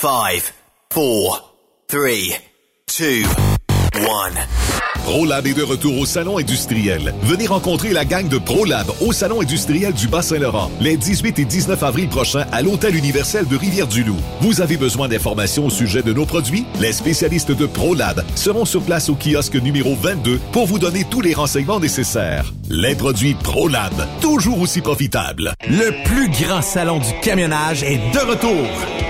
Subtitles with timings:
[0.00, 0.54] 5, 4,
[0.88, 1.54] 3,
[1.92, 1.98] 2,
[3.92, 4.00] 1.
[5.04, 7.12] ProLab est de retour au Salon industriel.
[7.24, 11.82] Venez rencontrer la gang de ProLab au Salon industriel du Bas-Saint-Laurent les 18 et 19
[11.82, 14.16] avril prochains à l'Hôtel universel de Rivière-du-Loup.
[14.40, 16.64] Vous avez besoin d'informations au sujet de nos produits?
[16.80, 21.20] Les spécialistes de ProLab seront sur place au kiosque numéro 22 pour vous donner tous
[21.20, 22.54] les renseignements nécessaires.
[22.70, 23.92] Les produits ProLab,
[24.22, 25.52] toujours aussi profitables.
[25.68, 29.09] Le plus grand salon du camionnage est de retour.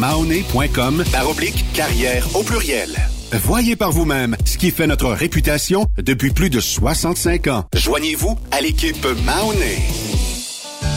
[0.00, 2.96] guimauné.com par oblique carrière au pluriel.
[3.32, 7.64] Voyez par vous-même ce qui fait notre réputation depuis plus de 65 ans.
[7.74, 9.78] Joignez-vous à l'équipe Mahoney.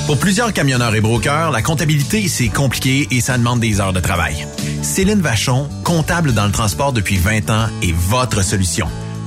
[0.08, 4.00] Pour plusieurs camionneurs et brokers, la comptabilité, c'est compliqué et ça demande des heures de
[4.00, 4.48] travail.
[4.82, 8.88] Céline Vachon, comptable dans le transport depuis 20 ans, est votre solution.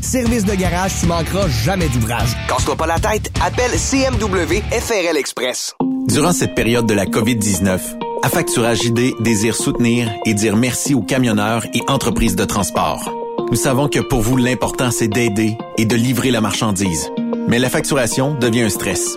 [0.00, 2.36] Service de garage, tu manqueras jamais d'ouvrage.
[2.48, 5.74] Casse-toi pas la tête, appelle CMW FRL Express.
[6.08, 7.78] Durant cette période de la COVID-19,
[8.22, 13.10] Affacturage JD désire soutenir et dire merci aux camionneurs et entreprises de transport.
[13.50, 17.10] Nous savons que pour vous, l'important, c'est d'aider et de livrer la marchandise.
[17.48, 19.16] Mais la facturation devient un stress.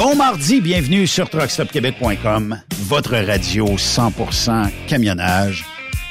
[0.00, 2.56] Bon mardi, bienvenue sur truckstopquebec.com,
[2.88, 5.66] votre radio 100% camionnage.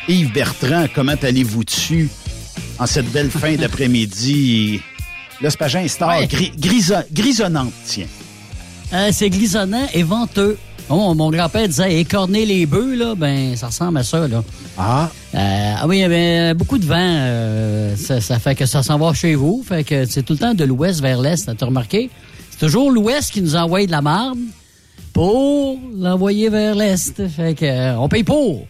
[0.08, 2.08] Yves Bertrand, comment allez-vous dessus
[2.78, 4.80] en cette belle fin d'après-midi?
[5.42, 6.28] Un star Ouais.
[6.28, 8.06] gris- griso- grisonnante, tiens.
[8.94, 10.60] Euh, c'est glisonnant et venteux.
[10.88, 14.44] Oh, mon grand-père disait écorner les bœufs, là, ben, ça ressemble à ça, là.
[14.78, 15.10] Ah.
[15.34, 16.96] ah oui, il y avait beaucoup de vent.
[17.00, 19.66] euh, ça, ça fait que ça s'en va chez vous.
[19.68, 22.12] Fait que c'est tout le temps de l'ouest vers l'est, t'as remarqué?
[22.60, 24.38] C'est toujours l'ouest qui nous envoie de la marde
[25.14, 27.26] pour l'envoyer vers l'est.
[27.30, 28.68] Fait que, euh, on paye pour.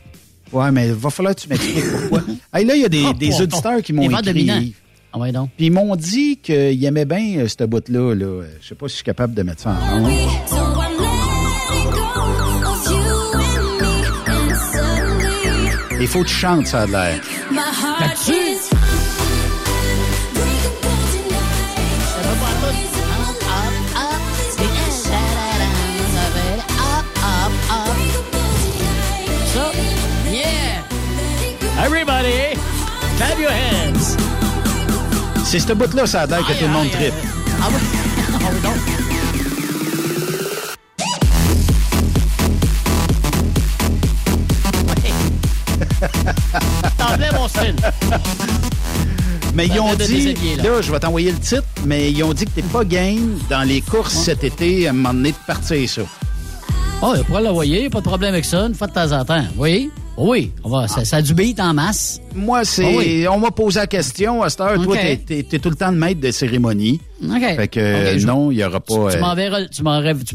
[0.51, 2.21] Ouais, mais il va falloir que tu m'expliques pourquoi.
[2.53, 4.75] hey, là, il y a des, Ah, des auditeurs qui m'ont écrit.
[5.11, 5.49] Ah ouais, donc.
[5.57, 8.13] Puis ils m'ont dit qu'ils aimaient bien euh, cette bout-là.
[8.13, 8.43] Là.
[8.61, 10.07] Je sais pas si je suis capable de mettre ça en.
[15.99, 17.21] Il faut que tu chantes, ça a l'air.
[35.49, 37.11] C'est cette bout-là, ça a l'air que tout le monde tripe.
[37.59, 37.81] Ah oui,
[38.31, 38.75] ah oui, donc.
[46.99, 47.75] T'enlèves mon style.
[49.55, 50.81] Mais ils ont dit, là.
[50.81, 53.81] je vais t'envoyer le titre, mais ils ont dit que t'es pas game dans les
[53.81, 56.03] courses cet été, à un moment donné, de partir ça.
[57.01, 59.45] Oh, il pourra l'envoyer, pas de problème avec ça, une fois de temps en temps.
[59.57, 59.89] Oui,
[60.27, 62.19] oui, on va, ça, ça a du beat en masse.
[62.35, 63.27] Moi, c'est, oui.
[63.27, 65.97] on m'a posé la question, à cette heure, toi, t'es, t'es tout le temps le
[65.97, 66.99] maître de cérémonie.
[67.23, 67.39] OK.
[67.39, 68.93] Fait que, non, il y aura pas...
[68.93, 69.83] Tu, tu euh, m'enverras, tu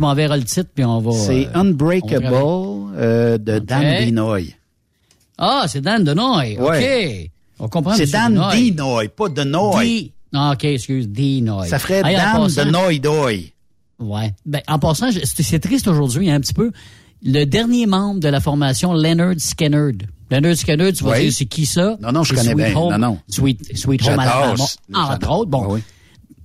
[0.01, 1.13] m'enverras- le titre, puis on va...
[1.13, 2.27] c'est euh, Unbreakable
[2.97, 4.55] euh, de Dan Dinoy.
[5.37, 6.57] Ah, c'est Dan Denoy.
[6.59, 7.25] Ouais.
[7.25, 7.31] OK.
[7.61, 7.95] On comprend.
[7.95, 8.57] C'est Dan Denoy.
[8.71, 9.85] Dinoy, pas Denoy.
[9.87, 11.69] Di- Ah, OK, excuse, Dinoy.
[11.69, 13.53] Ça ferait Hey, Dan passant- Denoy Doy.
[14.01, 14.33] Ouais.
[14.45, 16.73] Ben, en passant, c'est triste aujourd'hui, hein, un petit peu.
[17.23, 19.93] Le dernier membre de la formation, Leonard Skinner.
[20.31, 21.23] Leonard Skinner, tu vas Oui.
[21.25, 21.97] dire c'est qui ça?
[22.01, 22.77] Non, non, je connais Sweet bien.
[22.77, 23.19] Home- Non, non.
[23.29, 24.57] Sweet, Sweet Home Alabama.
[24.57, 24.77] ça.
[24.95, 25.63] Entre autres, bon.
[25.65, 25.81] Ah oui.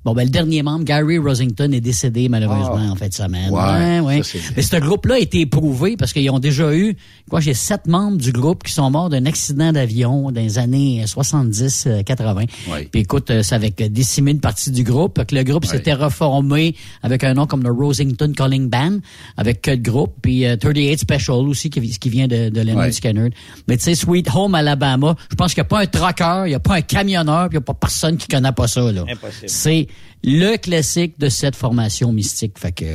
[0.06, 2.92] Bon, ben, le dernier membre, Gary Rosington, est décédé malheureusement Ah.
[2.92, 3.52] en fin de semaine.
[3.52, 4.24] Ouais, Ouais, ouais.
[4.24, 6.96] ça, Mais ce groupe-là a été éprouvé parce qu'ils ont déjà eu,
[7.30, 11.04] quoi, j'ai sept membres du groupe qui sont morts d'un accident d'avion dans les années
[11.06, 12.46] 70-80.
[12.72, 12.88] Ouais.
[12.92, 15.18] Puis écoute, euh, ça avait décimé une partie du groupe.
[15.18, 19.00] Fait que le groupe s'était reformé avec un nom comme le Rosington Calling Band,
[19.38, 20.14] avec que de groupe.
[20.22, 22.94] Puis euh, 38 Special aussi, qui, qui vient de, de Leonard.
[22.94, 23.30] Skinner.
[23.68, 26.50] Mais tu sais, Sweet Home Alabama, je pense qu'il n'y a pas un trucker, il
[26.50, 28.92] n'y a pas un camionneur, puis il n'y a pas personne qui connaît pas ça.
[28.92, 29.04] Là.
[29.12, 29.48] Impossible.
[29.50, 29.88] C'est
[30.24, 32.60] le classique de cette formation mystique.
[32.60, 32.86] Fait que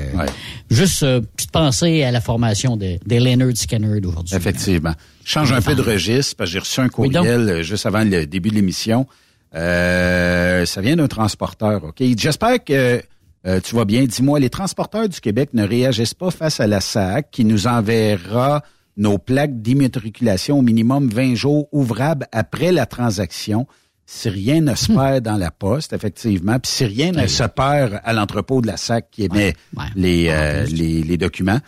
[0.70, 4.34] juste euh, petite pensée à la formation de, des Leonard Skinner d'aujourd'hui.
[4.36, 4.92] Effectivement.
[5.24, 8.04] Je change un peu de registre parce que j'ai reçu un courriel euh, juste avant
[8.04, 9.06] le début de l'émission.
[9.54, 12.02] Euh, ça vient d'un transporteur, OK?
[12.18, 13.02] J'espère que
[13.46, 14.04] euh, tu vas bien.
[14.04, 18.62] Dis-moi, les transporteurs du Québec ne réagissent pas face à la SAC qui nous enverra
[18.96, 23.66] nos plaques d'immatriculation au minimum 20 jours ouvrables après la transaction.
[24.06, 28.00] Si rien ne se perd dans la poste, effectivement, puis si rien ne se perd
[28.04, 29.54] à l'entrepôt de la SAC qui émet
[29.96, 31.60] les, euh, les, les documents.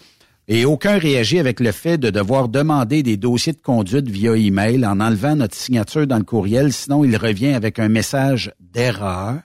[0.49, 4.87] Et aucun réagit avec le fait de devoir demander des dossiers de conduite via email
[4.87, 9.41] en enlevant notre signature dans le courriel, sinon il revient avec un message d'erreur.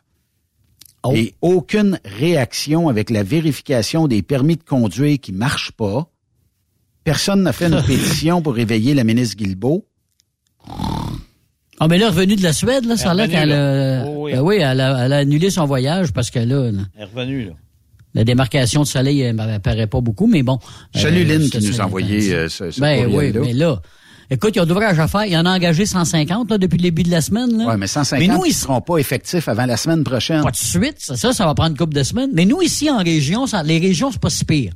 [1.16, 6.08] Et aucune réaction avec la vérification des permis de conduire qui marche pas.
[7.04, 9.88] Personne n'a fait une pétition pour réveiller la ministre Guilbeault.
[11.84, 14.34] Ah, mais là, revenue de la Suède, là, ça a l'air qu'elle a, Oh, oui.
[14.34, 17.06] ben oui, elle a, elle a annulé son voyage parce que là, là, Elle est
[17.06, 17.52] revenue, là.
[18.14, 20.60] la démarcation de soleil elle m'apparaît pas beaucoup, mais bon.
[20.94, 23.82] Salut Euh, Lynn ça, qui nous a envoyé euh, ce, ce Ben oui, mais là,
[24.30, 25.26] écoute, ils ont d'ouvrage à faire.
[25.26, 27.58] Ils en ont engagé 150 là, depuis le début de la semaine.
[27.58, 27.66] Là.
[27.66, 30.44] Ouais, mais 150 Mais nous, ils ils seront pas effectifs avant la semaine prochaine.
[30.44, 32.30] Pas de suite, ça, ça, ça va prendre une couple de semaines.
[32.34, 34.72] Mais nous, ici, en région, ça- les régions, c'est pas si pire.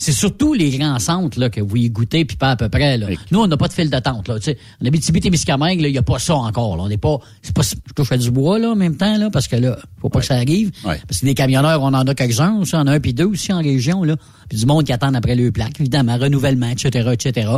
[0.00, 2.96] C'est surtout les grands centres là, que vous y goûtez, puis pas à peu près.
[2.96, 3.08] Là.
[3.30, 4.28] Nous, on n'a pas de file d'attente.
[4.28, 4.58] Là, tu sais.
[4.82, 6.78] en Abitibi-Témiscamingue, là, il n'y a pas ça encore.
[6.78, 6.84] Là.
[6.84, 9.28] On n'est pas, c'est pas, je touche à du bois là, en même temps, là,
[9.28, 10.70] parce que là, faut pas que ça arrive.
[10.82, 13.26] Parce que des camionneurs, on en a quelques-uns aussi, on en a un puis deux
[13.26, 14.02] aussi en région.
[14.02, 14.16] Là.
[14.48, 17.50] Puis du monde qui attend après le plaque, évidemment, renouvellement, etc., etc.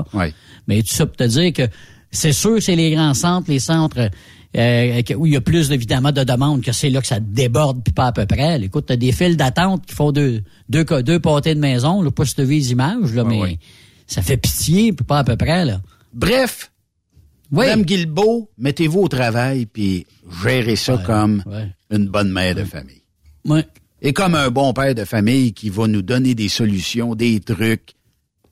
[0.67, 1.69] Mais tout ça pour te dire que
[2.11, 4.11] c'est sûr, c'est les grands centres, les centres
[4.57, 7.21] euh, que- où il y a plus évidemment de demandes, que c'est là que ça
[7.21, 8.59] déborde, puis pas à peu près.
[8.59, 12.11] Là, Écoute, t'as des files d'attente qui font deux, deux, deux pâtés de maison, là,
[12.11, 13.59] pas si tu les images, là, mais
[14.07, 15.65] ça fait pitié, puis pas à peu près.
[15.65, 15.81] Là.
[16.13, 16.71] Bref,
[17.51, 20.07] Madame Guilbeault, mettez-vous au travail puis
[20.43, 21.43] gérez ça comme
[21.91, 23.03] une bonne mère de famille.
[24.01, 27.95] Et comme un bon père de famille qui va nous donner des solutions, des trucs,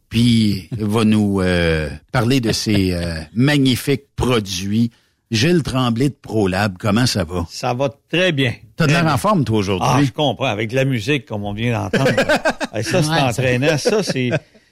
[0.09, 4.91] puis va nous euh, parler de ses euh, magnifiques produits.
[5.31, 7.47] Gilles Tremblay de ProLab, comment ça va?
[7.51, 8.53] Ça va très bien.
[8.77, 9.89] T'as de l'air en forme, toi, aujourd'hui.
[9.89, 10.47] Ah, je comprends.
[10.47, 12.11] Avec la musique, comme on vient d'entendre.
[12.73, 13.79] Hey, ça, c'est Ouais, ça- entraînant.
[13.79, 14.31] Ça, c'est...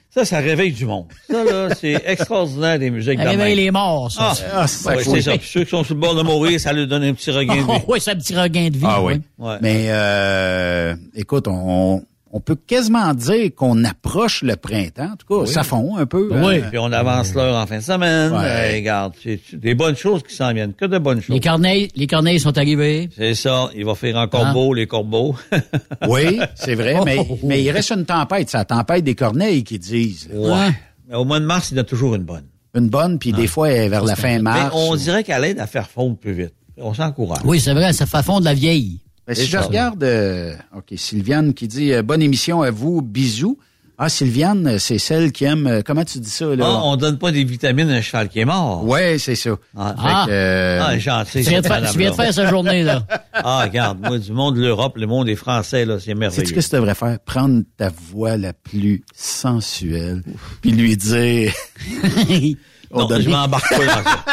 [0.09, 1.05] Ça, ça réveille du monde.
[1.29, 4.31] Ça, là, c'est extraordinaire des musiques Ça réveille les morts, ça.
[4.31, 5.21] Ah, Ah, ça, ça, c'est oui.
[5.21, 5.37] ça.
[5.37, 7.57] Puis ceux qui sont sur le bord de mourir, ça leur donne un petit regain
[7.57, 7.83] de vie.
[7.87, 8.85] oui, c'est un petit regain de vie.
[8.87, 9.21] Ah oui.
[9.37, 9.57] Ouais.
[9.61, 12.01] Mais euh, écoute, on,
[12.31, 15.11] on peut quasiment dire qu'on approche le printemps.
[15.13, 15.47] En tout cas, Oui.
[15.47, 16.29] ça fond un peu.
[16.31, 16.67] Oui, hein.
[16.69, 18.31] puis on avance l'heure en fin de semaine.
[18.31, 18.37] Ouais.
[18.43, 21.33] Euh, regarde, c'est des bonnes choses qui s'en viennent, que de bonnes choses.
[21.33, 23.09] Les corneilles, les corneilles sont arrivées.
[23.17, 24.53] C'est ça, il va faire encore Ah.
[24.53, 25.35] beau, les corbeaux.
[26.07, 27.39] Oui, c'est vrai, Oh, mais, oh, oh.
[27.43, 28.49] mais il reste une tempête.
[28.49, 30.29] C'est la tempête des corneilles qui disent.
[30.33, 30.69] Ouais.
[31.07, 32.45] Mais au mois de mars, il y en a toujours une bonne.
[32.75, 34.71] Une bonne, puis des fois, elle est vers la fin mars.
[34.75, 36.53] Mais on ou- dirait qu'elle aide à faire fondre plus vite.
[36.77, 37.41] On s'encourage.
[37.43, 38.99] Oui, c'est vrai, ça fait fond de la vieille.
[39.29, 43.57] Ben, si je regarde, euh, OK, Sylviane qui dit euh, bonne émission à vous, bisous.
[44.01, 46.63] Ah, Sylviane, euh, c'est celle qui aime, euh, comment tu dis ça, là?
[46.65, 48.85] Ah, on donne pas des vitamines à un cheval qui est mort.
[48.85, 49.51] Ouais, c'est ça.
[49.77, 51.43] Ah, Fait que, euh, Ah, gentil.
[51.43, 52.23] Tu viens de cette faire- tu viens de madame-là.
[52.23, 53.03] faire sa journée, là.
[53.33, 56.43] Ah, regarde, moi, du monde de l'Europe, le monde des Français, là, c'est Sais-tu merveilleux.
[56.53, 57.19] qu'est-ce que tu devrais faire?
[57.25, 60.23] Prendre ta voix la plus sensuelle,
[60.61, 61.51] puis lui dire...
[62.91, 64.23] On Non, donne- je m'embarque pas dans ça.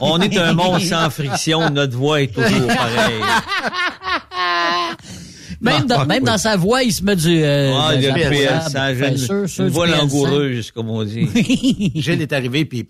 [0.00, 3.20] On est un monde sans friction, notre voix est toujours pareille.
[5.60, 7.42] Même dans, même dans sa voix, il se met du...
[7.42, 8.96] Euh, Ah, de il y a la le poissable.
[8.96, 9.98] PL100, Fait j'ai sûr, une, du voix PL100.
[9.98, 11.92] langoureuse, comme on dit.
[11.94, 12.86] Gilles est arrivé, puis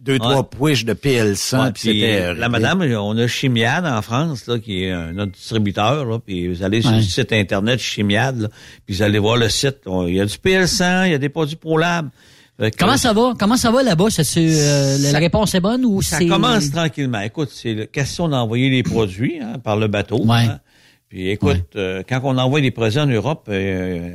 [0.00, 2.00] deux, trois pouiches de PL100, Ouais, puis
[2.38, 6.48] la madame, on a Chimiade en France, là, qui est un, notre distributeur, là, puis
[6.48, 6.96] vous allez sur Ouais.
[6.98, 8.48] le site internet Chimiade, là,
[8.86, 9.78] puis vous allez voir le site.
[9.86, 12.08] Il y a du PL100, il y a des produits ProLab.
[12.78, 13.34] Comment ça va?
[13.38, 14.06] Comment ça va là-bas?
[14.36, 17.20] Euh, la- réponse est bonne ou Ça commence tranquillement.
[17.20, 20.24] Écoute, c'est la question d'envoyer les produits hein, par le bateau.
[20.24, 20.46] Ouais.
[21.08, 24.12] Puis écoute, euh, quand on envoie des produits en Europe, euh,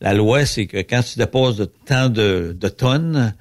[0.00, 3.34] la loi, c'est que quand tu déposes de tant de, de tonnes,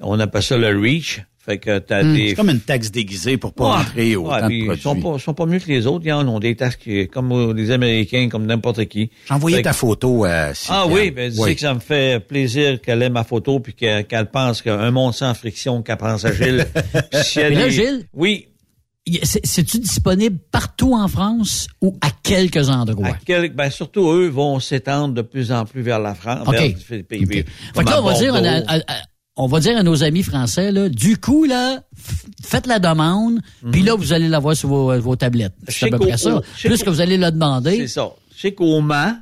[0.00, 1.20] On appelle ça le reach.
[1.44, 2.28] Fait que t'as Hmm, des...
[2.30, 5.34] C'est comme une taxe déguisée pour pas entrer autant puis de Ils sont pas, sont
[5.34, 6.04] pas mieux que les autres.
[6.06, 9.10] Ils en ont des taxes qui- comme les Américains, comme n'importe qui.
[9.28, 10.92] J'ai envoyé ta que- photo à Ah Sylviane.
[10.92, 11.48] oui, ben, Oui.
[11.50, 15.14] sais que ça me fait plaisir qu'elle ait ma photo puis qu'elle pense qu'un monde
[15.14, 16.66] sans friction qu'elle pense à Gilles.
[17.22, 18.06] Si elle là, Gilles?
[18.14, 18.46] Oui.
[19.24, 23.08] C'est- C'est-tu disponible partout en France ou à quelques endroits?
[23.28, 27.02] À ben, surtout eux vont s'étendre de plus en plus vers la France, vers les
[27.02, 27.26] pays.
[27.26, 27.44] Fait
[27.74, 28.48] comme que là, à on va, dire, Bordeaux.
[28.68, 28.78] à-
[29.36, 31.80] on va dire à nos amis français, là, du coup, là,
[32.44, 33.40] faites la demande,
[33.72, 35.54] puis là, vous allez l'avoir sur vos, vos tablettes.
[35.66, 36.40] C'est à peu près ça.
[36.62, 37.78] Plus que vous allez le demander.
[37.78, 38.10] C'est ça.
[38.36, 39.16] Sais qu'au Mans,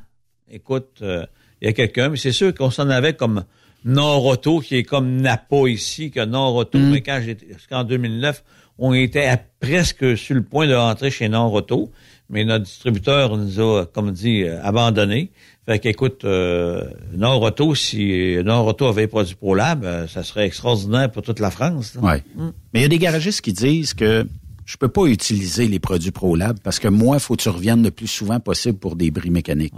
[0.51, 1.25] écoute, euh,
[1.63, 3.45] il y a quelqu'un, mais c'est sûr qu'on s'en avait comme
[3.85, 6.91] Nord-Auto, qui est comme Napa ici, que Nord-Auto, Mm.
[6.91, 8.43] mais quand j'étais, jusqu'en 2009,
[8.81, 11.93] on était à presque sur le point de rentrer chez Nord-Auto,
[12.31, 15.31] mais notre distributeur nous a, comme dit, euh, abandonnés.
[15.67, 16.83] Fait qu'écoute, euh,
[17.13, 21.97] Nord-Auto, si Nord-Auto avait produit ProLab, euh, ça serait extraordinaire pour toute la France.
[22.01, 22.25] Ouais.
[22.35, 22.49] Mm.
[22.73, 24.27] Mais il y a des garagistes qui disent que
[24.65, 27.83] je peux pas utiliser les produits ProLab parce que moi, il faut que tu reviennes
[27.83, 29.75] le plus souvent possible pour des bris mécaniques.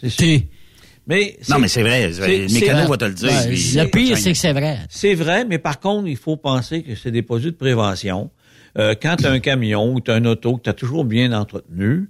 [0.00, 0.40] C'est sûr.
[1.08, 2.08] Mais Non, mais c'est vrai.
[2.08, 3.30] Le mécano va te le dire.
[3.30, 4.78] Ouais, le pire, c'est que c'est vrai.
[4.90, 8.30] C'est vrai, mais par contre, il faut penser que c'est des produits de prévention.
[8.76, 11.04] Euh, quand tu as un camion ou tu as un auto que tu as toujours
[11.04, 12.08] bien entretenu,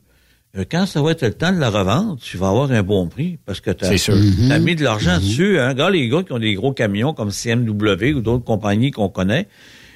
[0.57, 3.07] euh, quand ça va être le temps de la revendre, tu vas avoir un bon
[3.09, 5.59] prix parce que tu as, mis de l'argent dessus.
[5.59, 5.71] Hein.
[5.71, 9.47] Regarde les gars qui ont des gros camions comme CMW ou d'autres compagnies qu'on connaît.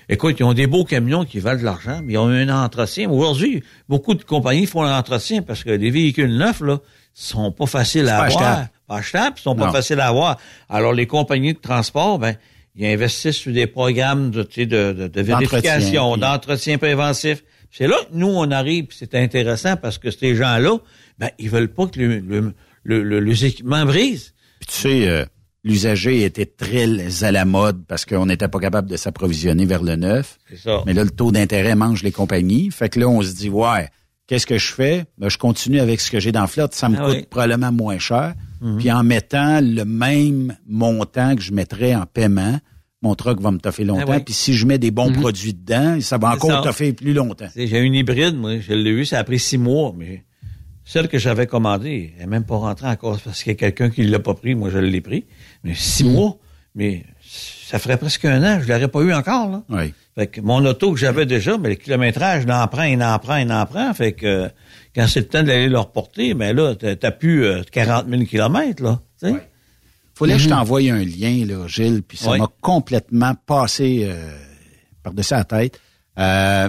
[0.09, 3.09] Écoute, ils ont des beaux camions qui valent de l'argent, mais ils ont un entretien.
[3.09, 6.81] Aujourd'hui, beaucoup de compagnies font l'entretien parce que les véhicules neufs, là,
[7.15, 8.43] sont pas faciles à pas avoir.
[8.43, 8.71] achetable.
[8.89, 10.39] Pas achetables, ils sont pas faciles à avoir.
[10.69, 12.37] Alors, les compagnies de transport, ben,
[12.75, 17.45] ils investissent sur des programmes de, tu sais, de, de, de vérification, D'entretien, préventif.
[17.71, 20.79] C'est là que nous, on arrive, puis c'est intéressant parce que ces gens-là,
[21.19, 22.53] ben, ils veulent pas que le, le,
[22.85, 24.35] le, le- les équipements brisent.
[24.61, 25.25] Puis tu sais, euh,
[25.65, 29.97] l'usager était très à la mode parce qu'on n'était pas capable de s'approvisionner vers le
[29.97, 30.39] neuf.
[30.51, 30.83] C'est ça.
[30.87, 32.71] Mais là, le taux d'intérêt mange les compagnies.
[32.71, 33.89] Fait que là, on se dit, ouais,
[34.27, 35.05] qu'est-ce que je fais?
[35.19, 36.75] Ben, je continue avec ce que j'ai dans la flotte.
[36.75, 37.27] Ça me Ah coûte oui.
[37.31, 38.35] probablement moins cher.
[38.63, 38.79] Mhm.
[38.79, 42.59] Puis en mettant le même montant que je mettrais en paiement,
[43.03, 44.05] mon truck va me toffer longtemps.
[44.09, 44.23] Ah oui.
[44.25, 45.21] Puis si je mets des bons Mhm.
[45.21, 47.49] produits dedans, ça va encore toffer plus longtemps.
[47.57, 50.23] J'ai une hybride, moi, je l'ai eu, ça a pris six mois, mais
[50.85, 53.91] celle que j'avais commandée, elle n'est même pas rentrée encore parce qu'il y a quelqu'un
[53.91, 55.25] qui l'a pas pris, moi je l'ai pris.
[55.65, 56.39] Mais six mois,
[56.77, 59.63] mais ça ferait presque un an, je l'aurais pas eu encore, là.
[59.69, 59.93] Oui.
[60.15, 63.19] Fait que mon auto que j'avais déjà, mais le kilométrage, il en prend, il en
[63.19, 63.93] prend, il en prend.
[63.95, 64.51] Fait que
[64.95, 68.83] quand c'est le temps d'aller le reporter, ben là, t'as plus euh, 40 000 kilomètres,
[68.83, 69.01] là.
[69.21, 69.49] tu sais.
[70.15, 70.55] Fallait que je Mhm.
[70.57, 74.37] t'envoie un lien, là, Gilles, puis ça m'a complètement passé euh,
[75.03, 75.81] par-dessus la tête.
[76.19, 76.69] Euh,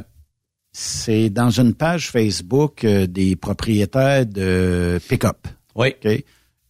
[0.72, 5.48] c'est dans une page Facebook euh, des propriétaires de pick-up.
[5.76, 5.90] Oui.
[6.04, 6.24] OK?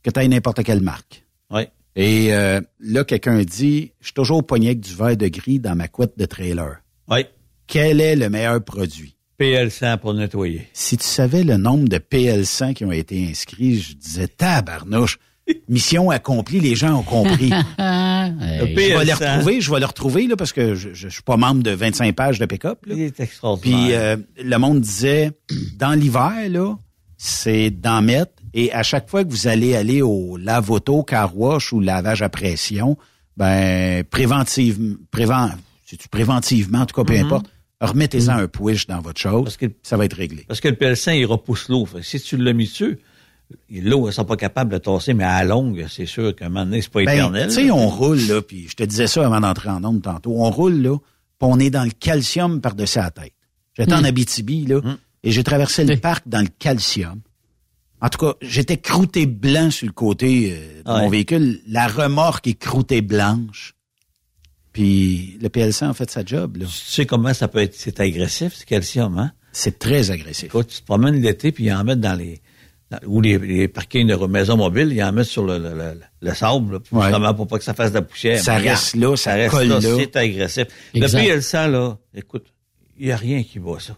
[0.03, 1.23] Que tu n'importe quelle marque.
[1.51, 1.61] Oui.
[1.95, 5.59] Et euh, là, quelqu'un dit Je suis toujours au poignet avec du verre de gris
[5.59, 6.81] dans ma couette de trailer.
[7.07, 7.25] Oui.
[7.67, 9.15] Quel est le meilleur produit?
[9.43, 10.67] PL100 pour nettoyer.
[10.73, 15.19] Si tu savais le nombre de PL100 qui ont été inscrits, je disais tabarnouche.
[15.67, 17.51] Mission accomplie, les gens ont compris.
[18.23, 18.59] Hey.
[18.59, 19.33] Je vais les PL100.
[19.35, 21.71] retrouver, je vais les retrouver là, parce que je, je, je suis pas membre de
[21.71, 22.79] 25 pages de pick-up.
[22.87, 23.77] Il est extraordinaire.
[23.79, 25.31] Puis euh, le monde disait,
[25.77, 26.73] dans l'hiver, là,
[27.17, 28.31] c'est d'en mettre.
[28.53, 32.29] Et à chaque fois que vous allez aller au lave-auto, car wash ou lavage à
[32.29, 32.97] pression,
[33.35, 34.79] ben préventive,
[35.11, 35.51] prévent,
[36.09, 37.25] préventivement, en tout cas, peu Mhm.
[37.25, 37.47] importe,
[37.87, 40.45] remettez-en un push dans votre chose, ça va être réglé.
[40.47, 41.85] Parce que le PL100, il repousse l'eau.
[41.85, 42.99] Que si tu l'as mis dessus,
[43.69, 46.49] l'eau, elle sera pas capable de tasser, mais à la longue, c'est sûr qu'à un
[46.49, 47.47] moment donné, c'est pas Ben, éternel.
[47.49, 50.33] tu sais, on roule, là, puis je te disais ça avant d'entrer en nombre tantôt,
[50.37, 51.03] on roule, là, puis
[51.41, 53.33] on est dans le calcium par-dessus la tête.
[53.77, 54.05] J'étais en Mm.
[54.05, 54.81] Abitibi, là,
[55.23, 57.19] et j'ai traversé le parc dans le calcium.
[58.01, 61.09] En tout cas, j'étais croûté blanc sur le côté euh, de mon Ouais.
[61.09, 61.61] véhicule.
[61.67, 63.75] La remorque est croûtée blanche.
[64.73, 66.65] Puis le PL100 a fait sa job, là.
[66.65, 69.31] Tu sais comment ça peut être, c'est agressif, ce calcium, hein?
[69.51, 70.45] C'est très agressif.
[70.45, 72.41] Écoute, tu te promènes l'été, puis ils en mettent dans les,
[72.89, 75.99] dans- ou les, les parkings de maisons mobiles, ils en mettent sur le, le, le,
[76.21, 77.03] le sable, là, Ouais.
[77.05, 78.39] justement, pour pas que ça fasse de la poussière.
[78.39, 79.79] Ça Mais reste là, ça reste colle là.
[79.79, 80.65] C'est agressif.
[80.95, 81.21] Exact.
[81.23, 82.47] Le PL100, là, écoute,
[82.99, 83.95] il y a rien qui bat ça.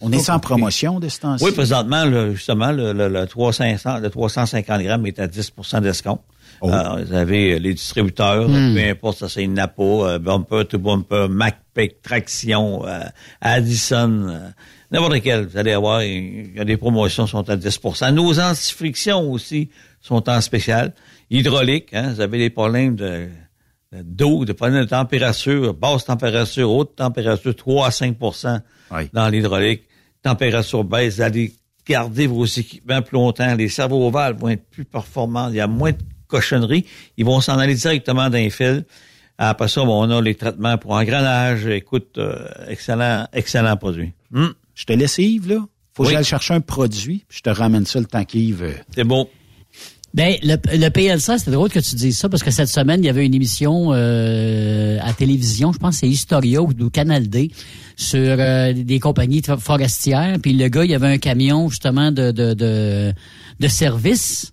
[0.00, 1.44] On est sans promotion de ce temps-ci?
[1.44, 3.64] Oui, présentement, le- justement, le, le, le 300,
[4.00, 6.22] le 350 grammes est à 10% d'escompte.
[6.60, 6.70] Oh.
[6.70, 8.74] Euh, vous avez les distributeurs, Hmm.
[8.74, 13.00] peu importe si c'est Napa, euh, Bumper to Bumper, MacPac, Traction, euh,
[13.40, 14.48] Addison, euh,
[14.90, 15.46] n'importe quel.
[15.46, 17.80] Vous allez avoir, il y a des promotions qui sont à 10
[18.12, 20.94] Nos antifrictions aussi sont en spécial.
[21.30, 23.28] Hydraulique, hein, vous avez des problèmes de
[23.92, 28.60] d'eau, de problèmes de température, basse température, haute température, 3 à 5%
[29.14, 29.84] dans l'hydraulique.
[30.22, 31.52] Température baisse, vous allez
[31.86, 33.54] garder vos équipements plus longtemps.
[33.54, 35.48] Les cerveaux ovales vont être plus performants.
[35.48, 36.84] Il y a moins de cochonneries.
[37.16, 38.82] Ils vont s'en aller directement dans les fils.
[39.38, 41.66] Après ça, bon, on a les traitements pour engrenage.
[41.66, 44.12] Écoute, euh, excellent, excellent produit.
[44.34, 44.52] Hum.
[44.74, 45.58] Je te laisse Yves, là.
[45.94, 46.14] Faut que Oui.
[46.14, 48.62] j'aille chercher un produit, puis je te ramène ça le temps qu'Yves...
[48.62, 49.28] euh, C'est bon.
[50.14, 53.06] Ben, le, le PLSA, c'était drôle que tu dises ça parce que cette semaine, il
[53.06, 57.28] y avait une émission euh, à télévision, je pense que c'est Historia ou, ou Canal
[57.28, 57.50] D,
[57.96, 60.38] sur euh, des compagnies forestières.
[60.42, 63.12] Puis le gars, il y avait un camion justement de, de, de,
[63.60, 64.52] de service.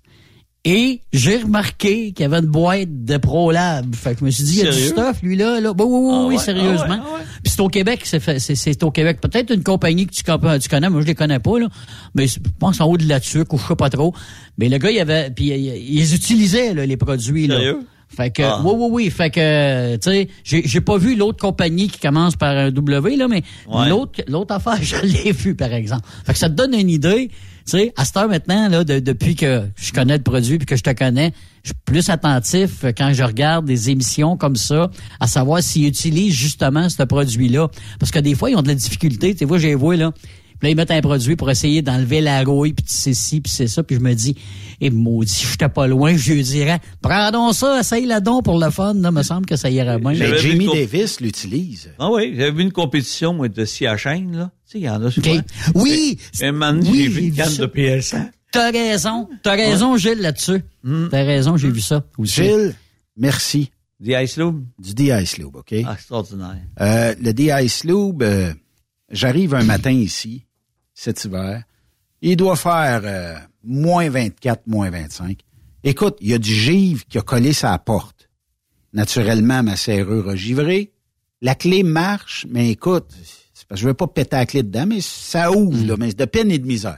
[0.67, 3.93] Et j'ai remarqué qu'il y avait une boîte de ProLab.
[3.93, 5.59] Fait que je me suis dit, il y a du stuff, lui, là.
[5.61, 5.73] là.
[5.73, 6.85] Bon, oui, oui, Ah oui, ouais, sérieusement.
[6.89, 7.25] ah ouais, ah ouais.
[7.43, 9.21] Puis c'est au Québec, c'est fait- c'est c'est au Québec.
[9.21, 11.67] Peut-être une compagnie que tu, compa- tu connais, moi je les connais pas là,
[12.15, 14.13] mais je pense en haut de la tuque ou je sais pas trop.
[14.57, 17.57] Mais le gars, il avait, puis il- il- ils utilisaient là, les produits là.
[17.57, 17.79] Sérieux?
[18.07, 18.61] Fait que, Ah.
[18.63, 19.09] oui, oui, oui.
[19.11, 23.17] Fait que, tu sais, j'ai j'ai pas vu l'autre compagnie qui commence par un W,
[23.17, 23.87] là, mais Ouais.
[23.89, 26.07] l'autre l'autre affaire, je l'ai vu, par exemple.
[26.25, 27.29] Fait que ça te donne une idée.
[27.65, 30.67] Tu sais, à cette heure maintenant, là, de- depuis que je connais le produit puis
[30.67, 34.55] que je te connais, je suis plus attentif euh, quand je regarde des émissions comme
[34.55, 37.69] ça, à savoir s'ils utilisent justement ce produit-là.
[37.99, 39.33] Parce que des fois, ils ont de la difficulté.
[39.33, 40.11] Tu sais, moi, j'ai vu, là.
[40.59, 43.51] Puis là, ils mettent un produit pour essayer d'enlever la rouille, puis c'est ci, puis
[43.51, 43.83] c'est ça.
[43.83, 44.35] Puis je me dis,
[44.79, 48.41] et maudit, si j'étais pas loin, je lui dirais, prends donc ça, essaye la don
[48.41, 48.93] pour le fun.
[48.93, 50.13] Là, me semble que ça irait bien.
[50.13, 51.89] Ben, le co- Davis l'utilise.
[51.99, 54.51] Ah oui, j'avais vu une compétition moi, de scie à chaîne, là.
[54.75, 55.37] Tu sais, il y en a souvent.
[55.37, 55.43] OK.
[55.75, 56.19] Oui!
[56.41, 58.31] Un moment donné, Oui, j'ai vu une canne de PL100.
[58.51, 59.29] T'as raison.
[59.41, 60.63] T'as raison, Gilles, là-dessus.
[60.83, 62.43] T'as raison, j'ai vu ça aussi.
[62.43, 62.75] Gilles,
[63.17, 63.71] merci.
[63.99, 64.65] Du Ice Lube?
[64.77, 65.73] Du D-Ice Lube, OK?
[65.85, 66.57] Ah, extraordinaire.
[66.81, 68.53] Euh, le D-Ice Lube, euh,
[69.09, 70.45] j'arrive un matin ici,
[70.93, 71.63] cet hiver.
[72.21, 75.39] Il doit faire euh, moins 24, moins 25.
[75.83, 78.29] Écoute, il y a du givre qui a collé sa porte.
[78.91, 80.91] Naturellement, ma serrure a givré.
[81.41, 83.13] La clé marche, mais écoute,
[83.75, 86.51] je veux pas péter la clé dedans, mais ça ouvre, là, mais c'est de peine
[86.51, 86.97] et de misère.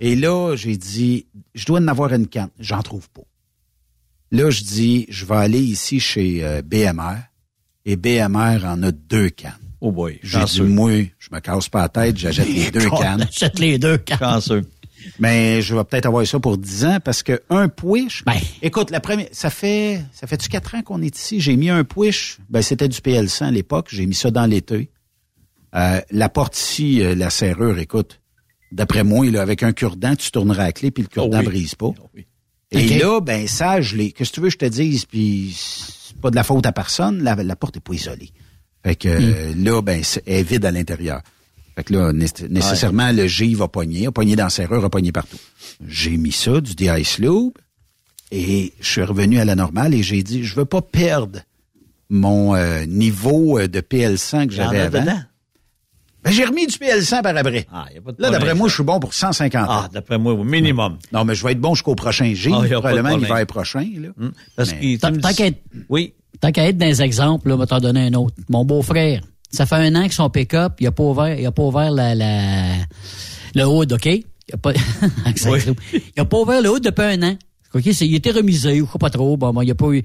[0.00, 2.50] Et là, j'ai dit, je dois en avoir une canne.
[2.58, 3.22] J'en trouve pas.
[4.32, 7.18] Là, je dis, je vais aller ici chez euh, BMR.
[7.84, 9.52] Et BMR en a deux cannes.
[9.80, 13.26] Oh boy, J'ai dit, moi, je me casse pas la tête, j'achète les deux cannes.
[13.30, 14.18] J'achète les deux cannes.
[14.18, 14.62] Chanceux.
[15.18, 18.24] Mais je vais peut-être avoir ça pour 10 ans parce que un push.
[18.24, 18.38] Ben.
[18.62, 21.40] Écoute, la première, ça fait, ça fait-tu quatre ans qu'on est ici?
[21.40, 22.38] J'ai mis un push.
[22.48, 23.88] Ben, c'était du PL100 à l'époque.
[23.90, 24.91] J'ai mis ça dans l'été.
[25.74, 28.20] Euh, la porte ici, euh, la serrure, écoute,
[28.72, 31.46] d'après moi, là, avec un cure-dent, tu tourneras la clé puis le cure-dent Oh oui.
[31.46, 31.86] brise pas.
[31.86, 32.26] Oh oui.
[32.70, 34.12] Et là, ben, ça, je l'ai.
[34.12, 35.04] Qu'est-ce que tu veux que je te dise?
[35.04, 37.22] Puis, c'est pas de la faute à personne.
[37.22, 38.30] La, la porte est pas isolée.
[38.84, 41.20] Fait que, euh, là, ben, c'est, elle est vide à l'intérieur.
[41.76, 44.90] Fait que là, né- nécessairement, le G va pogner, a pogné dans la serrure, a
[44.90, 45.38] pogné partout.
[45.86, 47.52] J'ai mis ça, du D-Ice Lube,
[48.30, 51.40] et je suis revenu à la normale et j'ai dit, je veux pas perdre
[52.08, 55.00] mon euh, niveau de PL100 que j'avais avant.
[55.00, 55.20] dedans.
[56.24, 57.66] Ben, j'ai remis du PL100 par après.
[57.72, 60.18] Ah, y a pas de Là, d'après moi, je suis bon pour 150 Ah, d'après
[60.18, 60.98] moi, au minimum.
[61.12, 63.86] Non, mais je vais être bon jusqu'au prochain G, Ah, probablement l'hiver prochain.
[63.98, 64.08] Là.
[64.20, 64.32] Hum.
[64.56, 64.92] Parce Mais-
[65.48, 65.58] être,
[65.88, 66.14] Oui.
[66.40, 68.34] tant qu'à être dans les exemples, là, on va t'en donner un autre.
[68.48, 71.50] Mon beau-frère, ça fait un an que son pick-up, il a pas ouvert, il a
[71.52, 72.74] pas ouvert la, la,
[73.56, 74.06] le hood, OK?
[74.06, 74.72] Il a pas,
[75.46, 75.58] Oui.
[76.16, 77.36] il a pas ouvert le hood depuis un an.
[77.74, 77.82] OK?
[77.92, 79.36] c'est- Il était remisé, ou je pas trop.
[79.36, 80.02] Bon, bon, il a pas eu,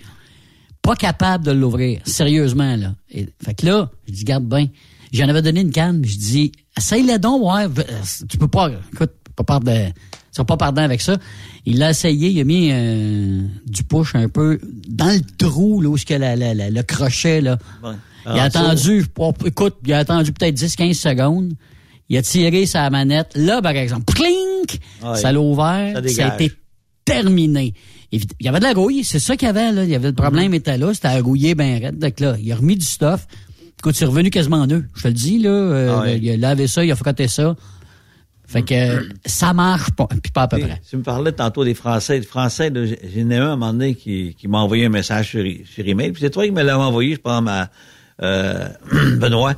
[0.82, 2.02] pas capable de l'ouvrir.
[2.06, 2.96] Sérieusement, là.
[3.12, 4.68] Et, fait que là, je dis, garde bien.
[5.14, 6.04] J'en avais donné une canne.
[6.06, 7.66] Je dis, essaye-la donc, ouais.
[7.66, 7.84] euh,
[8.30, 9.88] Tu peux pas, écoute, pas part de,
[10.36, 11.18] tu pas pardon avec ça.
[11.66, 15.90] Il l'a essayé, il a mis euh, du push un peu dans le trou, là,
[15.90, 17.58] où que la, la- la- le crochet, là.
[17.84, 17.92] Ouais.
[18.26, 21.54] Il a Ah, attendu, oh, écoute, il a attendu peut-être 10-15 secondes.
[22.10, 23.32] Il a tiré sa manette.
[23.36, 24.80] Là, par exemple, clink!
[25.04, 25.18] Ouais.
[25.18, 26.02] Ça l'a ouvert.
[26.04, 26.54] Ça Ça, a été
[27.06, 27.74] terminé.
[28.12, 29.84] Il y avait de la rouille, c'est ça qu'il y avait, là.
[29.84, 32.00] Il y avait le problème était là, c'était à rouiller ben raide.
[32.00, 33.28] Donc là, il a remis du stuff.
[33.80, 34.84] Écoute, c'est revenu quasiment neuf.
[34.96, 35.50] Je te le dis, là.
[35.50, 36.18] euh, Ah ouais.
[36.18, 37.56] Il a lavé ça, il a frotté ça.
[38.50, 40.82] Fait que ça marche pas, puis pas à peu près.
[40.90, 42.20] tu me parlais tantôt des Français.
[42.20, 45.32] Les Français, j'en ai un à un moment donné qui, qui m'a envoyé un message
[45.32, 46.12] sur, sur email.
[46.14, 47.70] Puis c'est toi qui me l'avais envoyé, je pense, à
[48.24, 48.70] euh,
[49.18, 49.56] Benoît.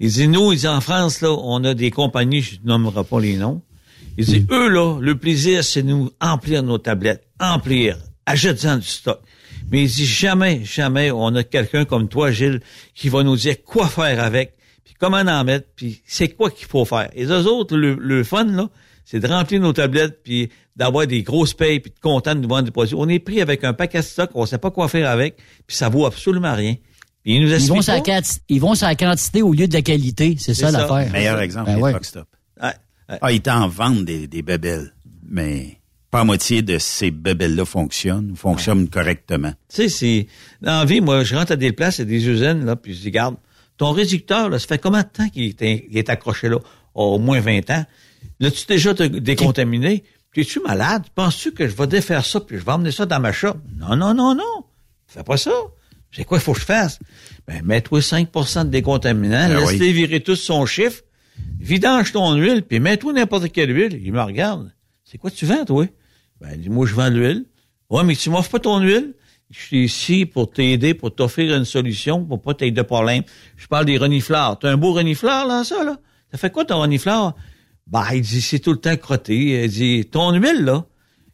[0.00, 3.04] Il dit, nous, il dit, en France, là, on a des compagnies, je ne nommerai
[3.04, 3.60] pas les noms.
[4.16, 8.86] Il dit, eux, là, le plaisir, c'est de nous emplir nos tablettes, emplir, acheter du
[8.86, 9.20] stock.
[9.70, 12.60] Mais il dit, jamais, jamais, on a quelqu'un comme toi, Gilles,
[12.94, 14.54] qui va nous dire quoi faire avec,
[14.84, 17.08] puis comment en mettre, puis c'est quoi qu'il faut faire.
[17.14, 18.68] Et eux autres, le, le fun, là,
[19.04, 22.48] c'est de remplir nos tablettes, puis d'avoir des grosses payes, puis de content de nous
[22.48, 22.94] vendre des produits.
[22.96, 25.76] On est pris avec un paquet de stock, on sait pas quoi faire avec, puis
[25.76, 26.76] ça vaut absolument rien.
[27.22, 29.74] Puis ils nous Ils vont, sur la ils vont sur la quantité au lieu de
[29.74, 30.36] la qualité.
[30.38, 30.78] C'est ça, ça.
[30.78, 31.12] l'affaire.
[31.12, 31.90] Meilleur exemple, Ben les ouais.
[31.92, 32.24] truck stops.
[32.62, 32.68] Ouais,
[33.10, 33.18] ouais.
[33.20, 34.94] Ah, ils t'en vendent des, des bébelles,
[35.28, 35.79] mais
[36.10, 39.52] pas à moitié de ces bébelles-là fonctionnent, fonctionnent correctement.
[39.68, 40.26] Tu sais, c'est.
[40.60, 42.76] Dans la vie, moi, je rentre à des places, il y a des usines, là,
[42.76, 43.36] puis je dis, regarde,
[43.76, 46.58] ton réducteur, là, ça fait combien de temps qu'il est, accroché là?
[46.94, 47.84] Oh, au moins 20 ans.
[48.40, 50.04] L'as-tu déjà te décontaminé?
[50.32, 51.04] Puis es-tu malade?
[51.14, 53.54] Penses-tu que je vais défaire ça, puis je vais emmener ça dans ma shop?
[53.76, 54.64] Non, non, non, non.
[55.08, 55.50] Fais pas ça.
[56.12, 57.00] C'est quoi il faut que je fasse?
[57.48, 59.92] Ben, mets-toi 5% de décontaminants, Ben laisse-les oui.
[59.92, 61.02] virer tous son chiffre,
[61.58, 64.00] vidange ton huile, puis mets-toi n'importe quelle huile.
[64.04, 64.72] Il me regarde.
[65.04, 65.86] C'est quoi tu vends, toi?
[66.40, 67.44] Ben, dis moi, je vends de l'huile.
[67.90, 69.14] Ouais, mais tu m'offres pas ton huile?
[69.50, 73.24] Je suis ici pour t'aider, pour t'offrir une solution, pour pas t'aider de problème.
[73.56, 74.58] Je parle des reniflards.
[74.60, 75.98] T'as un beau reniflard, là, ça, là?
[76.30, 77.34] Ça fait quoi, ton reniflard?
[77.88, 79.64] Ben, il dit, c'est tout le temps crotté.
[79.64, 80.86] Il dit, ton huile, là?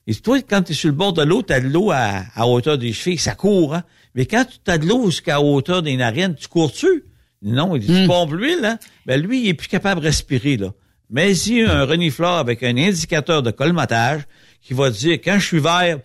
[0.07, 2.23] Et toi, quand tu es sur le bord de l'eau, tu as de l'eau à,
[2.35, 3.83] à hauteur des chevilles, ça court, hein?
[4.15, 7.05] Mais quand tu as de l'eau jusqu'à hauteur des narines, tu cours-tu?
[7.43, 8.79] Non, il dit, tu pompes l'huile, hein?
[9.05, 10.73] Ben, lui, il est plus capable de respirer, là.
[11.11, 14.23] Mais il y a un renifleur avec un indicateur de colmatage
[14.67, 16.01] qui va dire, quand je suis vert,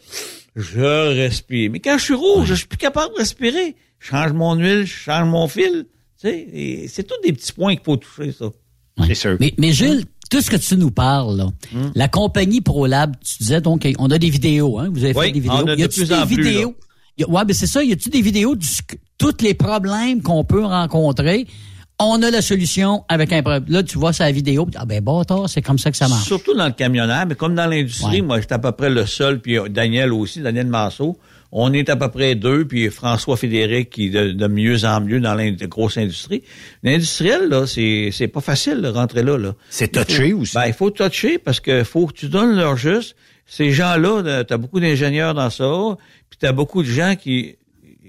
[0.55, 0.79] je
[1.15, 1.71] respire.
[1.71, 3.75] Mais quand je suis rouge, je suis plus capable de respirer.
[3.99, 5.85] Je change mon huile, je change mon fil.
[6.21, 8.45] Tu sais, c'est tous des petits points qu'il faut toucher, ça.
[9.07, 9.37] C'est sûr.
[9.39, 11.91] Mais, mais Gilles, tout ce que tu nous parles, là, Hmm.
[11.95, 14.89] la compagnie ProLab, tu disais donc, on a des vidéos, hein?
[14.93, 15.55] Vous avez Oui, fait des vidéos.
[15.63, 16.75] on a de y a-tu plus des en plus, vidéos?
[17.17, 17.83] Y a- ouais, mais c'est ça.
[17.83, 18.65] Y a-tu des vidéos de
[19.17, 21.47] tous les problèmes qu'on peut rencontrer?
[22.03, 23.65] On a la solution avec un problème.
[23.67, 24.67] Là, tu vois sa vidéo.
[24.75, 26.25] Ah ben, bâtard, c'est comme ça que ça marche.
[26.25, 28.21] Surtout dans le camionnage, mais comme dans l'industrie, Ouais.
[28.21, 31.17] moi, j'étais à peu près le seul, puis euh, Daniel aussi, Daniel Marceau.
[31.53, 35.19] On est à peu près deux, puis François Fédéric qui de, de mieux en mieux
[35.19, 36.43] dans la grosse industrie.
[36.81, 39.37] L'industriel, là, c'est c'est pas facile de rentrer là.
[39.37, 39.53] là.
[39.69, 40.55] C'est touché aussi.
[40.55, 43.15] Ben, il faut toucher parce que faut que tu donnes leur juste.
[43.45, 45.69] Ces gens-là, tu as beaucoup d'ingénieurs dans ça,
[46.29, 47.57] puis tu as beaucoup de gens qui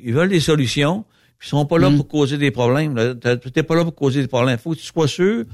[0.04, 1.04] ils veulent des solutions,
[1.42, 1.96] ils sont pas là Mm.
[1.96, 2.94] pour causer des problèmes.
[3.20, 4.58] Tu n'es pas là pour causer des problèmes.
[4.58, 5.44] faut que tu sois sûr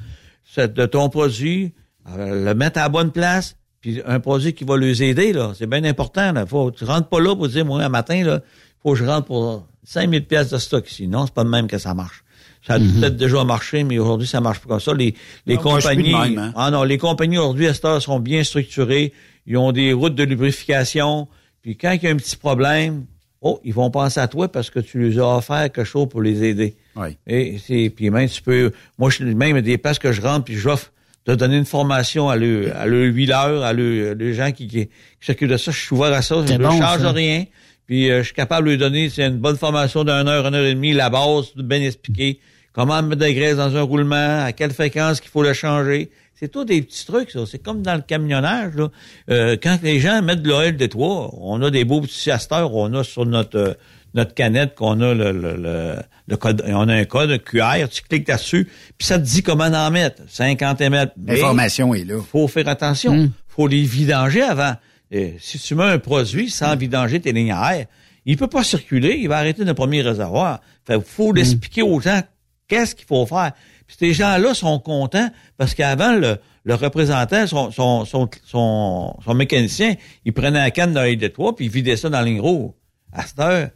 [0.57, 1.73] de ton produit,
[2.17, 5.53] euh, le mettre à la bonne place, puis un produit qui va les aider, là.
[5.57, 6.47] C'est bien important, là.
[6.47, 8.41] Faut, tu rentres pas là pour dire, moi, un matin, là,
[8.83, 11.07] faut que je rentre pour 5000 pièces de stock ici.
[11.07, 12.25] Non, c'est pas de même que ça marche.
[12.67, 14.93] Ça a peut-être déjà marché, mais aujourd'hui, ça marche pas comme ça.
[14.95, 15.15] Les,
[15.47, 16.53] les Non, moi, je suis plus de compagnies, même, hein.
[16.57, 19.13] ah non, les compagnies aujourd'hui, à cette heure, sont bien structurées.
[19.47, 21.29] Ils ont des routes de lubrification.
[21.63, 23.07] Puis quand il y a un petit problème,
[23.41, 26.23] oh, ils vont penser à toi parce que tu les as offert quelque chose pour
[26.23, 26.77] les aider.
[26.97, 27.17] Oui.
[27.27, 30.57] Et c'est puis même tu peux moi je même des places que je rentre puis
[30.57, 30.93] j'offre
[31.27, 34.87] de donner une formation à le à le huileur, à le les gens qui, qui,
[34.87, 37.13] qui s'occupent de ça, je suis ouvert à ça, je ne bon, charge ça.
[37.13, 37.45] rien.
[37.87, 40.55] Puis euh, je suis capable de lui donner c'est une bonne formation d'une heure, une
[40.55, 42.39] heure et demie, la base, tout bien expliqué.
[42.73, 46.11] Comment mettre de la graisse dans un roulement, à quelle fréquence qu'il faut le changer.
[46.39, 47.41] C'est tout des petits trucs, ça.
[47.47, 48.89] C'est comme dans le camionnage, là.
[49.29, 52.73] Euh, quand les gens mettent de l'oil de toit, on a des beaux petits asters,
[52.73, 53.75] on a sur notre euh,
[54.15, 55.97] notre canette qu'on a le, le, le,
[56.27, 59.65] le code, on a un code QR, tu cliques là-dessus, puis ça te dit comment
[59.65, 60.23] en mettre.
[60.29, 61.13] 50 ml.
[61.17, 62.21] Mais L'information est là.
[62.23, 63.15] faut faire attention.
[63.15, 63.31] Hmm.
[63.49, 64.75] faut les vidanger avant.
[65.11, 67.87] Et si tu mets un produit sans vidanger tes lignes à air,
[68.27, 70.61] il peut pas circuler, il va arrêter le premier réservoir.
[70.87, 72.21] Fait faut l'expliquer aux gens
[72.69, 73.53] qu'est-ce qu'il faut faire.
[73.89, 79.95] Puis ces gens-là sont contents parce qu'avant, le, le représentant, son, son, son, son, mécanicien,
[80.25, 82.73] il prenait la canne d'œil de toi puis il vidait ça dans rouge.
[83.13, 83.71] À cette heure,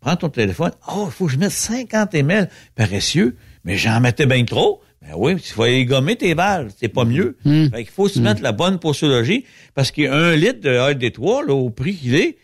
[0.00, 0.72] prends ton téléphone.
[0.92, 2.48] Oh, il faut que je mette 50 ml.
[2.74, 3.36] Paresseux.
[3.64, 4.80] Mais j'en mettais bien trop.
[5.02, 6.72] Ben oui, il faut aller gommer tes valves.
[6.78, 7.36] C'est pas mieux.
[7.44, 9.44] Fait qu'il faut se mettre la bonne posologie
[9.74, 12.36] parce qu'un litre de oil d'étoile, là, au prix qu'il est,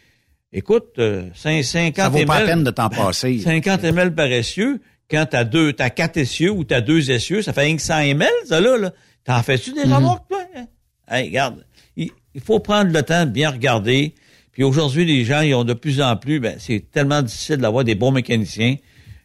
[0.53, 3.39] écoute, euh, cin- 50 Ça vaut pas la ml, peine de t'en passer.
[3.39, 7.53] 50 ml par essieu, quand t'as deux, t'as quatre essieux ou t'as deux essieux, ça
[7.53, 8.93] fait rien que 100 ml, ça là, là.
[9.25, 10.41] T'en fais-tu des remorques, toi?
[10.57, 10.67] hein?
[11.09, 11.65] Hey, regarde.
[11.97, 14.15] Il, il faut prendre le temps de bien regarder.
[14.53, 17.85] Puis aujourd'hui, les gens, ils ont de plus en plus, ben, c'est tellement difficile d'avoir
[17.85, 18.77] des bons mécaniciens.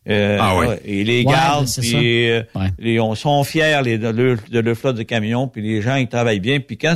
[0.09, 0.79] Euh, Ah ouais.
[0.83, 2.67] Et les Ouais, gardent, ben, puis euh, Ouais.
[2.79, 5.95] les- on sont fiers les, de, leur, de leur flotte de camions, puis les gens,
[5.95, 6.59] ils travaillent bien.
[6.59, 6.95] Puis quand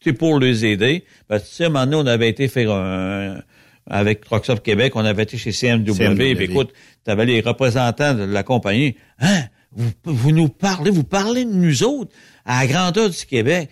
[0.00, 2.48] tu es pour les aider, ben, tu sais, à un moment donné, on avait été
[2.48, 3.40] faire un...
[3.88, 5.92] Avec Trucks Up Québec, on avait été chez CMW.
[5.92, 6.34] CMW.
[6.36, 6.72] Puis écoute,
[7.04, 8.96] tu avais les représentants de la compagnie.
[9.18, 9.42] Hein?
[9.74, 12.12] Vous, vous nous parlez, vous parlez de nous autres
[12.44, 13.68] à la grandeur du Québec.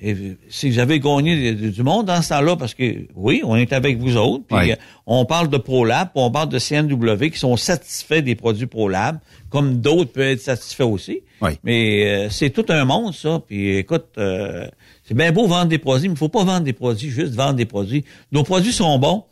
[0.00, 3.72] Et si vous avez gagné du monde dans ce temps-là, parce que oui, on est
[3.72, 4.76] avec vous autres, puis euh,
[5.06, 9.18] on parle de ProLab, puis on parle de CNW qui sont satisfaits des produits ProLab,
[9.50, 11.22] comme d'autres peuvent être satisfaits aussi.
[11.40, 11.58] Ouais.
[11.62, 13.40] Mais euh, c'est tout un monde, ça.
[13.46, 14.66] Puis écoute, euh,
[15.04, 17.54] c'est bien beau vendre des produits, mais il faut pas vendre des produits, juste vendre
[17.54, 18.04] des produits.
[18.32, 19.24] Nos produits sont bons,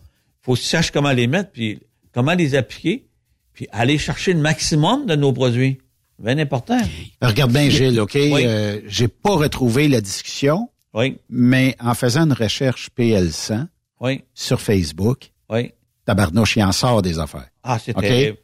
[0.42, 1.80] faut que tu saches comment les mettre, puis
[2.12, 3.06] comment les appliquer,
[3.52, 5.78] puis aller chercher le maximum de nos produits.
[6.18, 6.78] Bien important.
[7.20, 8.14] Regarde bien, Gilles, OK?
[8.14, 8.44] Oui.
[8.46, 13.66] Euh, J'ai pas retrouvé la discussion, Oui, mais en faisant une recherche PL100
[14.00, 15.72] oui, sur Facebook, oui.
[16.04, 17.48] tabarnouche, il en sort des affaires.
[17.62, 18.36] Ah, c'est terrible.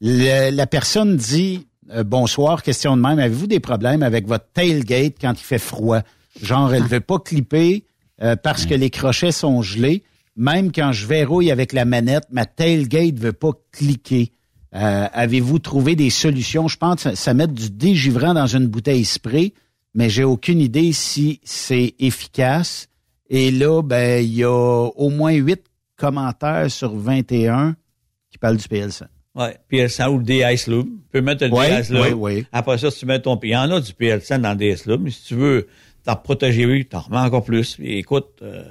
[0.00, 5.14] Le- la personne dit euh, Bonsoir, question de même, avez-vous des problèmes avec votre tailgate
[5.20, 6.00] quand il fait froid?
[6.42, 7.84] Genre, elle veut pas clipper
[8.22, 10.02] euh, parce que les crochets sont gelés.
[10.36, 14.32] Même quand je verrouille avec la manette, ma tailgate veut pas cliquer.
[14.74, 16.68] Euh, Avez-vous trouvé des solutions?
[16.68, 19.54] Je pense que ça, ça met du dégivrant dans une bouteille spray,
[19.94, 22.88] mais j'ai aucune idée si c'est efficace.
[23.30, 25.62] Et là, ben, il y a au moins huit
[25.96, 27.76] commentaires sur 21 qui
[28.32, 29.04] qui parle du PL100.
[29.34, 30.86] Oui, PL100 ou le DS Lube.
[30.86, 32.46] Tu peux mettre le Ouais, DS ouais, ouais.
[32.52, 33.38] Après ça, si tu mets ton...
[33.42, 35.68] Il y en a du PL100 dans le DS mais si tu veux
[36.04, 37.76] t'en protéger, t'en remets encore plus.
[37.80, 38.62] Et écoute, euh,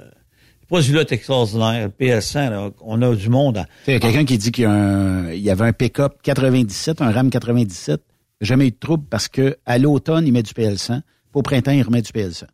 [0.66, 1.86] produit-là est extraordinaire.
[1.86, 3.58] Le PL100, là, on a du monde.
[3.58, 5.72] à- Il y a quelqu'un qui dit qu'il y, a un- il y avait un
[5.72, 8.00] pick-up 97, un RAM 97.
[8.40, 11.00] Jamais eu de trouble parce que à l'automne, il met du PL100.
[11.00, 12.46] puis Au printemps, il remet du PL100.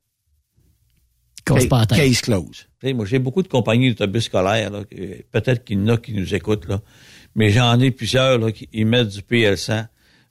[1.44, 1.86] Casse pas.
[1.86, 2.66] Case close.
[2.84, 4.70] Moi, j'ai beaucoup de compagnies d'autobus scolaires.
[4.70, 6.80] là, que- Peut-être qu'il y en a qui nous écoutent, là.
[7.34, 9.86] mais j'en ai plusieurs là, qui ils mettent du PL100.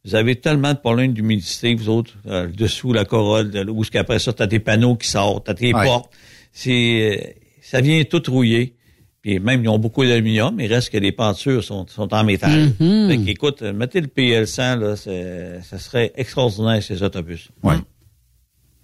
[0.05, 3.83] Vous avez tellement de problèmes d'humidité, vous autres, euh, le dessous, la corolle, là, où
[3.83, 5.83] est-ce qu'après ça, t'as tes panneaux qui sortent, t'as tes Ouais.
[5.85, 6.11] portes.
[6.53, 7.40] C'est, euh,
[7.71, 8.75] ça vient tout rouiller.
[9.21, 12.23] Puis même, ils ont beaucoup d'aluminium, mais il reste que les pentures sont, sont en
[12.23, 12.73] métal.
[12.79, 13.07] Mhm.
[13.09, 17.49] Fait qu'écoute, euh, mettez le PL100, là, ça serait extraordinaire, ces autobus.
[17.63, 17.75] Ouais.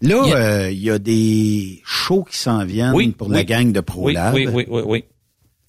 [0.02, 3.46] Là, euh, il y a des shows qui s'en viennent Oui, pour la oui.
[3.46, 4.34] gang de Oui, ProLab.
[4.36, 5.04] oui, oui, oui, oui.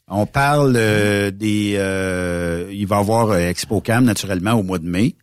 [0.07, 1.75] On parle euh, des...
[1.77, 5.15] euh, il va y avoir ExpoCam, naturellement, au mois de mai.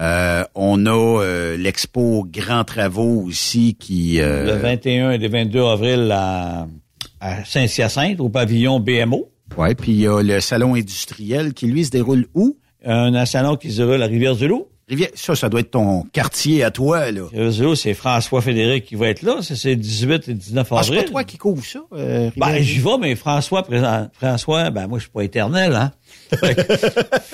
[0.00, 4.20] Euh, on a euh, l'Expo Grand Travaux aussi qui...
[4.20, 6.66] euh, le 21 et le 22 avril à,
[7.24, 9.30] à Saint-Hyacinthe, au pavillon BMO.
[9.56, 12.56] Ouais, puis il y a le salon industriel qui, lui, se déroule où?
[12.84, 14.66] Un salon qui se déroule à Rivière-du-Loup.
[14.86, 17.22] Rivière, ça, ça doit être ton quartier à toi, là.
[17.32, 19.38] Rivière-du-Loup, c'est François Fédéric qui va être là.
[19.40, 21.04] C'est 18 et 19 Ah, c'est avril.
[21.04, 24.98] pas toi qui couvre ça, euh, Ben, j'y vais, mais François, présent, François, ben, moi,
[24.98, 25.92] je suis pas éternel, hein.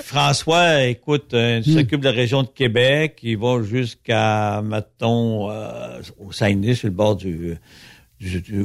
[0.03, 3.19] François, écoute, euh, il s'occupe de la région de Québec.
[3.23, 7.57] Il va jusqu'à, mettons, euh, au Saguenay, sur le bord du-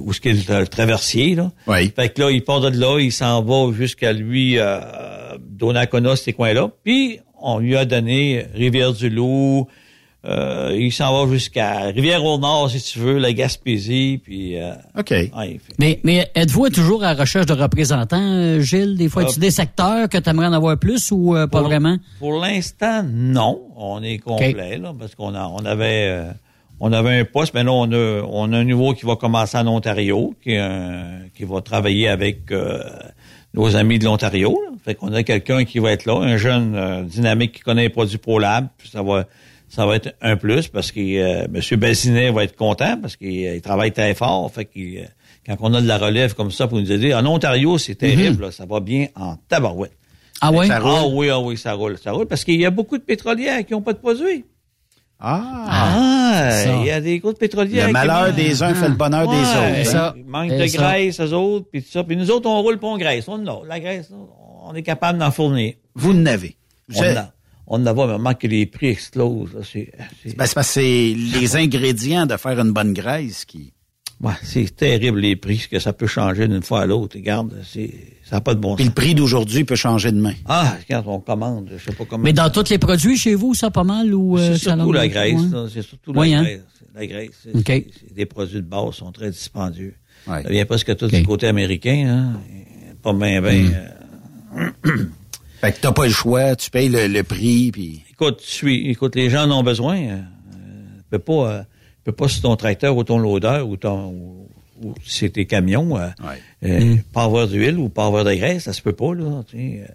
[0.01, 1.51] où ce qu'est le, le traversier, là.
[1.67, 1.91] Oui.
[1.95, 4.81] Fait que là, il part de là, il s'en va jusqu'à lui, euh,
[5.41, 6.71] Donnacona, ces coins-là.
[6.85, 9.67] Puis, on lui a donné Rivière-du-Loup,
[10.27, 14.59] euh, il s'en va jusqu'à Rivière-au-Nord, si tu veux, la Gaspésie, puis...
[14.59, 15.11] euh, OK.
[15.11, 18.97] ouais, il fait- Mais, mais êtes-vous toujours à la recherche de représentants, euh, Gilles?
[18.97, 21.59] Des fois, Euh, as-tu des secteurs que tu aimerais en avoir plus ou euh, pas
[21.61, 21.97] Pour- vraiment?
[22.19, 23.61] Pour l'instant, non.
[23.77, 26.33] On est complet, là, parce qu'on a, on avait, euh,
[26.81, 29.57] on avait un poste, mais là, on a, on a un nouveau qui va commencer
[29.57, 32.81] en Ontario, qui, est un- qui va travailler avec euh,
[33.55, 34.59] nos amis de l'Ontario.
[34.65, 34.73] là.
[34.85, 37.89] Fait qu'on a quelqu'un qui va être là, un jeune euh, dynamique qui connaît les
[37.89, 38.69] produits ProLab.
[38.79, 39.25] Puis ça va,
[39.69, 41.79] ça va être un plus parce que euh, M.
[41.81, 44.53] Bazinet va être content parce qu'il euh, il travaille très fort.
[44.53, 45.09] Fait qu'il,
[45.47, 48.45] quand on a de la relève comme ça pour nous aider, en Ontario, c'est terrible,
[48.45, 49.93] là, ça va bien en tabarouette.
[50.43, 50.93] Ah roule?
[50.95, 52.27] Ah oui, ah oui, ça roule, ça roule.
[52.27, 54.45] Parce qu'il y a beaucoup de pétrolières qui n'ont pas de produits.
[55.19, 55.67] Ah!
[55.69, 57.87] Ah, il y a des grosses pétrolières.
[57.87, 59.79] Le malheur des uns fait le bonheur des autres.
[59.81, 59.85] hein?
[59.85, 60.15] ça.
[60.17, 60.77] Il manque Et de ça.
[60.79, 62.05] graisse, eux autres, puis tout ça.
[62.05, 63.27] Puis nous autres, on roule pas en graisse.
[63.29, 63.67] On en a.
[63.67, 64.11] La graisse,
[64.65, 65.75] on est capable d'en fournir.
[65.95, 66.57] Vous n'avez.
[66.95, 67.33] On en a.
[67.69, 69.57] On en a, mais il manque que les prix explosent.
[69.65, 73.73] C'est, Ben, c'est parce que c'est les ingrédients de faire une bonne graisse qui...
[74.23, 77.17] ouais, c'est terrible, les prix, ce que ça peut changer d'une fois à l'autre.
[77.17, 77.91] Regarde, c'est,
[78.25, 78.91] ça n'a pas de bon Puis sens.
[78.91, 80.35] le prix d'aujourd'hui peut changer demain.
[80.47, 82.23] Ah, quand on commande, je sais pas comment.
[82.25, 84.93] Mais dans tous les produits chez vous, ça pas mal ou euh, C'est ça surtout
[84.93, 85.41] la graisse.
[85.73, 86.43] C'est surtout la hein?
[86.43, 86.61] graisse.
[86.95, 87.31] La graisse.
[87.43, 87.65] C'est, OK.
[87.67, 89.95] c'est- c'est des produits de base, sont très dispendieux.
[90.27, 90.43] Ouais.
[90.43, 91.15] Ça vient presque tout OK.
[91.15, 92.41] du côté américain, hein.
[93.03, 93.63] Pas bien, bien.
[93.63, 93.73] Mm.
[94.57, 94.71] euh,
[95.61, 98.03] Fait que t'as pas le choix, tu payes le, le prix, puis...
[98.11, 99.97] écoute, tu suis, écoute, les gens en ont besoin.
[99.99, 100.21] Euh, euh,
[101.11, 101.63] peux pas, euh,
[102.07, 104.47] peux pas sur ton tracteur ou ton loader ou ton, ou,
[104.83, 106.71] ou c'est tes camions, euh, Ouais.
[106.71, 109.43] euh, pas avoir d'huile ou pas avoir de graisse, ça se peut pas, là.
[109.49, 109.93] Tu sais, euh.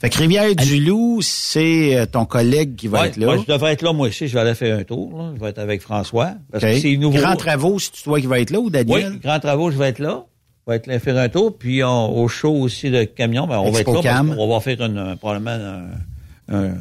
[0.00, 3.28] Fait que Rivière-du-Loup, c'est euh, ton collègue qui va Ouais, être là.
[3.28, 4.26] ouais, je devrais être là, moi aussi.
[4.26, 5.30] Je vais aller faire un tour, là.
[5.36, 6.32] Je vais être avec François.
[6.50, 7.18] Parce que c'est nouveau.
[7.18, 9.18] Grand travaux, c'est toi qui va être là ou Oui, Daniel?
[9.22, 10.24] Grand Travaux, je vais être là.
[10.66, 11.56] Je vais être là faire un tour.
[11.56, 14.60] Puis on- au show aussi de camion, ben, on va être là parce qu'on va
[14.60, 15.50] faire une, un- probablement
[16.48, 16.74] un, un-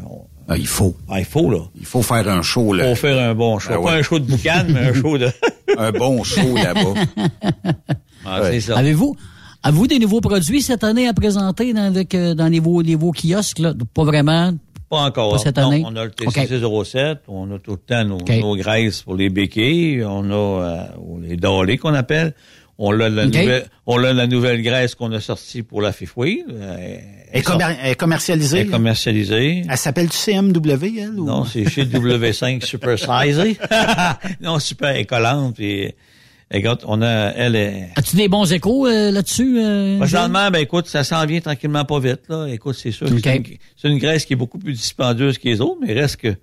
[0.54, 0.96] Ah, il faut.
[1.10, 1.60] ah, il faut, là.
[1.80, 2.86] Il faut faire un show, là.
[2.88, 3.70] Pour faire un bon show.
[3.72, 5.30] Ben Pas un show de boucan, mais un show de...
[5.78, 6.94] un bon show là-bas.
[8.26, 8.52] Ah, Ouais.
[8.52, 8.78] C'est ça.
[8.78, 9.16] Avez-vous
[9.64, 12.96] avez-vous des nouveaux produits cette année à présenter dans, avec, euh, dans les, vos, les
[12.96, 13.60] vos kiosques?
[13.60, 13.74] Là?
[13.94, 14.52] Pas vraiment.
[14.90, 15.32] Pas encore.
[15.32, 15.84] Pas cette Non, année?
[15.86, 16.36] on a le OK.
[16.36, 20.84] TC07, on a tout le temps nos graisses pour les béquilles, on a euh,
[21.24, 22.36] les dorés qu'on appelle.
[22.84, 26.44] On a la nouvelle, on a la nouvelle graisse qu'on a sortie pour la fifouille.
[26.52, 26.98] Euh,
[27.32, 28.60] Elle est, commer- elle est commercialisée.
[28.62, 29.62] Elle est commercialisée.
[29.70, 31.20] Elle s'appelle-tu CMW, elle?
[31.20, 31.26] Ou...
[31.26, 33.58] Non, c'est chez W5 Super Size.
[34.41, 35.56] non, super écollante.
[35.58, 35.94] Puis,
[36.50, 37.89] écoute, on a, elle est.
[37.96, 39.60] As-tu des bons échos euh, là-dessus?
[39.60, 40.00] euh?
[40.00, 42.22] Présentement, ben écoute, ça s'en vient tranquillement pas vite.
[42.30, 42.48] Là.
[42.48, 43.44] Écoute, c'est sûr c'est une,
[43.78, 46.36] c'est une graisse qui est beaucoup plus dispendieuse que les autres, mais reste que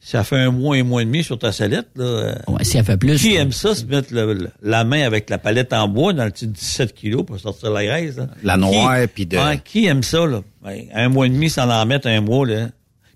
[0.00, 1.88] ça fait un mois, un mois et demi sur ta salette.
[1.96, 2.36] Là.
[2.48, 3.16] Ouais, elle fait plus.
[3.20, 6.30] Qui aime ça, se mettre le- la main avec la palette en bois dans le
[6.30, 8.16] petit 17 kilos pour sortir la graisse?
[8.16, 8.28] là?
[8.44, 9.36] La noire, puis de...
[9.36, 10.42] Ouais, qui aime ça, là?
[10.64, 12.68] Ben, un mois et demi sans en mettre un mois, là.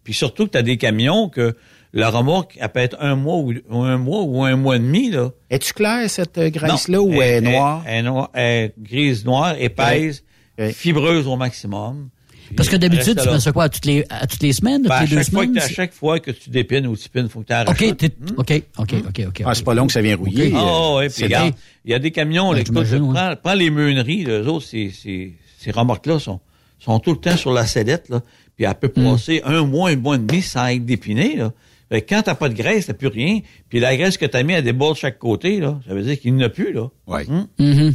[0.02, 1.54] Puis surtout que tu as des camions que
[1.92, 4.80] la remorque, elle peut être un mois ou, ou un mois ou un mois et
[4.80, 5.30] demi, là.
[5.50, 7.82] Es-tu clair, cette euh, graisse-là, ou elle est noire?
[7.86, 10.24] Elle, est noire, elle est grise noire, épaisse,
[10.72, 12.08] fibreuse au maximum.
[12.56, 14.90] Parce que d'habitude, tu fais ça quoi, à toutes les, à toutes les semaines, Ben,
[14.90, 15.54] à, toutes les deux chaque fois semaines?
[15.56, 17.68] que, à chaque fois que tu dépines ou tu pines, faut que tu arraches.
[17.70, 17.94] OK, ça.
[17.94, 19.42] t'es- OK, OK, OK, OK.
[19.44, 20.52] Ah, c'est pas long que ça vient rouiller.
[20.54, 22.74] Ah, euh, ouais, puis regarde, il y a des camions, là, écoute,
[23.12, 26.40] prends, prends les meuneries, là, eux autres, ces, ces, ces remorques-là sont,
[26.78, 28.20] sont tout le temps sur la sellette, là,
[28.56, 29.04] puis elle peut Hmm.
[29.12, 31.52] passer un mois, un mois et demi sans être dépinée, là.
[31.88, 34.42] Fait que quand t'as pas de graisse, t'as plus rien, puis la graisse que t'as
[34.44, 35.80] mis, elle déborde de chaque côté, là.
[35.88, 36.88] Ça veut dire qu'il n'y en a plus, là.
[37.06, 37.26] Ouais.
[37.28, 37.46] Hum?
[37.58, 37.94] Mhm.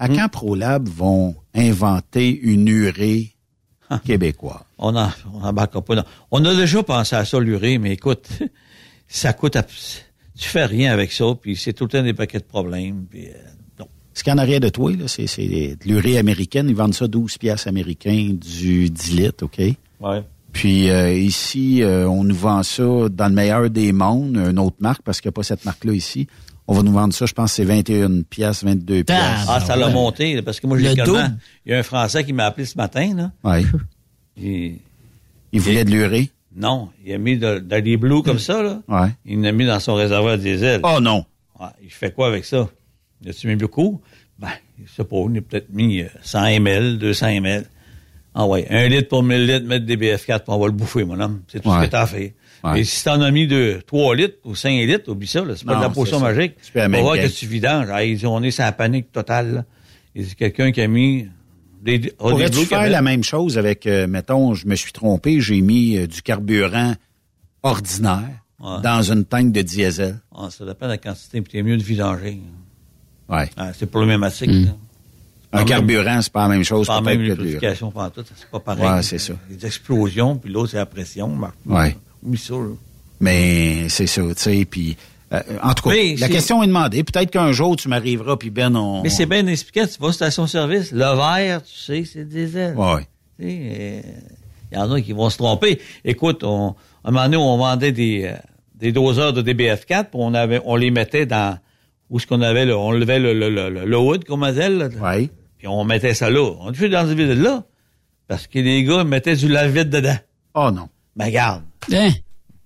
[0.00, 3.34] À quand ProLab vont inventer une urée
[4.04, 4.60] québécoise?
[4.78, 6.04] On en, on embarque pas.
[6.30, 8.28] On a déjà pensé à ça, l'urée, mais écoute,
[9.08, 10.04] ça coûte, abs-
[10.38, 13.26] tu fais rien avec ça, puis c'est tout le temps des paquets de problèmes, puis
[13.26, 13.32] euh,
[13.80, 13.86] non.
[14.14, 16.68] Ce qu'il y en arrière de toi, là, c'est de l'urée américaine.
[16.68, 19.58] Ils vendent ça 12 piastres américains du 10 litres, OK?
[19.58, 20.22] Ouais.
[20.52, 24.76] Puis euh, ici, euh, on nous vend ça dans le meilleur des mondes, une autre
[24.80, 26.26] marque, parce qu'il n'y a pas cette marque-là ici.
[26.70, 29.50] On va nous vendre ça, je pense, c'est 21 piastres, 22 piastres.
[29.50, 29.92] Ah, ça l'a Ouais.
[29.94, 30.92] monté, parce que moi, j'ai.
[30.92, 33.30] Il y a un Français qui m'a appelé ce matin, là.
[33.42, 33.64] Ouais.
[34.36, 34.76] Il,
[35.52, 36.30] Il voulait de l'urée?
[36.54, 38.80] non, il a mis de, dans des blues comme ça, là.
[38.88, 39.08] Ouais.
[39.24, 40.80] Il l'a mis dans son réservoir diesel.
[40.82, 41.24] Oh non!
[41.58, 42.68] Ouais, il fait quoi avec ça?
[43.22, 44.00] Il a-tu mis beaucoup?
[44.38, 44.48] Ben,
[44.84, 47.64] je sais pas, il a peut-être mis euh, 100 ml, 200 ml.
[48.34, 51.04] Ah ouais, un litre pour 1000 litres, mettre des BF4, puis on va le bouffer,
[51.04, 51.40] mon homme.
[51.48, 51.80] C'est tout Ouais.
[51.80, 52.34] ce que t'as fait.
[52.64, 55.44] Mais si t'en as mis de 3 litres ou 5 litres, oublie ça.
[55.56, 56.54] C'est pas de la potion magique.
[56.74, 57.88] Pas la On voir que tu vidanges.
[57.90, 59.64] Ah, ils ont est sa panique totale,
[60.16, 61.28] c'est quelqu'un qui a mis
[61.82, 65.60] des, des Pourrais-tu faire la même chose avec, euh, mettons, je me suis trompé, j'ai
[65.60, 66.94] mis euh, du carburant
[67.62, 68.42] ordinaire
[68.82, 70.18] dans une tank de diesel?
[70.34, 72.40] Ah, ça dépend de la quantité, puis t'es mieux de vidanger.
[73.28, 73.48] Ouais.
[73.56, 74.64] Ah, c'est problématique, Mm.
[74.64, 74.70] là.
[75.50, 78.50] Un Pas carburant, c'est pas la même chose Pas peut-être même purification pendant tout, c'est
[78.50, 78.84] pas pareil.
[78.84, 79.32] Ouais, c'est ça.
[79.48, 81.38] Des explosions, puis l'autre, c'est la pression.
[81.64, 81.96] Ouais.
[82.36, 82.74] Ça, là.
[83.20, 84.96] Mais c'est ça, tu sais, puis...
[85.32, 87.02] euh, en tout cas, Mais la question est demandée.
[87.04, 89.02] Peut-être qu'un jour, tu m'arriveras, puis Ben, on...
[89.02, 92.76] Mais c'est bien expliqué, tu vas à station-service, le vert, tu sais, c'est diesel.
[92.76, 93.06] Ouais.
[93.40, 94.00] Tu sais, euh,
[94.72, 95.80] Il y en a qui vont se tromper.
[96.04, 98.36] Écoute, on, à un moment donné, on vendait des, euh,
[98.76, 101.58] des doseurs de DBF4, puis on, avait, on les mettait dans...
[102.10, 104.48] Où est-ce qu'on avait, le, on levait le, le, le, le, le hood, comme on
[104.48, 104.88] disait, là.
[105.02, 105.28] Ouais.
[105.58, 106.52] Puis on mettait ça là.
[106.60, 107.64] On le fait dans ce vide-là.
[108.28, 110.16] Parce que les gars mettaient du lave-vide dedans.
[110.54, 110.88] Oh non.
[111.16, 111.62] Ben, regarde.
[111.92, 112.10] Hein?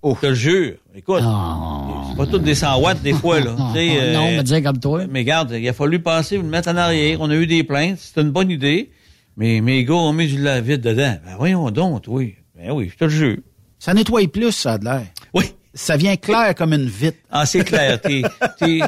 [0.03, 0.73] Je te le jure.
[0.95, 3.55] Écoute, c'est pas tout des 100 watts des fois, là.
[3.59, 3.73] Ah,
[4.13, 5.05] non, euh, me dire comme toi.
[5.09, 7.19] mais regarde, il a fallu passer, le mettre en arrière.
[7.21, 7.97] On a eu des plaintes.
[7.99, 8.91] C'était une bonne idée.
[9.37, 11.15] Mais mes gars ont mis du lave-vide dedans.
[11.25, 12.35] Ben, voyons donc, oui.
[12.55, 13.37] Ben oui, je te le jure.
[13.79, 15.07] Ça nettoie plus, ça a de l'air.
[15.33, 15.45] Oui.
[15.73, 17.17] Ça vient clair comme une vitre.
[17.31, 17.99] Ah, c'est clair.
[17.99, 18.23] tes,
[18.59, 18.81] tes,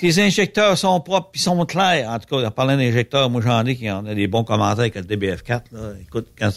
[0.00, 2.10] tes injecteurs sont propres puis sont clairs.
[2.10, 4.80] En tout cas, en parlant d'injecteurs, moi, j'en ai qui en a des bons commentaires
[4.80, 5.80] avec le DBF4, là.
[6.00, 6.50] Écoute, quand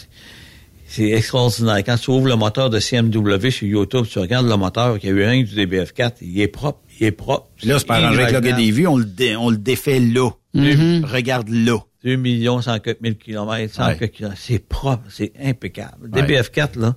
[0.86, 1.78] c'est- extraordinaire.
[1.84, 5.10] Quand tu ouvres le moteur de CMW sur YouTube, tu regardes le moteur qui a
[5.10, 7.48] eu un du DBF4, il est propre, il est propre.
[7.56, 9.56] Puis là, c'est pas arrangé avec le gars des vues, on le, dé- on le
[9.58, 10.30] défait là.
[10.54, 11.04] Mhm.
[11.04, 11.78] Regarde là.
[12.04, 14.08] 2 millions 104 000 kilomètres, 104 Ouais.
[14.10, 14.40] kilomètres.
[14.42, 16.08] C'est propre, c'est impeccable.
[16.12, 16.22] Ouais.
[16.22, 16.94] DBF4, là,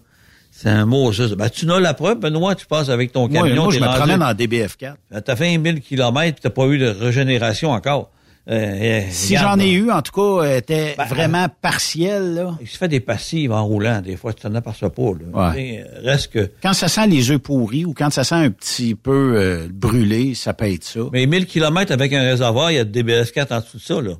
[0.51, 1.33] c'est un mot juste.
[1.35, 3.63] Ben, tu n'as la preuve, Benoît, tu passes avec ton Moi, camion.
[3.63, 4.95] moi, je t'es me promène en DBF4.
[5.09, 8.11] Ben, T'as fait 000 kilomètres puis t'as pas eu de régénération encore.
[8.49, 12.57] Euh, euh, Si j'en ai eu, en tout cas, euh, était Ben, vraiment partiel, là.
[12.61, 15.51] Il se fait des passives en roulant, des fois, tu t'en aperçois pas, là.
[15.53, 15.85] Ouais.
[16.03, 16.51] Reste que.
[16.63, 20.33] Quand ça sent les œufs pourris ou quand ça sent un petit peu euh, brûlé,
[20.33, 21.01] ça peut être ça.
[21.13, 24.01] Mais 1000 kilomètres avec un réservoir, il y a des DBS4 en dessous de ça,
[24.01, 24.13] là.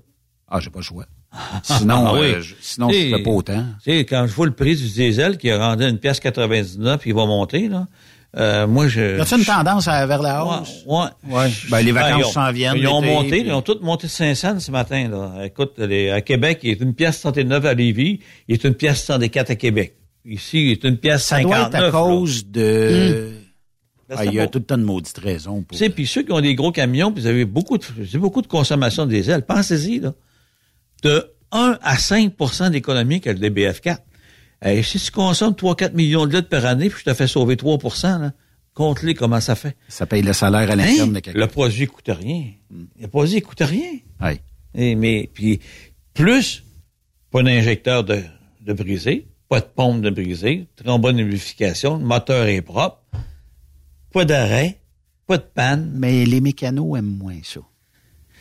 [0.48, 1.06] Ah, j'ai pas le choix.
[1.64, 2.20] Sinon, Ah oui.
[2.34, 3.64] euh, je, sinon, je fais pas autant.
[3.84, 7.00] Tu sais, quand je vois le prix du diesel qui a rendu une pièce 99
[7.00, 7.88] puis il va monter, là,
[8.38, 9.18] euh, moi, je...
[9.18, 10.84] Y a-tu une tendance à- vers la hausse?
[10.86, 11.08] Ouais.
[11.30, 11.50] Ouais.
[11.72, 14.08] Ben, les vacances ils ont- s'en viennent, Ils ont monté, puis- ils ont tous monté
[14.08, 15.46] de 500 ce matin, là.
[15.46, 19.04] Écoute, les- à Québec, il est une pièce 69 à Lévis, il est une pièce
[19.04, 19.96] 104 à Québec.
[20.26, 21.72] Ici, il est une pièce Ça 59.
[21.72, 23.32] doit être à cause de...
[24.10, 25.62] Ben, Ah, ça il y a tout le temps de maudite raison.
[25.62, 25.78] Pour...
[25.78, 27.86] Tu sais, puis ceux qui ont des gros camions, puis vous avez beaucoup de,
[28.18, 30.14] beaucoup de consommation de diesel, pensez-y, là.
[31.04, 33.98] De 1 à 5% d'économie que le DBF4.
[34.84, 37.78] Si tu consommes 3-4 millions de litres par année, puis je te fais sauver 3
[38.20, 38.34] là,
[38.74, 39.76] compte-les comment ça fait.
[39.88, 41.14] Ça paye le salaire à l'interne Hein?
[41.14, 41.40] de quelqu'un.
[41.40, 42.46] Le produit coûte rien.
[43.00, 44.00] Le produit coûte rien.
[44.76, 45.60] Et, mais, puis,
[46.14, 46.64] plus,
[47.32, 48.22] pas d'injecteur de,
[48.62, 53.02] de brisé, pas de pompe de brisé, très bonne lubrification, le moteur est propre,
[54.14, 54.80] pas d'arrêt,
[55.26, 55.92] pas de panne.
[55.96, 57.62] Mais les mécanos aiment moins ça.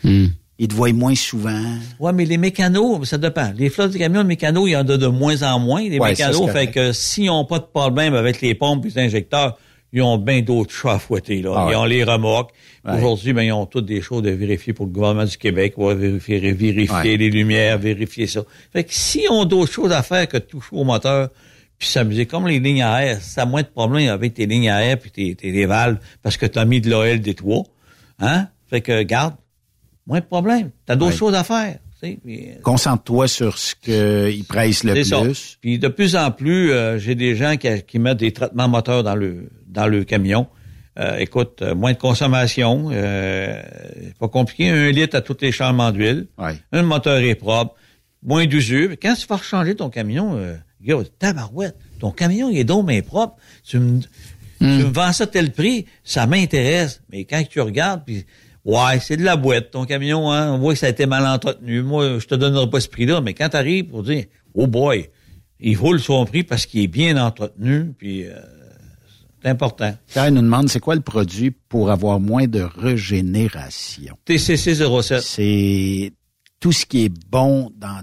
[0.04, 0.26] Hmm.
[0.60, 1.62] Ils te voient moins souvent.
[2.00, 3.52] Ouais, mais les mécanos, ça dépend.
[3.56, 5.82] Les flottes de camions de mécanos, il y en a de moins en moins.
[5.82, 8.98] Les Ouais, mécanos, fait que s'ils n'ont pas de problème avec les pompes et les
[8.98, 9.56] injecteurs,
[9.92, 11.52] ils ont bien d'autres chats à fouetter, là.
[11.56, 11.72] Ah ouais.
[11.72, 12.50] Ils ont les remorques.
[12.84, 12.96] Ouais.
[12.98, 15.74] Aujourd'hui, ben, ils ont toutes des choses à vérifier pour le gouvernement du Québec.
[15.78, 17.16] Va vérifier, vérifier Ouais.
[17.16, 18.42] les lumières, vérifier ça.
[18.72, 21.28] Fait que s'ils ont d'autres choses à faire que de toucher au moteur,
[21.78, 24.68] puis s'amuser, comme les lignes à air, ça a moins de problème avec tes lignes
[24.68, 27.34] à air puis tes, tes, tes valves, parce que tu as mis de l'OL des
[27.34, 27.62] toits.
[28.18, 28.48] Hein?
[28.68, 29.34] Fait que, garde,
[30.08, 30.70] moins de problème.
[30.86, 31.16] T'as d'autres Ouais.
[31.18, 31.78] choses à faire.
[32.02, 32.14] euh,
[32.62, 35.20] Concentre-toi sur ce qu'il presse le ça.
[35.20, 35.58] plus.
[35.60, 39.04] Puis de plus en plus, euh, j'ai des gens qui, qui mettent des traitements moteurs
[39.04, 40.46] dans le dans le camion.
[40.98, 42.90] Euh, écoute, euh, moins de consommation,
[44.18, 46.26] pas compliqué, un litre à tous les changements d'huile.
[46.72, 47.74] Un moteur est propre,
[48.22, 48.92] moins d'usure.
[49.00, 53.02] Quand tu vas changer ton camion, euh, gars, tabarouette, ton camion il est donc bien
[53.02, 53.36] propre.
[53.64, 54.00] Tu me,
[54.60, 57.00] tu me vends ça tel prix, ça m'intéresse.
[57.12, 58.24] Mais quand tu regardes, puis
[58.64, 61.26] ouais, c'est de la boîte, ton camion, hein, on voit que ça a été mal
[61.26, 61.82] entretenu.
[61.82, 65.08] Moi, je te donnerai pas ce prix-là, mais quand tu arrives pour dire, oh boy,
[65.60, 68.34] il vaut son prix parce qu'il est bien entretenu, puis euh,
[69.42, 69.94] c'est important.
[70.06, 74.16] Pierre nous demande, c'est quoi le produit pour avoir moins de régénération?
[74.24, 75.20] TCC 07.
[75.20, 76.12] C'est
[76.60, 78.02] tout ce qui est bon dans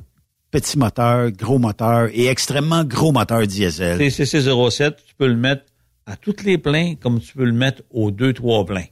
[0.52, 3.98] petit moteur, gros moteur et extrêmement gros moteur diesel.
[3.98, 5.64] TCC 07, tu peux le mettre
[6.06, 8.86] à toutes les pleins comme tu peux le mettre aux deux, trois pleins.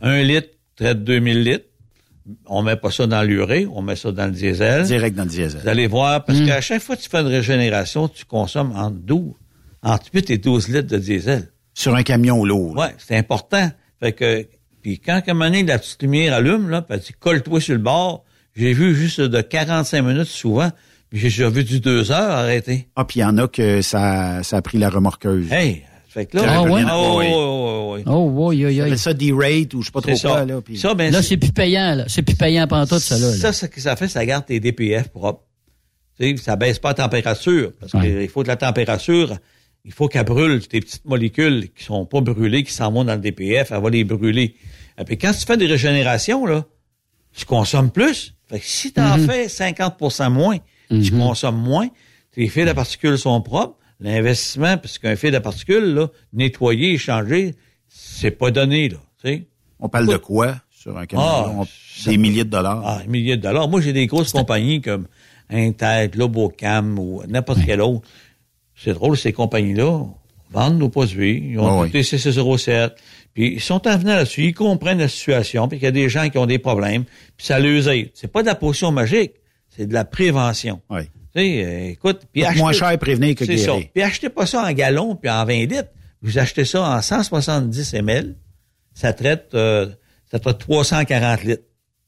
[0.00, 1.64] Un litre traite 2000 litres.
[2.46, 4.84] On met pas ça dans l'urée, on met ça dans le diesel.
[4.84, 5.60] Direct dans le diesel.
[5.62, 8.98] Vous allez voir, parce qu'à chaque fois que tu fais une régénération, tu consommes entre
[8.98, 9.32] 12,
[9.82, 11.48] entre 8 et 12 litres de diesel.
[11.72, 12.76] Sur un camion lourd.
[12.76, 13.70] Ouais, c'est important.
[14.00, 14.46] Fait que,
[14.82, 17.80] puis quand à un moment donné, la petite lumière allume, là, puis colle-toi sur le
[17.80, 18.24] bord.
[18.54, 20.70] J'ai vu juste de 45 minutes souvent,
[21.08, 22.88] puis j'ai déjà vu du 2 heures arrêter.
[22.94, 25.50] Ah, puis il y en a que ça, ça a pris la remorqueuse.
[25.50, 25.84] Hey!
[26.18, 26.82] Fait que là, Ah ouais?
[26.90, 27.26] oh, Oui.
[27.26, 28.02] ouais, ouais, ouais.
[28.06, 28.98] Oh, oui, oui, Ça oui.
[28.98, 30.38] ça D-rate ou je sais pas trop C'est quoi.
[30.38, 30.44] ça.
[30.44, 32.04] Là, puis- Ça, ben, Là, c'est- plus payant, là.
[32.08, 33.32] C'est plus payant pendant tout, ça, là.
[33.34, 35.44] Ça, ce que ça fait, ça garde tes DPF propres.
[36.18, 37.72] Tu sais, ça baisse pas la température.
[37.78, 39.36] Parce qu'il faut que la température,
[39.84, 43.14] il faut qu'elle brûle tes petites molécules qui sont pas brûlées, qui s'en vont dans
[43.14, 44.56] le DPF, elle va les brûler.
[45.00, 46.64] Et puis quand tu fais des régénérations, là,
[47.32, 48.34] tu consommes plus.
[48.50, 49.26] Fait que si tu en Mhm.
[49.28, 50.56] fais 50% moins,
[50.90, 51.86] tu consommes moins,
[52.32, 57.54] tes fils de particules sont propres, l'investissement, parce qu'un fil de particules, là, nettoyer, changer,
[57.88, 58.98] c'est pas donné, là.
[59.22, 59.46] Tu sais.
[59.80, 61.24] On parle de quoi sur un camion?
[61.26, 61.50] Ah?
[61.50, 61.66] On-
[62.10, 62.82] des milliers de dollars.
[62.84, 63.68] Ah, des milliers de dollars.
[63.68, 65.06] Moi, j'ai des grosses compagnies comme
[65.50, 68.06] Intel, Globocam ou n'importe quelle autre.
[68.76, 70.04] C'est drôle, ces compagnies-là
[70.50, 71.50] vendent nos produits.
[71.52, 71.90] Ils ont Ah oui.
[71.90, 72.92] tout TCC07.
[73.34, 74.44] Puis ils sont en venant là-dessus.
[74.44, 75.68] Ils comprennent la situation.
[75.68, 77.04] Puis qu'il y a des gens qui ont des problèmes.
[77.36, 78.10] Puis ça les aide.
[78.14, 79.32] C'est pas de la potion magique.
[79.68, 80.80] C'est de la prévention.
[80.90, 81.02] Oui.
[81.38, 83.72] Sais, euh, écoute, puis Coûte moins cher prévenir que c'est ça.
[83.72, 83.86] guérir.
[83.94, 85.88] Puis achetez pas ça en gallons puis en 20 litres.
[86.22, 88.34] Vous achetez ça en 170 ml.
[88.94, 89.88] Ça traite, euh,
[90.30, 91.62] ça traite 340 litres.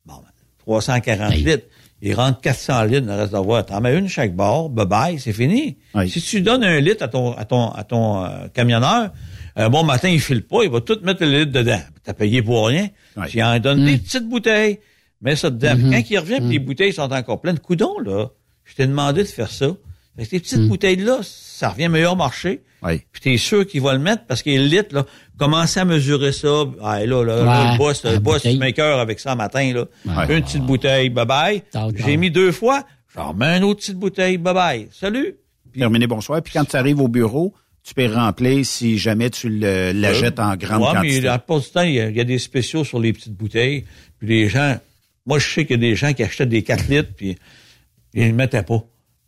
[0.05, 0.29] Bon, ben,
[0.59, 1.67] 340 litres.
[2.03, 3.67] Il rentre 400 litres dans le réservoir.
[3.67, 5.77] T'en mets une chaque bord, bye bye, c'est fini.
[6.09, 9.13] Si tu donnes un litre à ton, à ton, à ton euh, camionneur,
[9.55, 11.81] un bon matin, il file pas, il va tout mettre le litre dedans.
[12.03, 12.89] T'as payé pour rien.
[13.29, 14.81] Tu en donnes des petites bouteilles,
[15.21, 15.75] mets ça dedans.
[15.77, 17.59] Puis Quand il revient, puis les bouteilles sont encore pleines.
[17.59, 18.29] Coudon, là,
[18.71, 19.69] je t'ai demandé de faire ça.
[20.17, 22.61] Fait que ces petites bouteilles-là, ça revient meilleur marché.
[22.83, 23.03] Oui.
[23.13, 25.07] Puis t'es sûr qu'il va le mettre parce qu'il est litre, là.
[25.39, 26.65] Commencez à mesurer ça.
[26.83, 28.59] Ah, là, là, là, le boss, le boss bouteille.
[28.59, 29.85] maker avec ça matin, là.
[30.07, 30.37] Ouais.
[30.37, 31.63] Une petite bouteille, bye bye.
[31.95, 32.85] J'ai mis deux fois.
[33.15, 34.89] J'en remets une autre petite bouteille, bye bye.
[34.93, 35.37] Salut.
[35.77, 36.43] Terminé, bonsoir.
[36.43, 40.39] Puis quand tu arrives au bureau, tu peux remplir si jamais tu le- la jettes
[40.41, 41.21] en grande ouais, mais quantité.
[41.23, 43.35] la plupart du temps, il y, a, il y a des spéciaux sur les petites
[43.35, 43.85] bouteilles.
[44.19, 44.77] Puis les gens,
[45.27, 47.37] moi, je sais qu'il y a des gens qui achetaient des 4 litres, puis
[48.15, 48.83] ils ne le mettaient pas.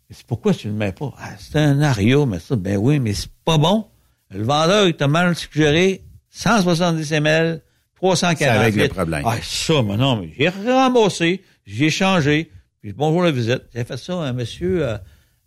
[0.09, 1.11] C'est pourquoi tu ne le mets pas?
[1.17, 3.85] Ah, c'est un aria, mais ça, ben oui, mais c'est pas bon.
[4.29, 7.61] Le vendeur, il t'a mal suggéré 170 ml,
[7.95, 9.23] 340 Ça règle le problème.
[9.25, 12.49] Ah, ça, mais non, mais j'ai remboursé, j'ai changé,
[12.81, 13.61] puis bonjour la visite.
[13.73, 14.97] J'ai fait ça à un monsieur euh,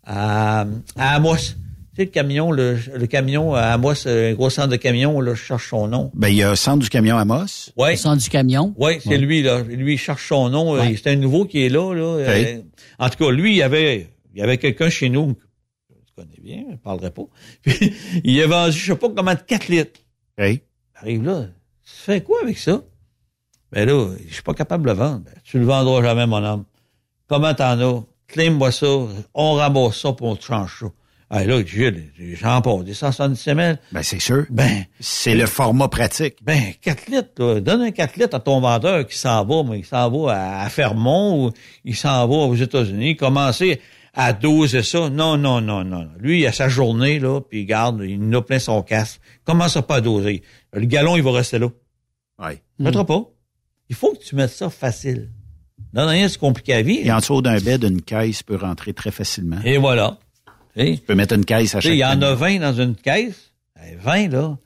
[0.05, 0.65] à,
[0.97, 1.35] à Amos.
[1.35, 5.19] Tu sais, le camion, le, le camion à Amos, euh, un gros centre de camion,
[5.21, 6.11] là, je cherche son nom.
[6.13, 7.71] Ben, il y a centre du camion Amos.
[7.75, 7.91] Ouais.
[7.91, 8.73] Le centre du camion?
[8.77, 9.17] Oui, c'est Ouais.
[9.17, 9.61] lui, là.
[9.63, 10.75] Lui, il cherche son nom.
[10.75, 10.95] euh, Ouais.
[11.01, 12.01] C'est un nouveau qui est là, là.
[12.03, 12.57] Euh,
[12.99, 15.35] en tout cas, lui, il y avait, il y avait quelqu'un chez nous,
[15.89, 17.25] je connais bien, je ne parlerai pas.
[17.61, 17.93] Puis,
[18.23, 19.99] il a vendu, je sais pas comment, de 4 litres.
[20.37, 20.61] Hey.
[20.95, 21.45] Arrive là.
[21.83, 22.83] Tu fais quoi avec ça?
[23.71, 25.21] Ben là, je suis pas capable de le vendre.
[25.25, 26.65] Ben, tu le vendras jamais, mon homme.
[27.27, 28.03] Comment t'en as?
[28.27, 28.87] Claim-moi ça.
[29.33, 30.87] On rembourse ça pour on te change ça.
[31.29, 33.79] Ah, là, j'en des 170 ml.
[33.91, 34.45] Ben, c'est sûr.
[34.49, 34.85] Ben.
[35.01, 36.37] C'est le format pratique.
[36.41, 37.59] Ben, 4 litres, là.
[37.59, 40.61] Donne un 4 litres à ton vendeur qui s'en va, mais il s'en va à,
[40.63, 41.51] à Fermont ou
[41.83, 43.17] il s'en va aux États-Unis.
[43.17, 43.81] Commencer
[44.13, 45.09] à doser ça.
[45.09, 46.07] Non, non, non, non.
[46.17, 49.19] Lui, il a sa journée, là, puis il garde, il a plein son casque.
[49.43, 50.43] Commence à pas doser.
[50.71, 51.67] Le galon, il va rester là.
[52.39, 52.53] Oui.
[52.77, 53.23] Tu mettras pas.
[53.89, 55.29] Il faut que tu mettes ça facile.
[55.93, 57.05] Non, rien, c'est compliqué à vivre.
[57.05, 59.59] Et en dessous d'un bed, une caisse peut rentrer très facilement.
[59.63, 60.17] Et voilà.
[60.77, 63.51] Tu peux mettre une caisse à chaque il y en a 20 dans une caisse.
[63.75, 64.57] Ben, 20, là,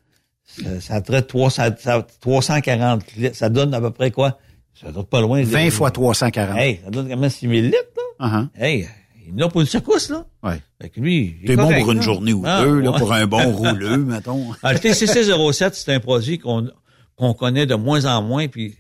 [0.46, 3.36] ça, ça traite 300, ça- 340 litres.
[3.36, 4.38] Ça donne à peu près quoi?
[4.74, 5.40] Ça doit pas loin.
[5.42, 6.58] de- 20 fois 340.
[6.58, 7.78] Hey, ça donne quand même 6 000 litres,
[8.20, 8.28] là.
[8.28, 8.48] Uh-huh.
[8.64, 8.88] Hey,
[9.28, 10.26] il en a pour une secousse, là.
[10.44, 10.60] Ouais.
[10.82, 12.04] Fait que lui, il est C'est bon pour une là.
[12.04, 14.52] journée ou Ah, deux, là, pour un bon rouleux, mettons.
[14.64, 16.68] Le TCC07, c'est un produit qu'on
[17.16, 18.48] qu'on connaît de moins en moins.
[18.48, 18.76] Puis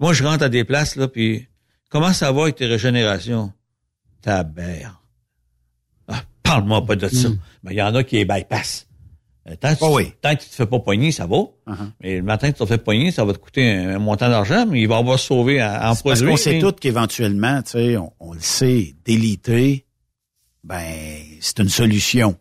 [0.00, 1.46] moi, je rentre à des places, là, puis
[1.88, 3.52] comment ça va avec tes régénérations?
[4.22, 5.00] Tabère.
[5.00, 5.00] Ah,
[6.44, 7.28] parle-moi pas de ça.
[7.28, 7.38] Mm.
[7.64, 8.86] Mais il y en a qui les bypassent.
[9.48, 10.12] Euh, Tant que, tu, Oh oui.
[10.22, 11.36] tant que tu te fais pas poigner, ça va.
[11.36, 11.90] Uh-huh.
[12.00, 14.28] Mais le matin que tu te fais poigner, ça va te coûter un, un montant
[14.30, 16.28] d'argent, mais il va avoir sauvé en, en Parce produit.
[16.28, 19.84] qu'on sait tous qu'éventuellement, tu sais, on, on le sait, déliter,
[20.62, 20.80] ben,
[21.40, 22.36] c'est une solution.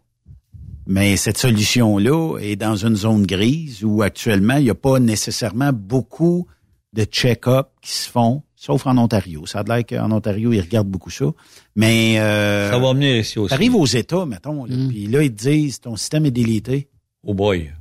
[0.88, 5.72] Mais cette solution-là est dans une zone grise où actuellement, il n'y a pas nécessairement
[5.74, 6.48] beaucoup
[6.94, 9.46] de check-up qui se font, sauf en Ontario.
[9.46, 11.26] Ça a l'air qu'en Ontario, ils regardent beaucoup ça.
[11.76, 13.50] Mais euh, Ça va venir ici aussi.
[13.50, 14.70] t'arrives aux États, mettons, Mm.
[14.70, 16.88] là, puis là, ils te disent, ton système est délité.
[17.26, 17.72] Oh boy.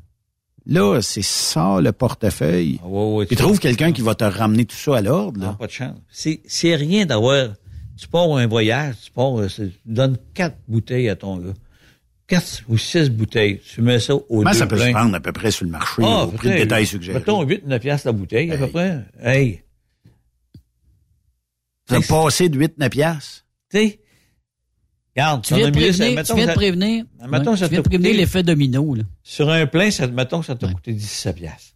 [0.66, 2.78] Là, c'est ça le portefeuille.
[2.82, 5.38] Ah, ouais, ouais, Puis tu- trouve quelqu'un qui va te ramener tout ça à l'ordre.
[5.40, 5.56] Non, là.
[5.58, 5.96] pas de chance.
[6.10, 7.48] C'est, c'est rien d'avoir.
[7.96, 11.52] Tu pars un voyage, tu pars, euh, c'est- donne quatre bouteilles à ton gars.
[12.28, 13.60] Quatre ou six bouteilles.
[13.74, 15.70] Tu mets ça au Comment deux ça peut se prendre à peu près sur le
[15.72, 17.18] marché, Ah, au prix de détail suggéré?
[17.18, 19.00] Mettons 8, 9 piastres la bouteille, à peu près.
[19.22, 19.61] Hey.
[22.00, 23.44] Tu as passé de 8-9 piastres.
[23.70, 24.00] Tu sais,
[25.16, 27.66] regarde, Tu viens, de ça- prévenir, mettons tu viens de ça- prévenir, mettons, ouais, ça
[27.68, 28.94] tu viens de prévenir l'effet domino.
[28.94, 29.02] Là.
[29.22, 31.74] Sur un plein, ça, mettons que ça t'a coûté 17 piastres.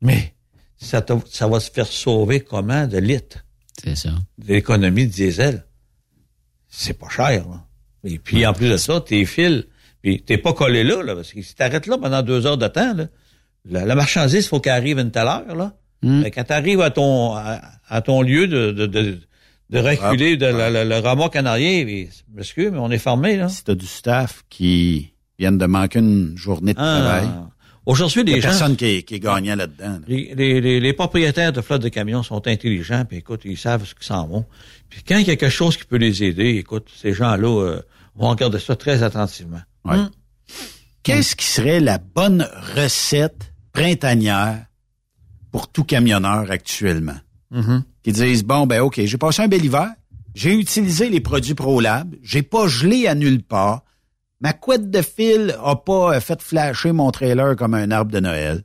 [0.00, 0.34] Mais,
[0.76, 3.44] ça, ça va se faire sauver comment de litres?
[3.82, 4.10] C'est ça.
[4.38, 5.64] de l'économie de diesel.
[6.68, 7.64] C'est pas cher, là.
[8.04, 9.64] Et puis, en plus de ça, tes fils,
[10.02, 12.66] puis t'es pas collé là, là, parce que si t'arrêtes là pendant deux heures de
[12.68, 13.06] temps, là,
[13.64, 15.76] la, la marchandise, faut qu'elle arrive à une telle heure, là.
[16.02, 16.24] Mm.
[16.34, 19.20] Quand t'arrives à ton, à, à ton lieu de, de, de,
[19.72, 21.86] de reculer de la- la- le remorque en arrière,
[22.34, 23.48] monsieur, mais on est fermé, là.
[23.48, 27.00] Si tu as du staff qui viennent de manquer une journée de Ah.
[27.00, 27.28] travail,
[27.84, 29.88] Aujourd'hui, les gens, personne qui est, qui est gagnant là-dedans.
[29.94, 29.98] là.
[30.06, 33.84] les, les, les, les propriétaires de flottes de camions sont intelligents, puis écoute, ils savent
[33.84, 34.46] ce qu'ils s'en vont.
[34.88, 37.82] Puis quand il y a quelque chose qui peut les aider, écoute, ces gens-là euh,
[38.14, 39.62] vont regarder ça très attentivement.
[39.84, 39.96] Ouais.
[39.96, 40.10] Hum.
[41.02, 42.46] Qu'est-ce qui serait la bonne
[42.76, 44.64] recette printanière
[45.50, 47.18] pour tout camionneur actuellement?
[47.50, 47.82] Mhm.
[48.02, 49.88] Qui disent, bon, ben OK, j'ai passé un bel hiver,
[50.34, 53.84] j'ai utilisé les produits ProLab, j'ai pas gelé à nulle part,
[54.40, 58.20] ma couette de fil a pas euh, fait flasher mon trailer comme un arbre de
[58.20, 58.64] Noël,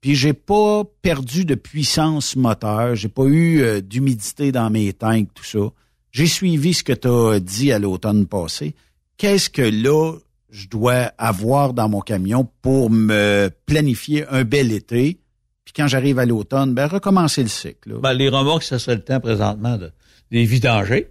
[0.00, 5.28] puis j'ai pas perdu de puissance moteur, j'ai pas eu euh, d'humidité dans mes tanks,
[5.34, 5.58] tout ça.
[6.10, 8.74] J'ai suivi ce que tu as dit à l'automne passé.
[9.16, 10.14] Qu'est-ce que là,
[10.50, 15.19] je dois avoir dans mon camion pour me planifier un bel été?
[15.72, 17.90] Puis quand j'arrive à l'automne, ben recommencer le cycle.
[17.90, 17.98] là.
[18.00, 19.92] Ben, les remorques, ça serait le temps présentement de
[20.32, 21.08] les vidanger.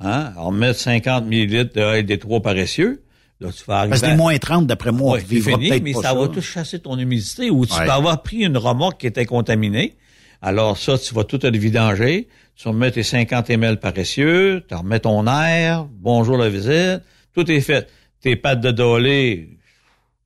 [0.00, 0.32] Hein?
[0.34, 3.02] Alors, mettre 50 millilitres de LD3 paressieux.
[3.40, 5.68] Là, tu vas Parce que à- des moins 30, d'après moi, Ouais, on vivra fini,
[5.68, 6.14] peut-être mais pas ça, ça.
[6.14, 7.84] va tout chasser ton humidité ou tu Ouais.
[7.84, 9.94] peux avoir pris une remorque qui était contaminée.
[10.42, 12.28] Alors ça, tu vas tout le vidanger.
[12.56, 17.02] Tu remets tes 50 ml paressieux, tu remets ton air, bonjour la visite,
[17.34, 17.88] tout est fait.
[18.20, 19.56] Tes pattes de dolé,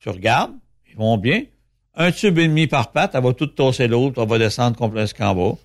[0.00, 0.52] tu regardes,
[0.90, 1.42] ils vont bien.
[1.96, 5.06] Un tube et demi par patte, elle va tout tosser l'autre, elle va descendre complètement
[5.06, 5.56] jusqu'en bas.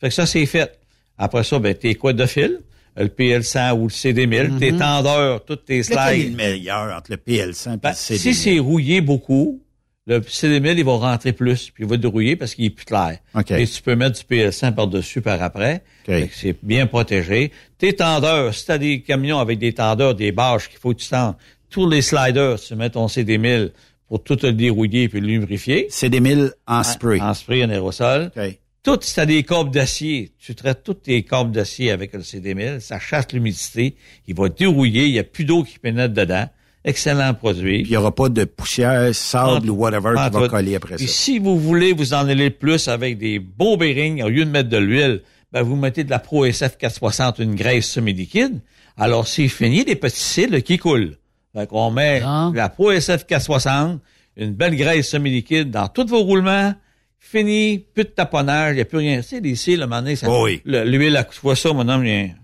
[0.00, 0.78] Fait que ça, c'est fait.
[1.16, 2.60] Après ça, ben, tes couettes de fil,
[2.96, 6.30] le PL100 ou le CD1000, tes tendeurs, toutes tes Lequel est slides.
[6.30, 8.18] le meilleur entre le PL100 et Ben, le CD?
[8.20, 9.60] si c'est rouillé beaucoup,
[10.06, 13.18] le CD1000, il va rentrer plus, puis il va dérouiller parce qu'il est plus clair.
[13.34, 13.50] OK.
[13.50, 15.82] Et tu peux mettre du PL100 par-dessus par après.
[16.04, 17.52] Que C'est bien protégé.
[17.78, 21.00] Tes tendeurs, si tu as des camions avec des tendeurs, des bâches qu'il faut que
[21.00, 21.34] tu tendes,
[21.70, 23.70] tous les sliders, tu mets ton CD1000
[24.08, 25.88] pour tout le dérouiller puis le lubrifier.
[25.90, 27.20] CD1000 en spray.
[27.20, 28.30] En spray, en aérosol.
[28.36, 28.58] OK.
[28.82, 32.20] Tout, si tu as des câbles d'acier, tu traites toutes tes câbles d'acier avec le
[32.20, 33.96] CD1000, ça chasse l'humidité,
[34.26, 36.48] il va dérouiller, il n'y a plus d'eau qui pénètre dedans.
[36.84, 37.82] Excellent produit.
[37.82, 41.08] Puis il n'y aura pas de poussière, sable ou whatever qui va coller après Puis
[41.08, 41.12] ça.
[41.12, 44.70] si vous voulez vous en aller plus avec des beaux bearings, au lieu de mettre
[44.70, 48.60] de l'huile, ben vous mettez de la Pro SF 460, une graisse semi-liquide.
[48.96, 51.16] Alors, c'est fini les petits cils qui coulent.
[51.56, 52.20] Fait qu'on met
[52.54, 54.00] la Pro SF 460,
[54.36, 56.74] une belle graisse semi-liquide dans tous vos roulements.
[57.20, 59.16] Fini, plus de taponnage, il n'y a plus rien.
[59.20, 60.62] Tu sais, les cils, un moment donné, ça, Oh oui.
[60.64, 62.34] le- l'huile, tu vois ça, mon homme, il-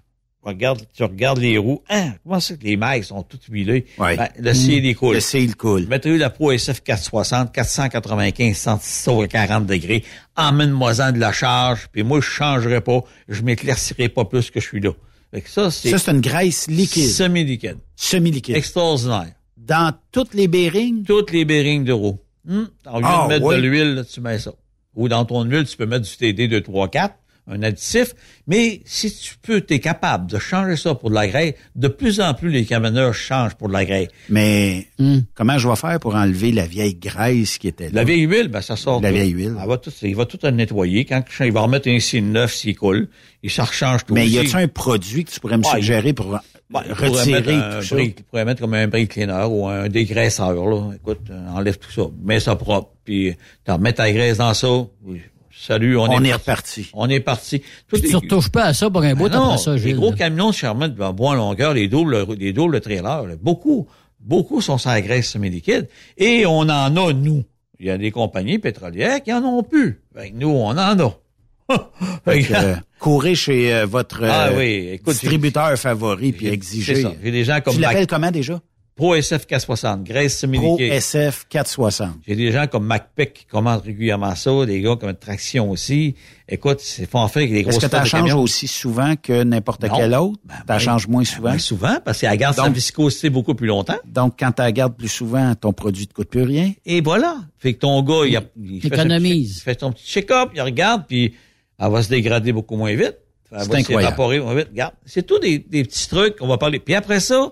[0.43, 1.81] regarde, tu regardes les roues.
[1.89, 3.87] Hein, comment c'est que les mailles sont toutes huilées?
[3.99, 4.17] Ouais.
[4.17, 5.15] Ben, le cil, il coule.
[5.15, 5.87] Le cil coule.
[5.87, 10.03] Mettez-lui la Pro SF 460, 495, 106 au 40 degrés.
[10.37, 13.01] Emmène-moi-en de la charge, puis moi, je changerai pas.
[13.29, 14.91] Je m'éclaircirai pas plus que je suis là.
[15.35, 17.79] Fait que ça, c'est Ça, c'est une graisse liquide, semi-liquide.
[17.97, 18.55] semi-liquide.
[18.55, 19.33] Extraordinaire.
[19.57, 22.19] Dans toutes les bearings, Toutes les bearings de roue.
[22.49, 23.57] Hum, Au lieu Ah, de mettre ouais.
[23.57, 24.53] de l'huile, tu mets ça.
[24.95, 27.17] Ou dans ton huile, tu peux mettre du TD 2, 3, 4,
[27.47, 28.15] un additif.
[28.47, 31.89] Mais si tu peux, tu es capable de changer ça pour de la graisse, de
[31.89, 34.09] plus en plus, les camionneurs changent pour de la graisse.
[34.29, 35.19] mais Hmm.
[35.35, 37.91] comment je vais faire pour enlever la vieille graisse qui était là?
[37.95, 39.01] La vieille huile, ben, ça sort.
[39.03, 39.15] La tout.
[39.17, 39.57] vieille huile.
[39.61, 41.05] Elle va tout, il va tout nettoyer.
[41.05, 43.09] Quand il va remettre un cil neuf s'il coule,
[43.43, 44.49] il s'en rechange tout Mais y aussi.
[44.49, 46.39] a-tu un produit que tu pourrais me Ouais, suggérer pour
[46.71, 47.95] Ben, retirer un tout ça?
[47.97, 50.93] brick- il pourrait mettre comme un brake cleaner ou un dégraisseur, là.
[50.95, 52.03] Écoute, euh, enlève tout ça.
[52.23, 52.91] Mets ça propre.
[53.05, 53.35] Puis,
[53.65, 54.69] tu remets ta graisse dans ça.
[55.05, 55.21] oui,
[55.57, 56.41] salut, on, On est, est parti.
[56.83, 56.91] reparti.
[56.95, 57.63] On est parti.
[57.93, 60.55] Tu retouches pas à ça pour un bout Ah non, ça, les gros camions de
[60.55, 63.87] charment de bois en longueur, les doubles, les doubles trailers, là, beaucoup,
[64.21, 65.89] beaucoup sont sans graisse semi-liquide.
[66.19, 67.45] Et on en a, nous.
[67.81, 70.01] Il y a des compagnies pétrolières qui en ont plus.
[70.15, 71.19] Que nous, on en a.
[72.27, 77.03] Que- euh, courez chez euh, votre Ah euh, oui, écoute, distributeur favori puis C'est exigez.
[77.03, 77.13] ça.
[77.23, 78.61] J'ai des gens comme Tu l'appelles comment déjà?
[78.97, 80.93] Pro SF 460, graisse Pro semi-liquide.
[80.93, 82.11] SF 460.
[82.29, 86.15] J'ai des gens comme MacPic qui commandent régulièrement ça, des gars comme Traction aussi.
[86.49, 89.85] Écoute, c'est font faire avec des Est-ce grosses que tu changes aussi souvent que n'importe
[89.97, 90.39] quel autre?
[90.45, 91.51] Ben, tu ben, changes moins souvent?
[91.51, 93.99] Ben, souvent, parce qu'elle garde sa Donc- viscosité beaucoup plus longtemps.
[94.07, 96.73] Donc, quand tu la gardes plus souvent, ton produit ne te coûte plus rien?
[96.87, 97.39] Et voilà.
[97.59, 99.49] Fait que ton gars, il, a- il fait, son Économise.
[99.55, 101.35] petit- il fait son petit check-up, il regarde, puis
[101.81, 103.17] elle va se dégrader beaucoup moins vite.
[103.51, 104.05] Elle C'est va incroyable.
[104.05, 104.69] s'évaporer moins vite.
[104.71, 106.79] Regarde, c'est tout des, des petits trucs qu'on va parler.
[106.79, 107.51] Puis après ça,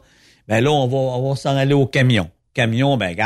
[0.53, 2.29] ben là, on va, on va s'en aller au camion.
[2.53, 3.17] Camion, ben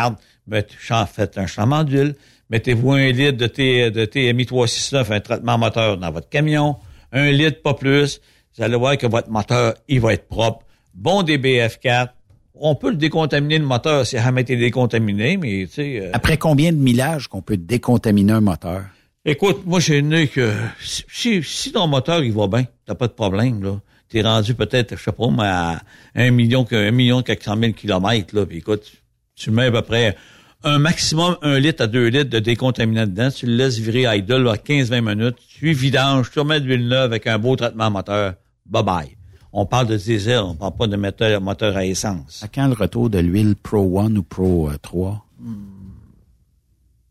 [0.47, 2.15] mettez- chan- faites un changement d'huile,
[2.51, 6.77] mettez-vous un litre de, T, de TMI 369, un traitement moteur dans votre camion,
[7.11, 8.21] un litre, pas plus.
[8.57, 10.65] Vous allez voir que votre moteur, il va être propre.
[10.95, 12.11] Bon DBF4.
[12.55, 16.01] On peut le décontaminer, le moteur, si jamais été décontaminé, mais tu sais...
[16.01, 18.85] euh, Après combien de millages qu'on peut décontaminer un moteur?
[19.25, 23.09] Écoute, moi, j'ai né que si, si- si ton moteur, il va bien, t'as pas
[23.09, 23.81] de problème, là.
[24.09, 25.83] T'es rendu peut-être, je sais pas, mais à
[26.15, 28.47] un million, un million, quatre cent mille kilomètres, là.
[28.47, 28.93] Puis écoute,
[29.35, 30.17] tu mets à peu près
[30.65, 33.31] un maximum un litre à deux litres de décontaminant dedans.
[33.31, 35.37] Tu le laisses virer idle à 15-20 minutes.
[35.49, 38.35] Tu vidanges, tu remets de l'huile neuve avec un beau traitement moteur.
[38.71, 39.09] Bye-bye.
[39.53, 42.43] On parle de diesel, on parle pas de moteur, moteur à essence.
[42.43, 45.25] À quand le retour de l'huile Pro One ou Pro euh, 3?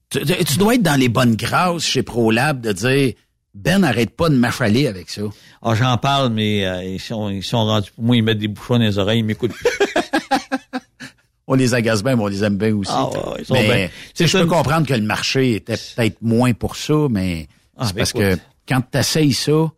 [0.09, 3.13] Tu, tu- tu dois être dans les bonnes grâces chez ProLab de dire
[3.55, 5.21] Ben, arrête pas de m'affaler avec ça.
[5.61, 8.47] Ah, j'en parle, mais euh, ils, sont, ils sont rendus, pour moi, ils mettent des
[8.49, 9.69] bouchons dans les oreilles, ils m'écoutent plus.
[11.47, 12.91] On les agace bien, mais on les aime bien aussi.
[12.93, 13.67] Ah, ouais, ils sont mais,
[14.17, 14.27] bien.
[14.27, 17.47] je peux comprendre que le marché était peut-être moins pour ça, mais
[17.77, 18.21] Ah, c'est ben, parce écoute.
[18.23, 18.37] que
[18.67, 19.71] quand tu essayes ça,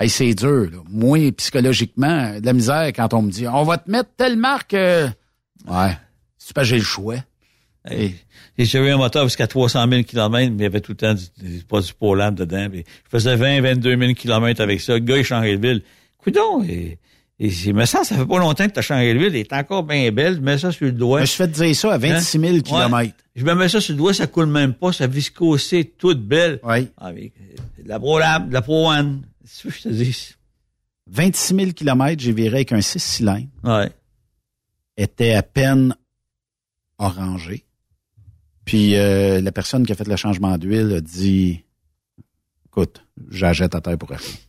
[0.00, 0.68] hey, c'est dur.
[0.72, 0.78] Là.
[0.90, 4.74] Moi, psychologiquement, de la misère quand on me dit on va te mettre telle marque.
[4.74, 5.08] euh,
[5.68, 5.96] Ouais.
[6.36, 7.14] C'est pas j'ai le choix.
[7.90, 8.14] Hey,
[8.58, 11.14] J'ai eu un moteur jusqu'à 300 000 km, mais il y avait tout le temps
[11.14, 11.24] du,
[11.58, 12.68] du produit Poland dedans.
[12.70, 14.94] Puis je faisais 20, 22 000 km avec ça.
[14.94, 15.82] Le gars, il changeait de ville.
[16.18, 16.98] Coudon, et,
[17.38, 19.28] et c'est- me semble, ça fait pas longtemps que tu as changé de ville.
[19.28, 20.34] Elle est encore bien belle.
[20.36, 21.18] Je mets ça sur le doigt.
[21.18, 22.60] Je me suis fait dire ça à 26 000 Hein?
[22.60, 22.92] kilomètres.
[22.94, 23.12] Ouais.
[23.36, 24.92] Je me mets ça sur le doigt, ça coule même pas.
[24.92, 26.58] Sa viscosité est toute belle.
[26.64, 26.88] Oui.
[26.98, 29.22] Ah, mais, euh, de la ProLab, de la Pro One.
[29.44, 30.34] C'est ce que je te dis.
[31.10, 33.46] 26 000 kilomètres, j'ai viré avec un 6 cylindres.
[33.64, 33.88] Ouais.
[34.96, 35.94] Était à peine
[36.98, 37.64] orangé.
[38.68, 41.64] Puis euh, la personne qui a fait le changement d'huile a dit
[42.66, 44.40] Écoute, j'achète à terre pour acheter.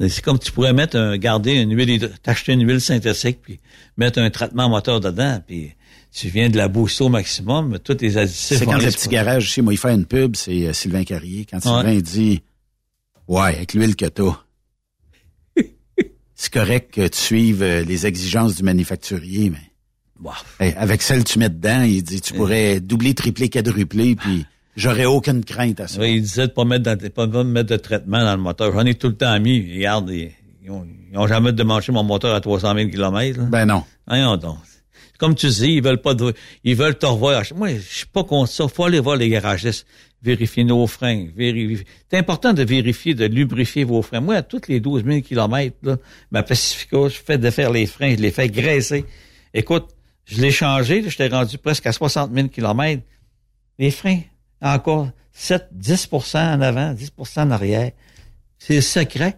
[0.00, 3.60] C'est comme tu pourrais mettre un, garder une huile, t'acheter une huile synthétique, puis
[3.98, 5.74] mettre un traitement moteur dedans, puis
[6.12, 8.58] tu viens de la booster au maximum, tous les additifs.
[8.60, 11.44] C'est quand le petit garage ici, moi, il fait une pub, c'est euh, Sylvain Carrier.
[11.44, 11.82] Quand Ouais.
[11.82, 12.42] Sylvain dit
[13.28, 14.44] Ouais, avec l'huile que t'as,
[16.34, 19.73] c'est correct que tu suives euh, les exigences du manufacturier, mais
[20.60, 24.46] hey, avec celle que tu mets dedans, il dit tu pourrais doubler, tripler, quadrupler, puis
[24.76, 26.00] j'aurais aucune crainte à ça.
[26.00, 28.72] Ouais, il disait de pas mettre dans, pas mettre de traitement dans le moteur.
[28.72, 29.74] J'en ai tout le temps mis.
[29.74, 33.40] Regarde, ils, ils ont, ils ont jamais démanché mon moteur à 300 000 km.
[33.50, 33.84] Ben non.
[34.06, 34.58] Voyons donc.
[35.18, 36.34] Comme tu dis, ils veulent pas de,
[36.64, 37.42] ils veulent te revoir.
[37.54, 38.66] Moi, je suis pas contre ça.
[38.66, 39.86] Faut aller voir les garagistes.
[40.22, 41.26] Vérifier nos freins.
[41.36, 41.86] Vérifier.
[42.10, 44.20] C'est important de vérifier, de lubrifier vos freins.
[44.20, 45.96] Moi, à toutes les 12 000 km, là,
[46.30, 49.04] ma Pacifica, je fais de faire les freins, je les fais graisser.
[49.52, 49.93] Écoute,
[50.26, 53.02] je l'ai changé, j'étais rendu presque à 60 000 km.
[53.78, 54.20] Les freins,
[54.62, 57.90] encore 7, 10% en avant, 10% en arrière.
[58.58, 59.36] C'est le secret.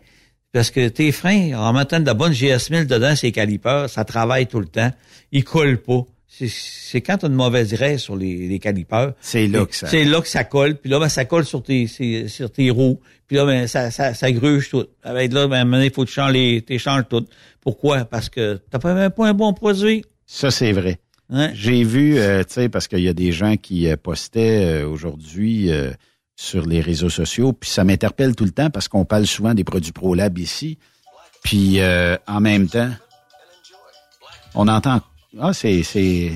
[0.53, 4.47] Parce que tes freins, en mettant de la bonne GS1000 dedans, ces calipers, ça travaille
[4.47, 4.91] tout le temps.
[5.33, 6.03] Ils collent pas.
[6.29, 9.13] C'est- quand tu as une mauvaise graisse sur les, les calipers.
[9.21, 10.77] C'est là que ça- C'est là que ça colle.
[10.77, 13.01] Puis là, ben, ça colle sur tes, sur tes roues.
[13.27, 14.87] Puis là, ben, ça, ça, ça gruge tout.
[15.03, 17.27] Avec là, ben, maintenant, il faut que tu changes les, tu changes tout.
[17.61, 18.05] Pourquoi?
[18.05, 20.05] Parce que t'as pas même pas un bon produit.
[20.27, 20.99] Ça, c'est vrai.
[21.55, 24.89] J'ai vu, euh, tu sais, parce qu'il y a des gens qui euh, postaient euh,
[24.89, 25.91] aujourd'hui euh,
[26.37, 29.65] sur les réseaux sociaux, puis ça m'interpelle tout le temps parce qu'on parle souvent des
[29.65, 30.79] produits ProLab ici.
[31.43, 32.91] Puis euh, en même temps,
[34.55, 35.01] on entend.
[35.39, 35.83] Ah, c'est.
[35.83, 36.33] c'est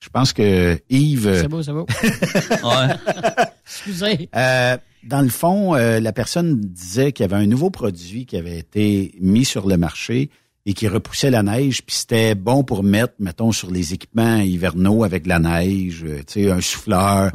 [0.00, 1.40] je pense que Yves.
[1.40, 1.86] C'est beau, c'est beau.
[3.66, 4.30] Excusez.
[4.34, 8.36] Euh, dans le fond, euh, la personne disait qu'il y avait un nouveau produit qui
[8.36, 10.30] avait été mis sur le marché
[10.66, 15.04] et qui repoussait la neige, puis c'était bon pour mettre, mettons, sur les équipements hivernaux
[15.04, 17.30] avec la neige, euh, tu sais, un souffleur,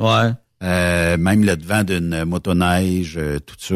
[0.63, 3.75] euh, même le devant d'une motoneige, euh, tout ça.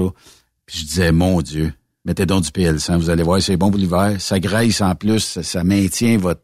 [0.65, 1.73] Puis je disais, mon Dieu,
[2.05, 5.19] mettez donc du PL100, vous allez voir, c'est bon pour l'hiver, ça graisse en plus,
[5.19, 6.41] ça, ça maintient votre...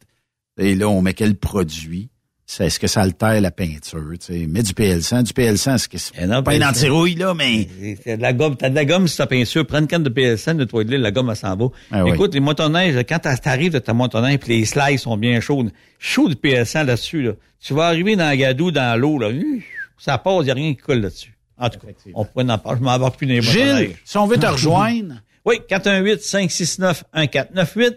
[0.57, 2.09] Et là, on met quel produit?
[2.45, 4.01] C'est- est-ce que ça altère la peinture?
[4.19, 5.23] Tu sais, mets du PL100.
[5.23, 7.67] Du PL100, c'est que c'est pas une anti-rouille, là, mais...
[8.03, 10.09] T'as de la gomme, t'as de la gomme sur ta peinture, prends une canne de
[10.09, 11.67] PSN, nettoie-le, la gomme, elle s'en va.
[11.91, 12.11] Ah oui.
[12.13, 16.29] Écoute, les motoneiges, quand t'arrives de ta motoneige puis les slides sont bien chaudes, chaud
[16.29, 17.31] de PSN là-dessus, là.
[17.59, 19.61] Tu vas arriver dans la gadoue, dans l'eau, là, hum,
[19.97, 21.31] ça passe, il n'y a rien qui colle là-dessus.
[21.57, 24.27] En tout cas, on pourrait en parler, je m'en vais plus les Gilles, si on
[24.27, 25.15] veut te rejoindre,
[25.45, 27.95] Oui, 418-569-1498.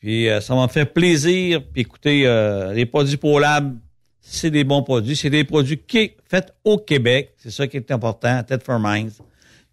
[0.00, 1.62] Puis euh, ça m'a fait plaisir.
[1.72, 3.76] Puis écoutez, euh, les produits ProLab,
[4.20, 5.16] c'est des bons produits.
[5.16, 7.34] C'est des produits qui faits au Québec.
[7.38, 9.18] C'est ça qui est important, Tête for Minds.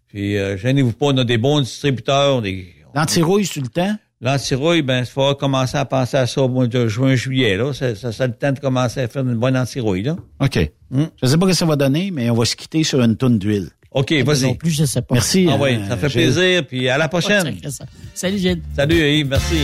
[0.08, 2.42] Puis euh, gênez-vous pas, on a des bons distributeurs.
[2.42, 2.66] Des...
[2.94, 3.94] L'antirouille, sur le temps?
[4.22, 7.56] L'antirouille, ben, il faut commencer à penser à ça au mois de juin, juillet.
[7.56, 7.74] Là.
[7.74, 10.04] Ça, ça, ça le temps de commencer à faire une bonne antirouille.
[10.04, 10.16] Là.
[10.40, 10.70] OK.
[11.22, 13.16] Je sais pas ce que ça va donner, mais on va se quitter sur une
[13.16, 13.68] tonne d'huile.
[13.90, 14.42] OK, vas-y.
[14.44, 15.14] Non plus, je sais pas.
[15.14, 15.46] Merci.
[15.50, 16.22] Ah oui, euh, ça fait Gilles.
[16.22, 16.66] plaisir.
[16.66, 17.56] Puis à la prochaine.
[18.14, 18.62] Salut, Gilles.
[18.74, 19.28] Salut, Yves.
[19.28, 19.56] Merci.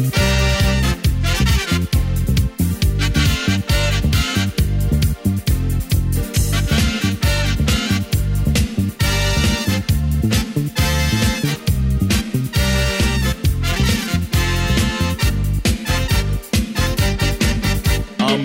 [0.00, 0.06] I'm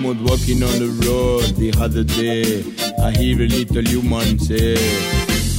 [0.04, 2.64] out walking on the road the other day.
[3.02, 4.76] I hear a little human say.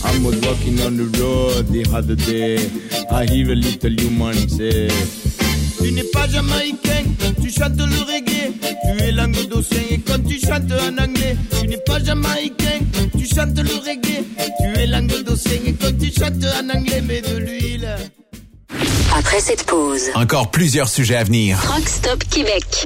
[0.06, 2.70] I'm out walking on the road the other day.
[3.10, 5.37] I hear a little human say.
[5.82, 7.04] Tu n'es pas jamaïcain,
[7.42, 8.52] tu chantes le reggae.
[8.62, 11.36] Tu es languedocien et quand tu chantes en anglais.
[11.62, 12.80] Tu n'es pas jamaïcain,
[13.18, 14.24] tu chantes le reggae.
[14.60, 17.88] Tu es languedocien et quand tu chantes en anglais, mais de l'huile.
[19.18, 21.58] Après cette pause, Encore plusieurs sujets à venir.
[21.74, 22.86] Rock Stop Québec.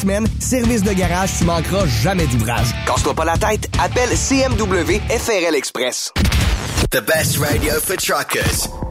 [0.01, 0.27] semaines.
[0.39, 2.67] Service de garage, tu manqueras jamais d'ouvrage.
[2.85, 6.11] Casse-toi pas la tête, appelle CMW FRL Express.
[6.91, 8.90] The best radio for truckers.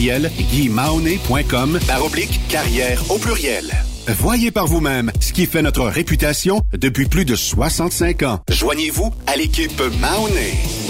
[0.00, 3.70] guimauné.com par oblique carrière au pluriel.
[4.08, 8.40] Voyez par vous-même ce qui fait notre réputation depuis plus de 65 ans.
[8.50, 10.89] Joignez-vous à l'équipe Mahoney.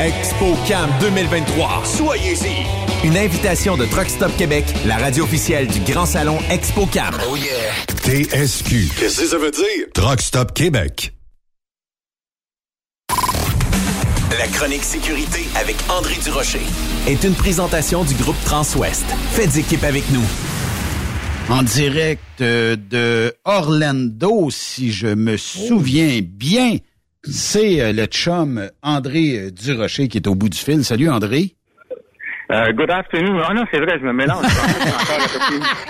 [0.00, 1.82] ExpoCam 2023.
[1.84, 3.06] Soyez-y.
[3.06, 7.14] Une invitation de Truck Stop Québec, la radio officielle du Grand Salon ExpoCam.
[7.30, 7.74] Oh yeah!
[8.02, 8.88] TSQ.
[8.98, 9.88] Qu'est-ce que ça veut dire?
[9.92, 11.12] Truck Stop Québec.
[14.38, 16.62] La chronique sécurité avec André Durocher
[17.06, 19.04] est une présentation du groupe Transouest.
[19.32, 20.24] Faites équipe avec nous.
[21.50, 26.76] En direct euh, de Orlando, si je me souviens bien,
[27.22, 30.84] c'est euh, le chum André euh, Durocher qui est au bout du fil.
[30.84, 31.54] Salut André.
[32.50, 33.40] Uh, good afternoon.
[33.46, 34.44] Ah non, c'est vrai, je me mélange.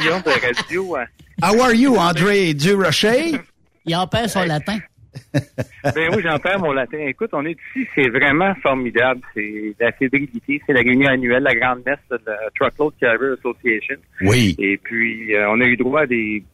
[0.03, 0.97] Je encore de radio.
[1.43, 3.33] How are you, André Durocher?
[3.87, 4.78] Il en perd son latin.
[5.95, 6.99] Ben oui, j'en perds mon latin.
[6.99, 9.20] Écoute, on est ici, c'est vraiment formidable.
[9.35, 13.97] C'est la fébrilité, c'est la réunion annuelle, la grande messe de la Truckload Carrier Association.
[14.22, 14.55] Oui.
[14.59, 16.45] Et puis, euh, on a eu droit à des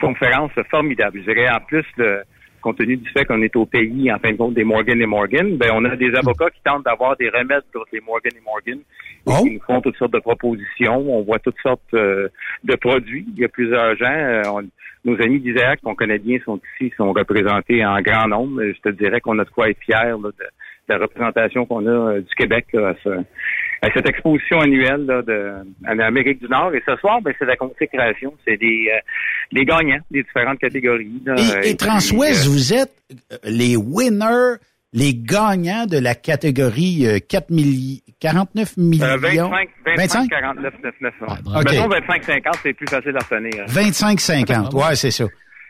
[0.00, 1.20] conférences formidables.
[1.20, 2.22] Je dirais, en plus, le,
[2.62, 5.06] compte tenu du fait qu'on est au pays, en fin de compte, des Morgan et
[5.06, 8.42] Morgan, ben, on a des avocats qui tentent d'avoir des remèdes contre les Morgan et
[8.44, 8.78] Morgan.
[9.26, 10.96] Et qui nous font toutes sortes de propositions.
[10.96, 12.28] On voit toutes sortes euh,
[12.64, 13.26] de produits.
[13.36, 14.06] Il y a plusieurs gens.
[14.10, 14.68] euh, on-
[15.04, 18.62] nos amis d'Isaac, qu'on connaît bien, sont ici, sont représentés en grand nombre.
[18.62, 20.34] Je te dirais qu'on a de quoi être fiers là, de, de
[20.88, 23.24] la représentation qu'on a euh, du Québec là, à, ce-
[23.82, 25.52] à cette exposition annuelle là, de,
[25.84, 26.72] à l'Amérique du Nord.
[26.74, 28.32] Et ce soir, ben, c'est la consécration.
[28.46, 28.98] C'est des, euh,
[29.50, 31.20] les gagnants des différentes catégories.
[31.26, 31.34] là.
[31.64, 32.92] Et, et euh, vous êtes
[33.32, 34.56] euh, les winners,
[34.92, 39.04] les gagnants de la catégorie euh, 4 milli- 49 millions.
[39.04, 40.30] euh, 25, 25, 25?
[40.30, 41.14] 49, 99.
[41.20, 41.60] ouais.
[41.60, 41.64] OK.
[41.72, 43.64] Mettons 25, 50, c'est plus facile à retenir.
[43.66, 45.24] 25-50, ouais, c'est ça.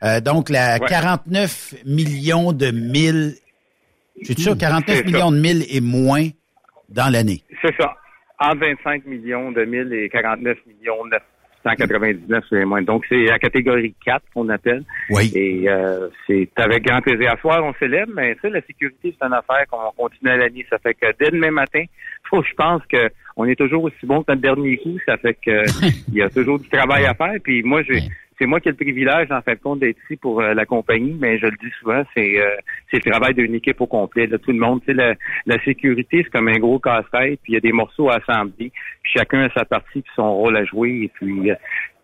[0.04, 0.86] Euh, donc, la Ouais.
[0.88, 3.34] 49 millions de mille,
[4.22, 6.28] c'est ça, 49 C'est millions de mille et moins
[6.90, 7.42] dans l'année.
[7.62, 7.94] C'est ça.
[8.43, 11.05] Entre 25 millions de 1000 et 49 millions
[11.64, 12.82] 999, c'est moins.
[12.82, 14.82] Donc, c'est la catégorie 4 qu'on appelle.
[15.11, 15.30] Oui.
[15.34, 17.32] Et euh, c'est avec grand plaisir.
[17.32, 20.66] À soir, on célèbre, mais ça, la sécurité, c'est une affaire qu'on continue à l'année.
[20.68, 21.84] Ça fait que dès demain matin,
[22.30, 24.99] faut je pense que on est toujours aussi bon que notre dernier coup.
[25.07, 25.62] Ça fait que
[26.09, 27.34] il y a toujours du travail à faire.
[27.43, 28.01] Puis moi, j'ai
[28.43, 30.66] c'est moi qui ai le privilège, en fin de compte, d'être ici pour euh, la
[30.66, 32.57] compagnie, mais je le dis souvent, c'est euh,
[32.90, 34.26] c'est le travail d'une équipe au complet.
[34.26, 35.14] Là, tout le monde, tu sais, la,
[35.47, 38.72] la sécurité, c'est comme un gros casse-tête, puis il y a des morceaux à assembler,
[39.03, 41.03] puis chacun a sa partie, puis son rôle à jouer.
[41.05, 41.55] Et puis, euh,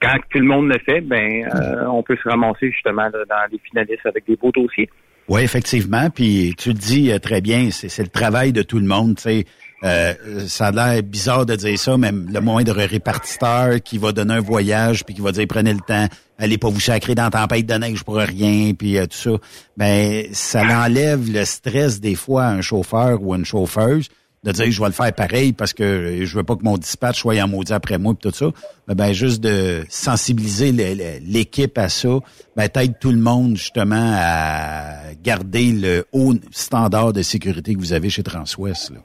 [0.00, 3.50] quand tout le monde le fait, ben, euh, on peut se ramasser justement là, dans
[3.50, 4.88] les finalistes avec des beaux dossiers.
[5.28, 6.08] Oui, effectivement.
[6.08, 9.16] Puis tu le dis euh, très bien, c'est le travail de tout le monde.
[9.16, 9.44] tu sais.
[9.82, 10.14] euh,
[10.46, 14.40] ça a l'air bizarre de dire ça, mais le moindre répartiteur qui va donner un
[14.40, 16.06] voyage puis qui va dire prenez le temps,
[16.38, 19.30] allez pas vous sacrer dans tempête de neige pour rien puis euh, tout ça,
[19.76, 24.08] ben ça enlève le stress des fois à un chauffeur ou à une chauffeuse
[24.44, 27.20] de dire je vais le faire pareil parce que je veux pas que mon dispatch
[27.20, 28.46] soit en maudit après moi et tout ça.
[28.86, 32.18] Ben, ben, juste de sensibiliser l'équipe à ça,
[32.56, 37.92] ben t'aide tout le monde justement à garder le haut standard de sécurité que vous
[37.92, 38.90] avez chez Transwest.
[38.90, 39.00] Là.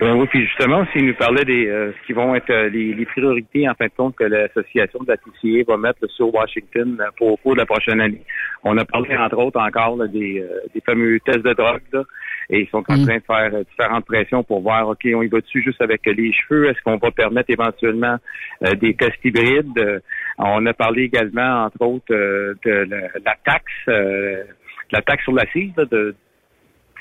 [0.00, 2.94] Ben oui, puis justement, s'il nous parlait des euh, ce qui vont être euh, les,
[2.94, 6.98] les priorités en fin de compte que l'association de la TCA va mettre sur Washington
[7.00, 8.22] euh, pour au cours de la prochaine année.
[8.64, 12.02] On a parlé entre autres encore là, des, euh, des fameux tests de drogue là,
[12.50, 15.28] et ils sont en train de faire euh, différentes pressions pour voir ok on y
[15.28, 16.68] va dessus juste avec les cheveux?
[16.68, 18.16] Est-ce qu'on va permettre éventuellement
[18.64, 19.78] euh, des tests hybrides?
[19.78, 20.00] Euh,
[20.38, 24.42] On a parlé également entre autres euh, de la, la taxe, euh,
[24.90, 26.16] la taxe sur l'assise de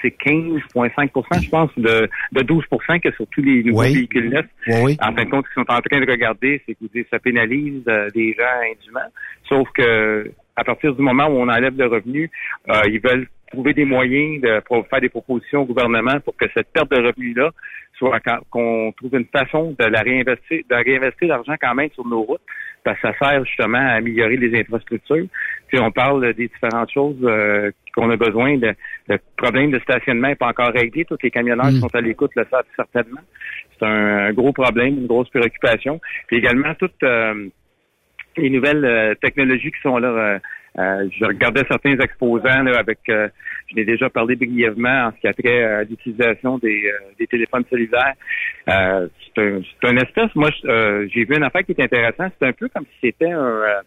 [0.04, 2.66] c'est 15,5% je pense, de, de 12
[3.02, 3.94] que sur tous les nouveaux Oui.
[3.96, 4.46] véhicules neufs.
[4.68, 4.98] Oui.
[5.02, 7.84] En fin de compte, ce qu'ils sont en train de regarder, c'est que ça pénalise
[7.88, 9.10] euh, des gens indûment.
[9.48, 12.30] Sauf que à partir du moment où on enlève le revenu,
[12.70, 16.46] euh, ils veulent trouver des moyens de pour faire des propositions au gouvernement pour que
[16.54, 17.52] cette perte de revenu-là
[17.98, 22.24] soit qu'on trouve une façon de la réinvestir, de réinvestir l'argent quand même sur nos
[22.24, 22.42] routes,
[22.84, 25.28] parce que ça sert justement à améliorer les infrastructures.
[25.74, 28.58] Puis on parle des différentes choses euh, qu'on a besoin.
[28.58, 28.76] De,
[29.08, 31.04] le problème de stationnement n'est pas encore réglé.
[31.04, 33.22] Tous les camionneurs qui sont à l'écoute le savent certainement.
[33.72, 36.00] C'est un, un gros problème, une grosse préoccupation.
[36.28, 37.48] Puis également toutes euh,
[38.38, 40.10] les nouvelles euh, technologies qui sont là.
[40.10, 40.40] euh,
[40.78, 43.28] euh, je regardais certains exposants là, avec, euh,
[43.72, 47.26] je l'ai déjà parlé brièvement en ce qui a trait à l'utilisation des, euh, des
[47.26, 48.14] téléphones cellulaires.
[48.70, 52.34] Euh, c'est un, une espèce, moi, euh, j'ai vu une affaire qui est intéressante.
[52.40, 53.82] C'est un peu comme si c'était un...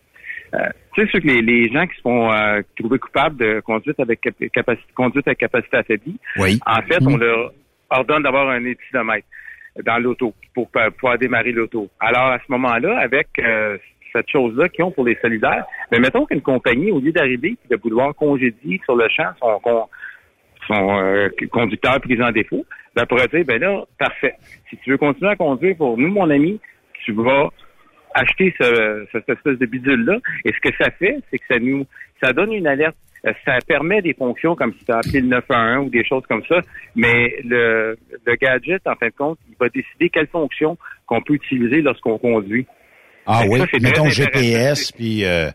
[0.55, 0.59] euh,
[0.95, 3.99] tu sais, ceux que les, les gens qui se font euh, trouver coupables de conduite
[4.01, 6.59] avec cap- capacité, conduite avec capacité affaiblie, Oui.
[6.67, 7.53] en fait, on leur
[7.91, 9.27] ordonne d'avoir un éthylomètre
[9.85, 11.89] dans l'auto pour pouvoir démarrer l'auto.
[12.01, 13.77] Alors, à ce moment-là, avec euh,
[14.13, 17.75] cette chose-là qu'ils ont pour les solidaires, mais mettons qu'une compagnie, au lieu d'arriver et
[17.75, 19.89] de vouloir congédier sur le champ son,
[20.67, 24.35] son euh, conducteur pris en défaut, ben, pourrait dire, ben là, parfait.
[24.71, 26.59] Si tu veux continuer à conduire pour nous, mon ami,
[27.05, 27.51] tu vas
[28.15, 30.19] acheter ce, cette espèce de bidule-là.
[30.45, 31.87] Et ce que ça fait, c'est que ça nous,
[32.23, 32.97] ça donne une alerte.
[33.27, 36.23] Euh, Ça permet des fonctions comme si tu as appelé le 911 ou des choses
[36.29, 36.61] comme ça,
[36.95, 40.77] mais le, le gadget, en fin de compte, il va décider quelles fonctions
[41.07, 42.67] qu'on peut utiliser lorsqu'on conduit.
[43.27, 44.09] Ah oui, ça, mettons.
[44.09, 45.49] GPS, puis euh,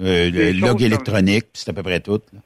[0.00, 2.20] euh, le log comme- électronique, puis c'est à peu près tout.
[2.32, 2.40] là.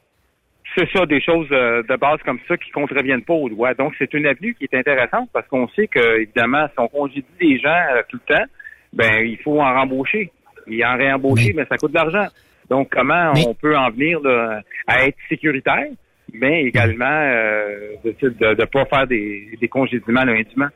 [0.76, 3.74] C'est ça, des choses euh, de base comme ça qui contreviennent pas aux lois.
[3.74, 7.24] Donc, c'est une avenue qui est intéressante parce qu'on sait que, évidemment, si on congédie
[7.40, 8.44] des gens euh, tout le temps,
[8.94, 10.30] ben il faut en rembaucher.
[10.66, 12.26] Et en réembaucher, mais, ça coûte de l'argent.
[12.70, 15.88] Donc, comment on peut en venir là, à être sécuritaire,
[16.32, 18.14] mais également euh, de
[18.60, 20.68] ne pas faire des, des congédiements indûment.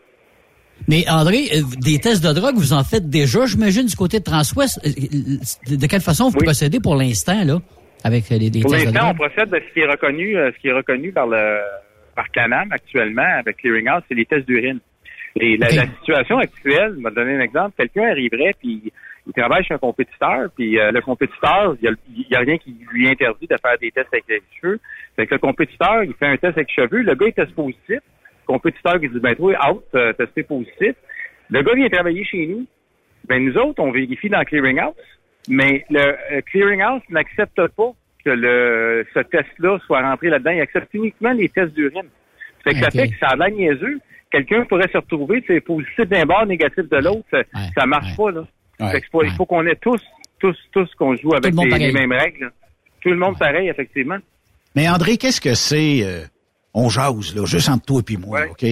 [0.87, 4.25] Mais André, euh, des tests de drogue, vous en faites déjà, j'imagine, du côté de
[4.25, 4.79] Transwest.
[4.85, 7.59] Euh, euh, De quelle façon vous procédez pour l'instant, là,
[8.05, 9.31] avec les, des Pour tests de l'instant, on drogue?
[9.31, 11.59] procède de ce qui est reconnu, ce qui est reconnu par le
[12.15, 14.81] par Canam actuellement avec Clearinghouse, c'est les tests d'urine.
[15.41, 18.93] Et la, la situation actuelle, je vais te donner un exemple, quelqu'un arriverait puis
[19.29, 21.91] il travaille chez un compétiteur, puis euh, le compétiteur, il
[22.31, 24.81] y, a, a rien qui lui interdit de faire des tests avec les cheveux.
[25.17, 27.55] Fait que le compétiteur, il fait un test avec les cheveux, le gars il teste
[27.55, 28.01] positif.
[28.01, 30.95] Le compétiteur il dit ben toi, out, euh, testé positif.
[31.51, 32.67] Le gars vient travailler chez nous.
[33.27, 34.95] Ben nous autres, on vérifie dans le Clearinghouse,
[35.49, 37.93] mais le euh, Clearinghouse n'accepte pas
[38.25, 40.53] que le ce test-là soit rentré là-dedans.
[40.53, 42.09] Il accepte uniquement les tests d'urine.
[42.65, 43.99] Fait que ça fait que ça a l'air niaiseux.
[44.31, 47.25] Quelqu'un pourrait se retrouver, c'est positif d'un bord, négatif de l'autre.
[47.31, 47.39] Ça,
[47.77, 48.45] ça marche pas, là.
[48.81, 50.01] Ouais, Fait que Il faut qu'on ait tous,
[50.39, 52.45] tous, tous qu'on joue avec le les, mêmes règles.
[52.45, 52.51] là.
[53.01, 54.19] Tout le monde pareil, effectivement.
[54.77, 56.01] Mais André, qu'est-ce que c'est?
[56.03, 56.25] euh,
[56.75, 58.65] on jase, là, juste entre toi et moi, OK?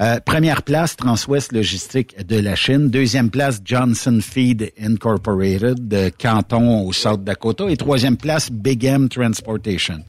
[0.00, 2.90] Euh, première place, Transwest Logistique de la Chine.
[2.90, 7.70] Deuxième place, Johnson Feed Incorporated de Canton au South Dakota.
[7.70, 10.00] Et troisième place, Big M Transportation.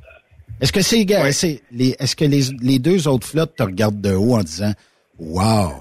[0.60, 4.44] Est-ce que c'est, est-ce que les, les deux autres flottes te regardent de haut en
[4.44, 4.74] disant,
[5.20, 5.80] wow,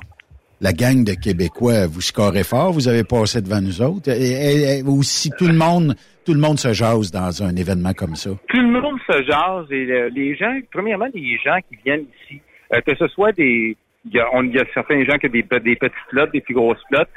[0.60, 4.10] la gang de Québécois, vous scorez fort, vous avez passé devant nous autres?
[4.10, 5.94] Et- et- et- ou si tout le monde,
[6.24, 8.30] tout le monde se jase dans un événement comme ça?
[8.48, 12.40] Tout le monde se jase et euh, les gens, premièrement, les gens qui viennent ici,
[12.72, 15.26] euh, que ce soit des, il y a, on- il y a certains gens qui
[15.26, 17.10] ont des, pe- des petites flottes, des plus grosses flottes,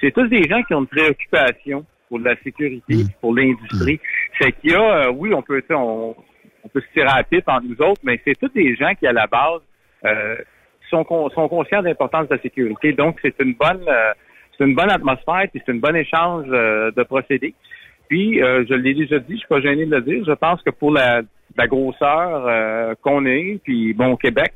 [0.00, 4.00] c'est tous des gens qui ont une préoccupation pour la sécurité, pour l'industrie.
[4.40, 6.14] C'est qu'il y a, euh, oui, on peut, on,
[6.64, 8.92] on peut se tirer à la pipe entre nous autres, mais c'est tous des gens
[8.98, 9.60] qui, à la base,
[10.04, 10.34] euh,
[10.90, 12.92] sont, con- sont conscients de l'importance de la sécurité.
[12.92, 14.12] Donc, c'est une bonne, euh,
[14.56, 17.54] c'est une bonne atmosphère, puis c'est une bonne échange euh, de procédés.
[18.08, 20.60] Puis, euh, je l'ai déjà dit, je suis pas gêné de le dire, je pense
[20.62, 21.22] que pour la
[21.58, 24.52] la grosseur euh, qu'on est, puis bon, au Québec,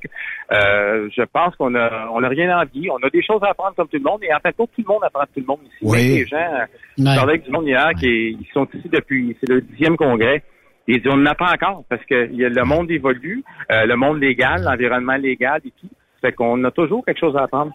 [0.52, 2.88] euh, je pense qu'on a on a rien envie.
[2.88, 4.84] On a des choses à apprendre comme tout le monde, et en fait, tout le
[4.86, 5.76] monde apprend de tout le monde ici.
[5.82, 6.18] Oui.
[6.18, 6.66] Les gens, euh,
[6.96, 10.42] je parlais avec du monde hier qui ils sont ici depuis, c'est le dixième congrès.
[10.86, 13.42] Et ils disent, on n'apprend encore parce que le monde évolue,
[13.72, 15.90] euh, le monde légal, l'environnement légal et tout.
[16.24, 17.72] Fait qu'on a toujours quelque chose à apprendre.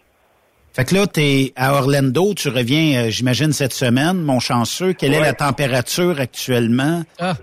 [0.74, 4.94] Fait que là, t'es à Orlando, tu reviens, euh, j'imagine, cette semaine, mon chanceux.
[4.94, 7.04] Quelle est la température actuellement?
[7.20, 7.36] Ah,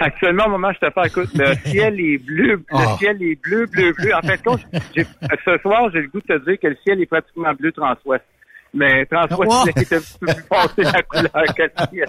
[0.00, 2.92] actuellement, au moment, je te fais, écoute, le ciel est bleu, Ah.
[2.92, 4.14] le ciel est bleu, bleu, bleu.
[4.14, 4.60] En fait, compte,
[4.96, 5.04] j'ai-
[5.44, 8.24] ce soir, j'ai le goût de te dire que le ciel est pratiquement bleu transouest.
[8.72, 9.64] Mais transouest Oh.
[9.66, 12.06] est un petit peu plus foncé la couleur que le ciel.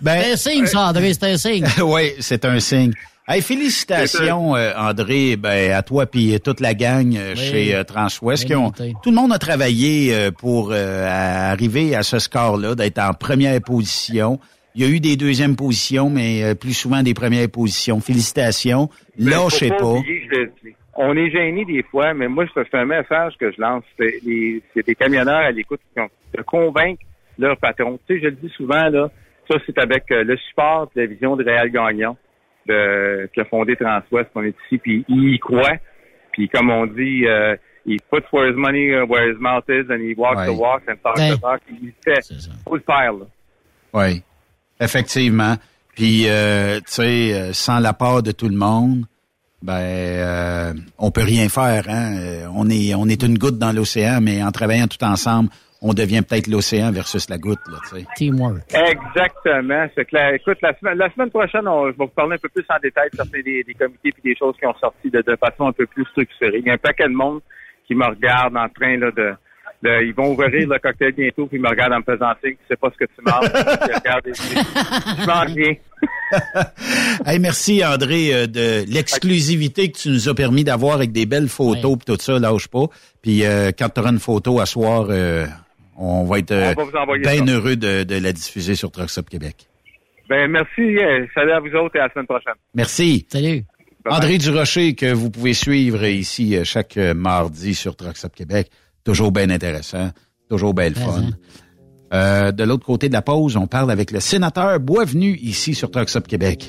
[0.00, 1.66] Ben, c'est un signe, ça, André, c'est un signe.
[1.82, 2.92] oui, c'est un signe.
[3.32, 7.40] Hey, félicitations, euh, André, ben, à toi puis toute la gang euh, Oui.
[7.40, 8.44] chez euh, Transwest.
[8.44, 11.06] qui ont- tout le monde a travaillé euh, pour euh,
[11.52, 14.40] arriver à ce score-là, d'être en première position.
[14.74, 18.00] Il y a eu des deuxièmes positions, mais euh, plus souvent des premières positions.
[18.00, 18.88] Félicitations.
[19.16, 19.84] Mais Lâchez pas.
[19.84, 20.74] oublier, je le dis.
[20.96, 23.84] On est gêné des fois, mais moi, c'est un message que je lance.
[23.96, 27.02] C'est les- c'est des camionneurs à l'écoute qui ont de convaincre
[27.38, 27.96] leur patron.
[28.08, 29.08] Tu sais, je le dis souvent, là,
[29.48, 32.16] ça, c'est avec euh, le support de la vision de Réal Gagnon,
[32.66, 35.76] de, qui a fondé Transwest, qu'on est ici, puis il y croit.
[36.32, 37.56] Puis comme on dit, euh,
[37.86, 40.46] he puts where his money, uh, where his mouth is, and he walks Ouais.
[40.46, 41.36] the walk and talks Ouais.
[41.36, 41.60] the talk.
[41.70, 42.20] Il fait.
[42.64, 43.12] Faut le faire.
[43.92, 44.22] Oui,
[44.80, 45.56] effectivement.
[45.96, 49.04] Puis, euh, tu sais, euh, sans l'apport de tout le monde,
[49.62, 51.84] ben, euh, on peut rien faire.
[51.88, 52.16] Hein?
[52.18, 55.50] Euh, On est, on est une goutte dans l'océan, mais en travaillant tout ensemble,
[55.82, 57.60] on devient peut-être l'océan versus la goutte.
[57.70, 58.06] Là, tu sais.
[58.16, 58.58] Teamwork.
[58.74, 59.86] Exactement.
[59.94, 60.34] C'est clair.
[60.34, 62.78] Écoute, la semaine, la semaine prochaine, on, je vais vous parler un peu plus en
[62.82, 65.68] détail de certains des, des comités et des choses qui ont sorti de, de façon
[65.68, 66.58] un peu plus structurée.
[66.58, 67.40] Il y a un paquet de monde
[67.86, 69.32] qui me regarde en train là, de,
[69.82, 72.52] de- ils vont ouvrir le cocktail bientôt, puis ils me regardent en me faisant signe,
[72.54, 73.50] tu sais pas ce que tu manges.
[73.88, 75.74] Je regarde et je dis, je m'en viens.
[77.26, 81.48] Hey, merci André euh, de l'exclusivité que tu nous as permis d'avoir avec des belles
[81.48, 82.84] photos pis tout ça, lâche pas.
[83.20, 85.46] Puis euh, quand tu auras une photo à soir, euh,
[86.00, 87.52] on va être euh, On va vous envoyer bien ça.
[87.52, 89.66] heureux de, de la diffuser sur Trucks Up Québec.
[90.28, 90.80] Ben, merci.
[90.80, 92.54] euh, Salut à vous autres et à la semaine prochaine.
[92.74, 93.26] Merci.
[93.30, 93.64] Salut.
[94.08, 98.70] André Durocher, que vous pouvez suivre ici euh, chaque mardi sur Trucks Up Québec.
[99.04, 100.10] Toujours bien intéressant,
[100.48, 101.24] toujours bien le fun.
[102.12, 105.90] Euh, de l'autre côté de la pause, on parle avec le sénateur Boisvenu ici sur
[105.90, 106.68] Trucks Up Québec.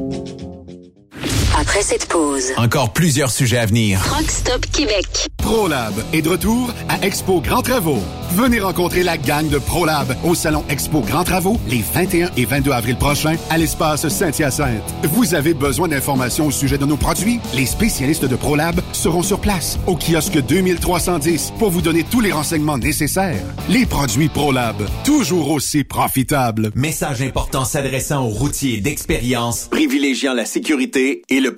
[1.71, 4.01] Après cette pause, Encore plusieurs sujets à venir.
[4.09, 5.29] Rock Stop Québec.
[5.37, 8.03] ProLab est de retour à Expo Grand Travaux.
[8.35, 12.71] Venez rencontrer la gang de ProLab au salon Expo Grand Travaux les 21 et 22
[12.71, 14.83] avril prochains à l'espace Saint-Hyacinthe.
[15.03, 17.39] Vous avez besoin d'informations au sujet de nos produits?
[17.53, 22.33] Les spécialistes de ProLab seront sur place au kiosque 2310 pour vous donner tous les
[22.33, 23.43] renseignements nécessaires.
[23.69, 24.75] Les produits ProLab,
[25.05, 26.71] toujours aussi profitables.
[26.75, 31.53] Message important s'adressant aux routiers d'expérience, privilégiant la sécurité et le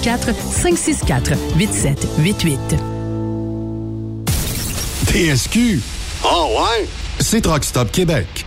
[0.00, 2.78] 1-844-564-8788.
[5.06, 5.80] TSQ.
[6.24, 6.86] Oh ouais?
[7.18, 8.46] C'est Truck Stop Québec.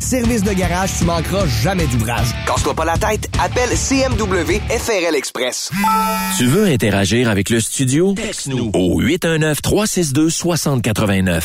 [0.00, 2.26] Service de garage, tu manqueras jamais d'ouvrage.
[2.46, 5.70] Casse-toi pas la tête, appelle CMW FRL Express.
[6.36, 8.14] Tu veux interagir avec le studio?
[8.14, 11.44] Texte-nous au 819-362-6089.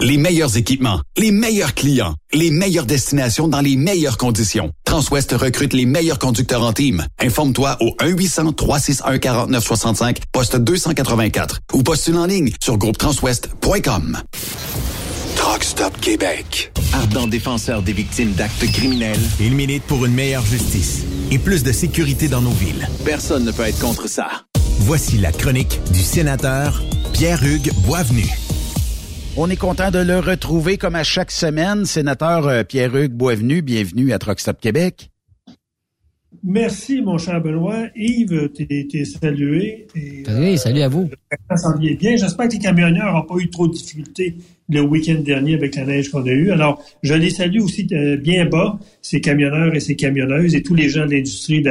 [0.00, 4.72] Les meilleurs équipements, les meilleurs clients, les meilleures destinations dans les meilleures conditions.
[4.84, 7.06] Transwest recrute les meilleurs conducteurs en team.
[7.20, 14.18] Informe-toi au 1-800-361-4965, poste 284 ou postule en ligne sur groupetranswest.com.
[15.36, 16.72] Truck Stop Québec.
[16.92, 21.70] Ardent défenseur des victimes d'actes criminels, il milite pour une meilleure justice et plus de
[21.70, 22.88] sécurité dans nos villes.
[23.04, 24.26] Personne ne peut être contre ça.
[24.80, 28.26] Voici la chronique du sénateur Pierre-Hugues Boisvenu.
[29.36, 31.84] On est content de le retrouver comme à chaque semaine.
[31.84, 35.10] Sénateur euh, Pierre-Hugues Boisvenu, bienvenue à Truck Stop Québec.
[36.42, 37.86] Merci, mon cher Benoît.
[37.94, 39.86] Yves, t'es salué.
[39.94, 41.08] Et, oui, salut à vous.
[41.48, 42.16] Ça s'en vient bien.
[42.16, 44.36] J'espère que les camionneurs n'ont pas eu trop de difficultés
[44.68, 46.50] le week-end dernier avec la neige qu'on a eue.
[46.50, 50.74] Alors, je les salue aussi euh, bien bas, ces camionneurs et ces camionneuses et tous
[50.74, 51.70] les gens de l'industrie de,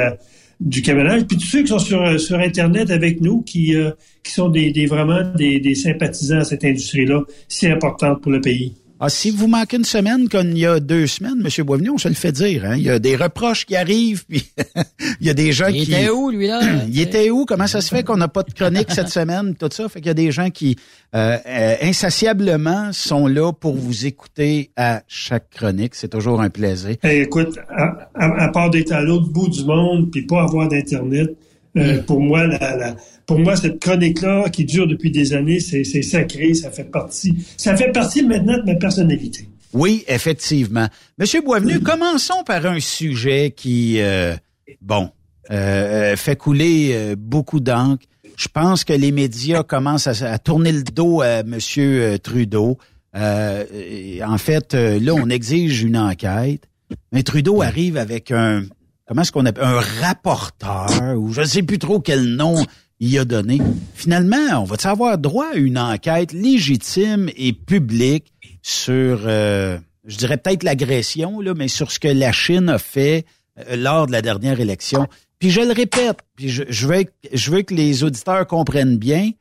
[0.59, 1.25] du camionnage.
[1.25, 3.91] Puis tous ceux qui sont sur, sur Internet avec nous, qui, euh,
[4.23, 8.41] qui sont des, des vraiment des, des sympathisants à cette industrie-là, si importante pour le
[8.41, 8.73] pays.
[9.01, 11.65] Ah, si vous manquez une semaine comme il y a deux semaines, M.
[11.65, 12.65] Boisvenu, on se le fait dire.
[12.65, 12.75] Hein?
[12.75, 14.51] Il y a des reproches qui arrivent, puis
[15.21, 15.83] il y a des gens qui...
[15.83, 16.59] Il était où, lui, là?
[16.87, 17.45] il était où?
[17.45, 19.55] Comment ça se fait qu'on n'a pas de chronique cette semaine?
[19.55, 19.87] Tout ça?
[19.87, 20.75] Fait qu'il y a des gens qui,
[21.15, 25.95] euh, euh, insatiablement, sont là pour vous écouter à chaque chronique.
[25.95, 26.97] C'est toujours un plaisir.
[27.03, 31.29] écoute, à, à part d'être à l'autre bout du monde, puis pas avoir d'Internet,
[31.77, 32.95] euh, pour moi, la, la,
[33.29, 37.77] pour moi, cette chronique-là, qui dure depuis des années, c'est sacré, ça fait partie, ça
[37.77, 39.47] fait partie maintenant de ma personnalité.
[39.71, 40.87] Oui, effectivement.
[41.19, 44.35] Monsieur Boisvenu, commençons par un sujet qui, euh,
[44.81, 45.11] bon,
[45.51, 48.03] euh, fait couler beaucoup d'encre.
[48.35, 52.79] Je pense que les médias commencent à, tourner le dos à Monsieur Trudeau.
[53.13, 56.63] en fait, là, on exige une enquête.
[57.11, 58.63] Mais Trudeau arrive avec un,
[59.07, 62.65] comment est-ce qu'on appelle un rapporteur ou je ne sais plus trop quel nom
[62.99, 63.61] il a donné.
[63.93, 70.37] Finalement, on va avoir droit à une enquête légitime et publique sur, euh, je dirais
[70.37, 73.25] peut-être l'agression là, mais sur ce que la Chine a fait
[73.67, 75.07] euh, lors de la dernière élection?
[75.39, 79.31] Puis je le répète, puis je, je, veux, je veux que les auditeurs comprennent bien,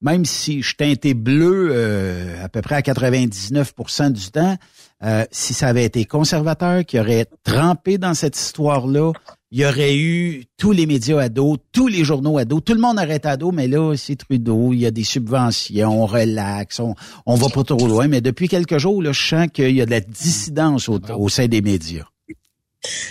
[0.00, 4.56] même si je teintais bleu euh, à peu près à 99% du temps,
[5.02, 9.12] euh, si ça avait été conservateur qui aurait trempé dans cette histoire-là,
[9.52, 12.74] il y aurait eu tous les médias à dos, tous les journaux à dos, tout
[12.74, 16.02] le monde aurait été à dos, mais là, c'est Trudeau, il y a des subventions,
[16.02, 16.94] on relaxe, on,
[17.26, 18.06] on va pas trop loin.
[18.06, 21.48] Mais depuis quelques jours, là, je sens qu'il y a de la dissidence au sein
[21.48, 22.06] des médias.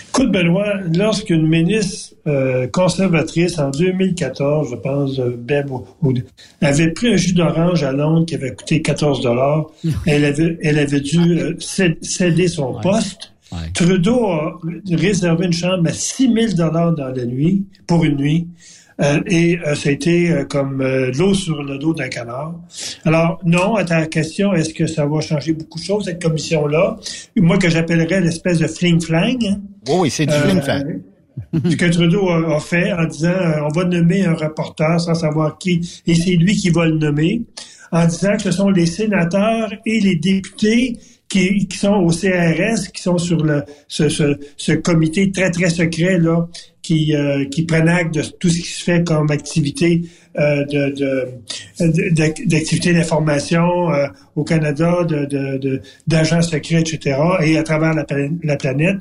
[0.08, 5.36] Écoute, Benoît, lorsqu'une ministre euh, conservatrice en 2014, je pense, euh,
[6.60, 9.66] avait pris un jus d'orange à Londres qui avait coûté 14 dollars,
[10.06, 13.32] elle avait, elle avait dû euh, céder son poste.
[13.74, 14.60] Trudeau a
[14.90, 18.48] réservé une chambre à 6 000 dollars dans la nuit, pour une nuit.
[19.00, 20.82] Euh, et euh, ça a été euh, comme
[21.16, 22.54] l'eau sur le dos d'un canard.
[23.04, 26.98] Alors, non, à ta question, est-ce que ça va changer beaucoup de choses, cette commission-là?
[27.36, 29.38] Moi, que j'appellerais l'espèce de fling-flang.
[29.46, 29.60] Hein?
[29.88, 31.00] Oui, c'est du fling-flang.
[31.70, 33.32] ce que Trudeau a, fait en disant
[33.64, 37.42] on va nommer un rapporteur sans savoir qui, et c'est lui qui va le nommer,
[37.92, 40.98] en disant que ce sont les sénateurs et les députés
[41.30, 45.70] qui, qui sont au CRS, qui sont sur le, ce, ce, ce comité très, très
[45.70, 46.48] secret là,
[46.82, 50.02] qui, euh, qui prennent acte de tout ce qui se fait comme activité
[50.38, 51.28] euh, de,
[52.46, 58.04] d'activité d'information euh, au Canada, de, d'agents secrets, etc., et à travers la,
[58.42, 58.96] la planète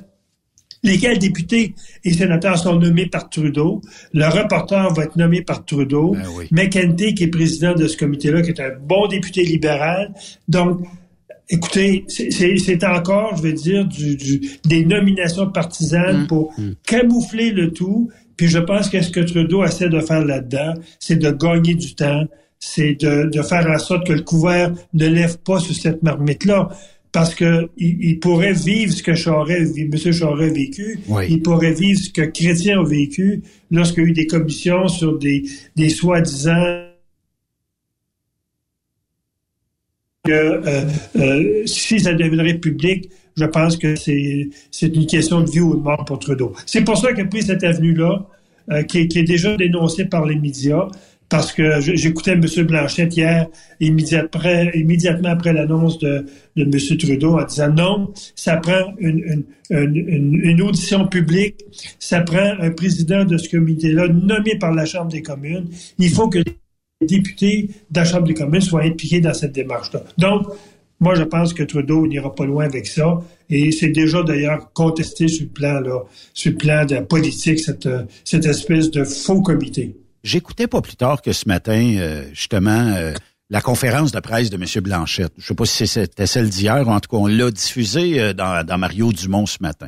[0.82, 1.74] lesquels députés
[2.06, 3.82] et sénateurs sont nommés par Trudeau.
[4.14, 6.16] Le reporter va être nommé par Trudeau.
[6.52, 10.14] Ben qui est président de ce comité-là, qui est un bon député libéral.
[10.48, 10.80] Donc,
[11.52, 16.28] Écoutez, c'est encore, je vais dire, du, du, des nominations partisanes mm.
[16.28, 16.72] pour mm.
[16.86, 18.10] camoufler le tout.
[18.38, 21.96] Puis je pense que ce que Trudeau essaie de faire là-dedans, c'est de gagner du
[21.96, 22.24] temps,
[22.60, 26.70] c'est de, de, faire en sorte que le couvert ne lève pas sur cette marmite-là.
[27.12, 29.98] Parce que il, pourrait vivre ce que Charest, M.
[29.98, 31.00] Charest a vécu.
[31.28, 35.18] Il pourrait vivre ce que Chrétien a vécu lorsqu'il y a eu des commissions sur
[35.18, 35.44] des,
[35.76, 36.89] des soi-disant
[40.32, 40.84] euh,
[41.18, 44.50] euh, si ça deviendrait public, je pense que c'est
[44.82, 46.54] une question de vie ou de mort pour Trudeau.
[46.66, 48.26] C'est pour ça qu'il a pris cette avenue-là,
[48.72, 50.88] euh, qui, est déjà dénoncée par les médias,
[51.30, 52.46] parce que j'écoutais M.
[52.66, 53.48] Blanchette hier,
[53.80, 56.26] immédiatement, après l'annonce de,
[56.58, 56.72] M.
[56.98, 61.56] Trudeau, en disant non, ça prend une, audition publique,
[62.00, 65.68] ça prend un président de ce comité-là nommé par la Chambre des communes.
[66.00, 66.40] Il faut que
[67.06, 70.04] députés de la Chambre des communes soient impliqués dans cette démarche-là.
[70.18, 70.48] Donc,
[71.02, 73.22] Moi, je pense que Trudeau n'ira pas loin avec ça.
[73.50, 76.02] Et c'est déjà d'ailleurs contesté sur le plan, là,
[76.34, 78.04] sur le plan de la politique, cette, euh,
[78.34, 79.96] espèce de faux comité.
[80.24, 83.14] J'écoutais pas plus tard que ce matin, euh, justement, euh,
[83.50, 84.84] la conférence de presse de M.
[84.84, 85.32] Blanchette.
[85.38, 89.14] Je sais pas si c'était celle d'hier, en tout cas, on l'a diffusée dans, Mario
[89.14, 89.88] Dumont ce matin.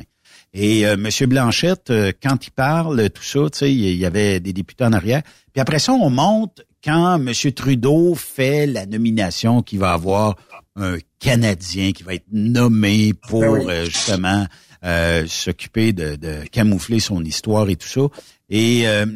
[0.54, 1.08] Et M.
[1.26, 5.22] Blanchette, quand il parle, tout ça, tu sais, il y avait des députés en arrière.
[5.52, 7.32] Puis après ça, on monte quand M.
[7.52, 10.36] Trudeau fait la nomination qu'il va avoir
[10.76, 14.46] un Canadien qui va être nommé pour ben euh, justement
[14.84, 18.00] euh, s'occuper de, camoufler son histoire et tout ça.
[18.48, 19.06] Et euh,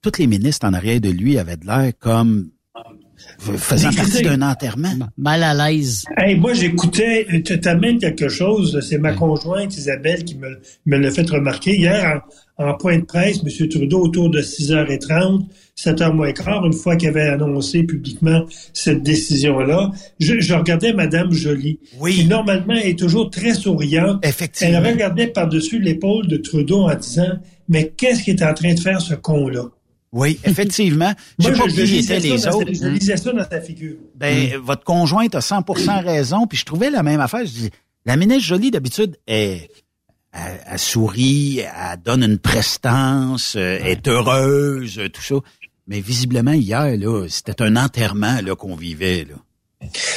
[0.00, 2.50] tous les ministres en arrière de lui avaient de l'air comme
[3.38, 4.94] faisant partie d'un enterrement.
[5.16, 6.04] Mal à l'aise.
[6.16, 11.10] Hey, moi, j'écoutais, tu t'amènes quelque chose, c'est ma conjointe Isabelle qui me, me l'a
[11.10, 11.76] fait remarquer.
[11.76, 12.22] Hier,
[12.58, 13.68] en, point de presse, M.
[13.68, 15.46] Trudeau, autour de 6h30,
[15.76, 21.78] 7h moins quart, une fois qu'il avait annoncé publiquement cette décision-là, je, regardais Madame Jolie,
[22.00, 22.14] oui.
[22.14, 24.24] qui normalement est toujours très souriante.
[24.24, 24.78] Effectivement.
[24.78, 27.38] Elle regardait par-dessus l'épaule de Trudeau en disant,
[27.68, 29.64] mais qu'est-ce qu'il est en train de faire ce con-là?
[30.16, 31.12] Oui, effectivement.
[31.38, 32.72] je sais pas qui étaient les autres.
[32.72, 33.96] je lisais ça dans ta figure.
[34.14, 34.56] Ben, mm.
[34.56, 37.44] votre conjointe a 100% raison, puis je trouvais la même affaire.
[37.44, 37.70] Je dis,
[38.06, 39.70] la ministre Jolie, d'habitude, est,
[40.32, 45.34] elle, sourit, elle donne une prestance, euh, est heureuse, tout ça.
[45.86, 49.26] Mais visiblement, hier, là, c'était un enterrement là qu'on vivait.
[49.28, 49.34] Là.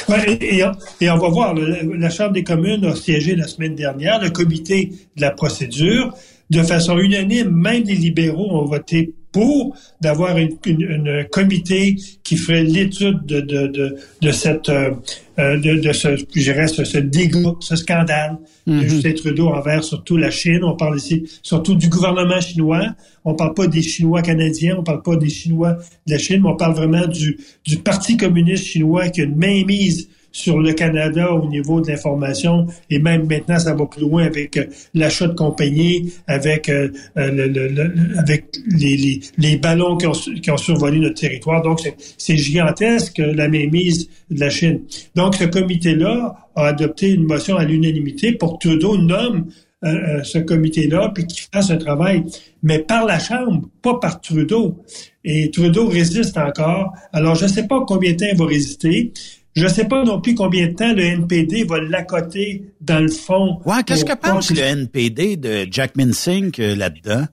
[0.08, 0.64] Ouais, et,
[1.00, 4.92] et, on va voir, la Chambre des communes a siégé la semaine dernière, le comité
[5.16, 6.14] de la procédure.
[6.48, 12.64] De façon unanime, même les libéraux ont voté pour d'avoir une, une, comité qui ferait
[12.64, 14.90] l'étude de, de, de, de, cette euh,
[15.38, 18.88] euh, de, de ce je dirais ce, ce dégât, ce scandale de mm-hmm.
[18.88, 20.64] Justin Trudeau envers surtout la Chine.
[20.64, 22.86] On parle ici surtout du gouvernement chinois.
[23.24, 26.48] On parle pas des Chinois canadiens, on parle pas des Chinois de la Chine, mais
[26.48, 31.32] on parle vraiment du, du Parti communiste chinois qui a une mainmise sur le Canada
[31.32, 35.34] au niveau de l'information et même maintenant ça va plus loin avec euh, l'achat de
[35.34, 41.62] compagnies, avec euh, euh, avec les, les, les, ballons qui ont, qui survolé notre territoire.
[41.62, 41.80] Donc
[42.18, 44.80] c'est gigantesque la mainmise de la Chine.
[45.14, 49.46] Donc ce comité-là a adopté une motion à l'unanimité pour que Trudeau nomme
[49.82, 52.22] ce comité-là, puis qu'il fasse un travail,
[52.62, 54.76] mais par la Chambre, pas par Trudeau.
[55.24, 56.92] Et Trudeau résiste encore.
[57.12, 59.12] Alors, je ne sais pas combien de temps il va résister.
[59.60, 63.10] Je ne sais pas non plus combien de temps le NPD va l'accoter dans le
[63.10, 63.60] fond.
[63.66, 67.26] Ouais, qu'est-ce que pense le NPD de Jack Minsink euh, là-dedans?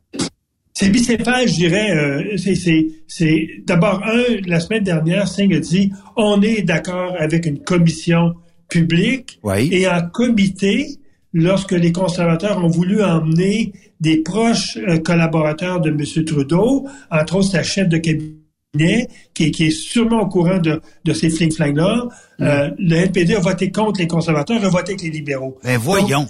[0.74, 1.90] C'est bicéphale, je dirais.
[1.95, 2.36] Euh,
[3.08, 4.41] c'est d'abord un.
[4.45, 8.34] La semaine dernière, Singh a dit on est d'accord avec une commission
[8.68, 9.40] publique
[9.72, 10.98] et en comité.
[11.32, 13.72] Lorsque les conservateurs ont voulu emmener
[14.02, 16.26] des proches euh, collaborateurs de M.
[16.26, 18.47] Trudeau, entre autres sa chef de cabinet
[19.34, 22.06] qui, est sûrement au courant de, ces fling-flang-là.
[22.39, 22.44] Mm.
[22.44, 25.57] Euh, le NPD a voté contre les conservateurs, a voté avec les libéraux.
[25.64, 26.27] Ben voyons.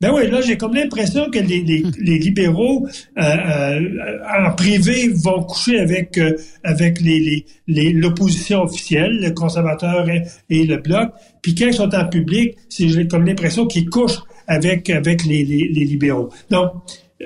[0.00, 1.92] ben oui, là, j'ai comme l'impression que les, mm.
[2.00, 2.86] libéraux,
[3.18, 3.80] euh, euh,
[4.46, 6.18] en privé, vont coucher avec
[6.64, 11.10] avec les l'opposition officielle, le conservateur et, le bloc.
[11.42, 15.44] Puis quand ils sont en public, c'est j'ai comme l'impression qu'ils couchent avec avec les,
[15.44, 16.30] les libéraux.
[16.50, 16.72] Donc,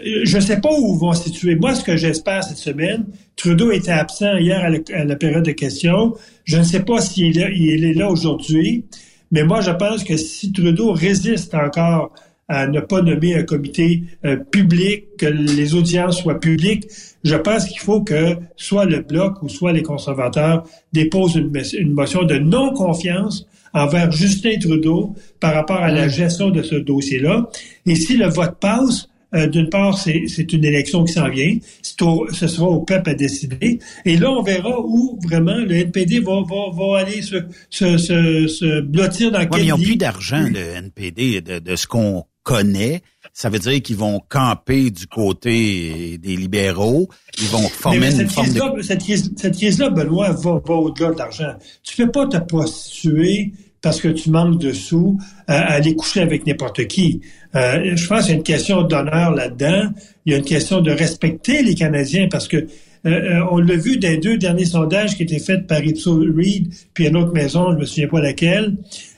[0.02, 1.54] je ne sais pas où vont se situer.
[1.54, 3.06] Moi, ce que j'espère cette semaine,
[3.36, 6.14] Trudeau était absent hier à la, période de questions.
[6.44, 8.84] Je ne sais pas s'il est, il est là aujourd'hui,
[9.30, 12.12] mais moi, je pense que si Trudeau résiste encore
[12.48, 16.86] à ne pas nommer un comité euh, public, que les audiences soient publiques,
[17.22, 21.92] je pense qu'il faut que soit le Bloc ou soit les conservateurs déposent une, une
[21.92, 27.48] motion de non-confiance envers Justin Trudeau par rapport à la gestion de ce dossier-là.
[27.86, 31.56] Et si le vote passe, euh, d'une part, c'est une élection qui s'en vient.
[31.82, 33.78] ce sera au peuple à décider.
[34.04, 37.36] Et là, on verra où vraiment le NPD va, va, va aller se,
[37.70, 41.76] se, se, se blottir dans ouais, quel Ils n'ont plus d'argent, le NPD, de, de
[41.76, 43.02] ce qu'on connaît.
[43.32, 47.08] Ça veut dire qu'ils vont camper du côté des libéraux.
[47.40, 48.82] Ils vont former une forme de...
[48.82, 51.54] Cette crise-là, Benoît, va, va au-delà de l'argent.
[51.82, 53.52] Tu peux pas te prostituer
[53.84, 57.20] parce que tu manques de sous à, aller coucher avec n'importe qui.
[57.54, 59.90] Euh, je pense qu'il y a une question d'honneur là-dedans.
[60.24, 62.66] Il y a une question de respecter les Canadiens parce que euh,
[63.04, 66.72] euh, on l'a vu dans les deux derniers sondages qui étaient faits par Ipso Reid,
[66.94, 68.74] puis une autre maison, je me souviens pas laquelle,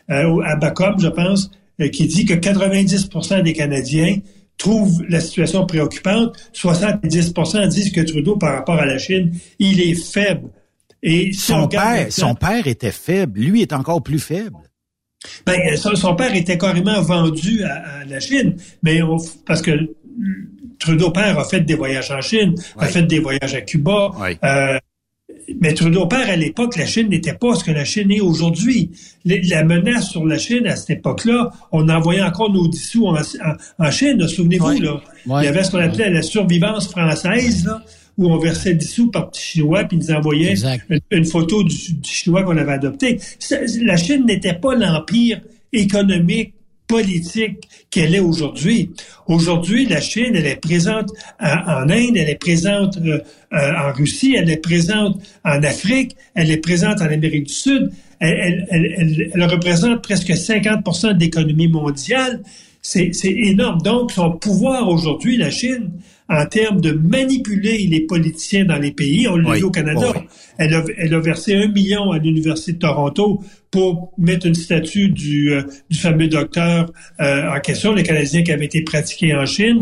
[0.09, 1.49] à Bacom, je pense,
[1.93, 4.17] qui dit que 90% des Canadiens
[4.59, 6.37] trouvent la situation préoccupante.
[6.55, 10.49] 70% disent que Trudeau, par rapport à la Chine, il est faible.
[11.03, 13.41] Et son père, son père était faible.
[13.41, 14.57] Lui est encore plus faible.
[15.45, 19.01] Ben, son, père était carrément vendu à, la Chine, mais
[19.47, 19.73] parce que
[20.79, 24.13] Trudeau père a fait des voyages en Chine, a fait des voyages à Cuba.
[24.45, 24.79] Euh,
[25.61, 28.91] mais Trudeau père, à l'époque, la Chine n'était pas ce que la Chine est aujourd'hui.
[29.25, 33.17] La menace sur la Chine, à cette époque-là, on envoyait encore nos dissous en,
[33.79, 35.01] en, Chine, souvenez-vous, là.
[35.27, 37.83] Il y avait ce qu'on appelait la survivance française, là,
[38.19, 40.55] où on versait 10 sous par petit chinois, puis ils nous envoyaient
[41.11, 43.21] une, photo du, chinois qu'on avait adopté.
[43.83, 45.41] La Chine n'était pas l'empire
[45.73, 46.55] économique
[46.87, 48.91] politique qu'elle est aujourd'hui.
[49.27, 51.11] Aujourd'hui, la Chine, elle est présente
[51.41, 53.19] en, Inde, elle est présente euh,
[53.53, 57.91] euh, en Russie, elle est présente en Afrique, elle est présente en Amérique du Sud.
[58.21, 60.85] Elle, elle, elle, représente presque 50
[61.15, 62.41] de l'économie mondiale.
[62.81, 63.83] C'est énorme.
[63.83, 65.91] Donc, son pouvoir aujourd'hui, la Chine,
[66.29, 69.29] en termes de manipuler les politiciens dans les pays.
[69.29, 70.13] On l'a vu au Canada.
[70.59, 75.09] Elle, a, elle, a, versé un million à l'Université de Toronto pour mettre une statue
[75.11, 76.91] du, euh, du fameux docteur
[77.21, 79.81] euh, en question, le Canadien qui avait été pratiqué en Chine.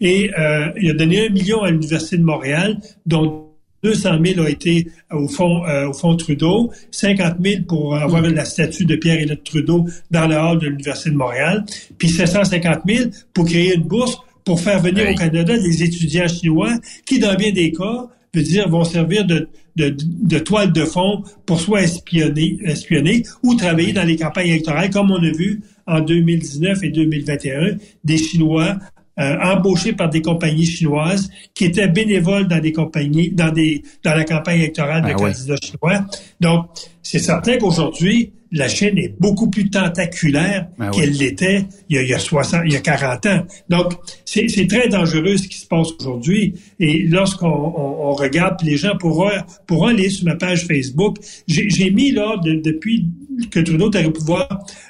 [0.00, 3.48] Et euh, il a donné un million à l'Université de Montréal, dont
[3.84, 8.84] 200 000 a été au fond, au fond Trudeau, 50 000 pour avoir la statue
[8.84, 11.64] de pierre et de Trudeau dans le hall de l'Université de Montréal,
[11.98, 16.72] puis 750 000 pour créer une bourse pour faire venir au Canada des étudiants chinois
[17.06, 21.22] qui, dans bien des cas, veut dire, vont servir de, de, de toile de fond
[21.46, 26.00] pour soit espionner, espionner ou travailler dans les campagnes électorales, comme on a vu en
[26.00, 28.78] 2019 et 2021, des Chinois
[29.18, 34.14] euh, embauchés par des compagnies chinoises qui étaient bénévoles dans des compagnies, dans des, dans
[34.14, 36.06] la campagne électorale de ah candidats chinois.
[36.40, 36.66] Donc,
[37.02, 42.18] c'est certain qu'aujourd'hui, la Chine est beaucoup plus tentaculaire ben qu'elle l'était il, y a
[42.18, 43.46] 60, il y a 40 ans.
[43.68, 46.54] Donc, c'est très dangereux ce qui se passe aujourd'hui.
[46.78, 49.30] Et lorsqu'on on, regarde, les gens pourront,
[49.66, 51.16] pourront aller sur ma page Facebook.
[51.48, 53.08] J'ai mis là, depuis
[53.50, 54.46] que Trudeau est au pouvoir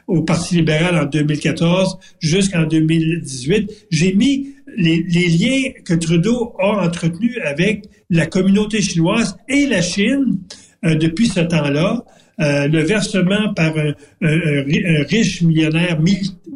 [0.09, 6.85] au Parti libéral en 2014 jusqu'en 2018, j'ai mis les, les liens que Trudeau a
[6.85, 10.41] entretenus avec la communauté chinoise et la Chine
[10.85, 12.05] euh, depuis ce temps-là.
[12.43, 16.01] Euh, le versement par un, riche millionnaire,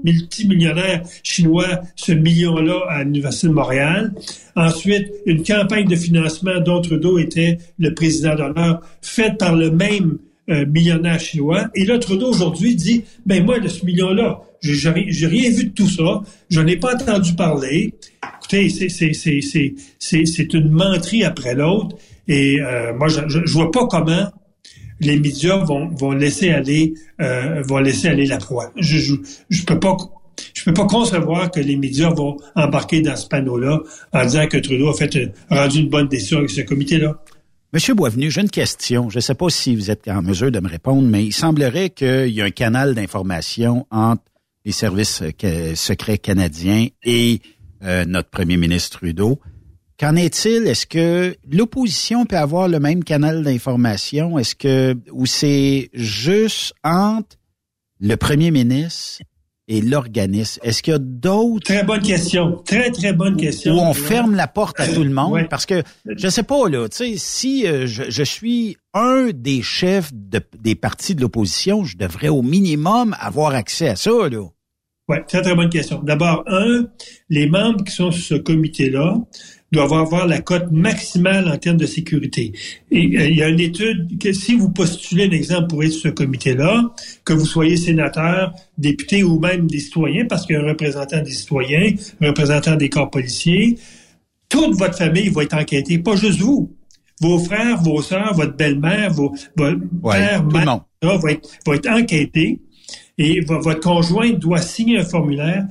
[0.05, 4.13] multimillionnaire chinois, ce million-là à l'Université de Montréal.
[4.57, 10.19] Ensuite, une campagne de financement dont Trudeau était le président d'honneur, faite par le même
[10.49, 11.69] euh, millionnaire chinois.
[11.75, 15.89] Et là, Trudeau aujourd'hui dit, ben moi, de ce million-là, j'ai rien vu de tout
[15.89, 17.95] ça, j'en ai pas entendu parler.
[18.39, 18.69] Écoutez,
[19.99, 21.97] c'est une menterie après l'autre.
[22.27, 24.33] Et euh, moi, je, je, je vois pas comment
[25.01, 28.73] les médias vont, vont laisser aller euh, vont laisser aller la proie.
[28.77, 29.15] Je, je,
[29.51, 29.97] je peux pas
[30.55, 33.81] je peux pas concevoir que les médias vont embarquer dans ce panneau-là
[34.13, 37.23] en disant que Trudeau a fait rendu une bonne décision avec ce comité-là.
[37.73, 39.11] Monsieur Boisvenu, j'ai une question.
[39.11, 41.91] Je ne sais pas si vous êtes en mesure de me répondre, mais il semblerait
[41.91, 44.23] qu'il y a un canal d'information entre
[44.65, 47.41] les services euh, secrets canadiens et
[47.83, 49.41] euh, notre premier ministre Trudeau.
[49.99, 50.67] Qu'en est-il?
[50.67, 54.39] Est-ce que l'opposition peut avoir le même canal d'information?
[54.39, 57.37] Est-ce que, ou c'est juste entre
[57.99, 59.23] le premier ministre
[59.69, 60.61] et l'organisme?
[60.63, 61.65] Est-ce qu'il y a d'autres...
[61.65, 62.63] Très bonne question.
[62.67, 63.75] Très, très bonne question.
[63.75, 65.49] Où on ferme la porte à tout le monde?
[65.49, 70.13] Parce que, je sais pas, là, tu sais, si euh, je, suis un des chefs
[70.13, 74.43] des partis de l'opposition, je devrais au minimum avoir accès à ça, là.
[75.09, 76.03] Oui, très, très bonne question.
[76.03, 76.87] D'abord, un,
[77.29, 79.17] les membres qui sont sur ce comité-là,
[79.77, 82.53] doivent avoir la cote maximale en termes de sécurité.
[82.91, 85.93] Et euh, il y a une étude que si vous postulez un exemple pour être
[85.93, 86.93] sur ce comité-là,
[87.25, 91.23] que vous soyez sénateur, député ou même des citoyens, parce qu'il y a un représentant
[91.23, 93.79] des citoyens, un représentant des corps policiers,
[94.49, 96.73] toute votre famille va être enquêtée, pas juste vous.
[97.21, 102.61] Vos frères, vos sœurs, votre belle-mère, vos, votre père, mère, va être, va être enquêté
[103.19, 105.67] et votre conjoint doit signer un formulaire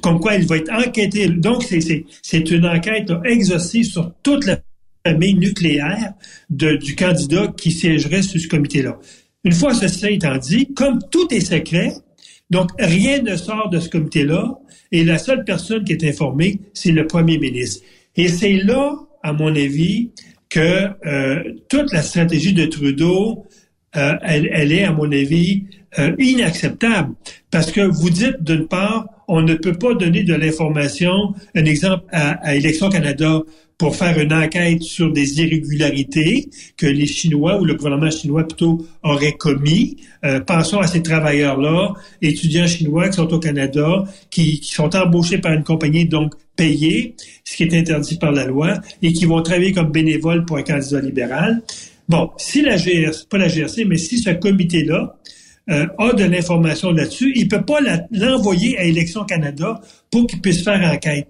[0.00, 1.28] comme quoi il va être enquêté.
[1.28, 4.58] Donc, c'est une enquête exhaustive sur toute la
[5.06, 6.14] famille nucléaire
[6.50, 8.98] du candidat qui siégerait sur ce comité-là.
[9.44, 11.94] Une fois ceci étant dit, comme tout est secret,
[12.50, 14.58] donc rien ne sort de ce comité-là,
[14.92, 17.84] et la seule personne qui est informée, c'est le premier ministre.
[18.16, 20.10] Et c'est là, à mon avis,
[20.48, 23.46] que euh, toute la stratégie de Trudeau,
[23.96, 25.64] euh, elle, est, à mon avis,
[25.98, 27.14] euh, inacceptable.
[27.50, 32.04] Parce que vous dites, d'une part, on ne peut pas donner de l'information, un exemple
[32.12, 32.58] à, à
[32.90, 33.42] Canada,
[33.80, 38.86] pour faire une enquête sur des irrégularités que les Chinois ou le gouvernement chinois plutôt
[39.02, 39.96] aurait commis.
[40.22, 45.38] Euh, pensons à ces travailleurs-là, étudiants chinois qui sont au Canada, qui, qui, sont embauchés
[45.38, 47.14] par une compagnie donc payée,
[47.44, 50.62] ce qui est interdit par la loi, et qui vont travailler comme bénévoles pour un
[50.62, 51.62] candidat libéral.
[52.06, 55.16] Bon, si la GRC, pas la GRC, mais si ce comité-là
[55.70, 57.78] euh, a de l'information là-dessus, il peut pas
[58.10, 59.80] l'envoyer à Élections Canada
[60.10, 61.28] pour qu'il puisse faire enquête.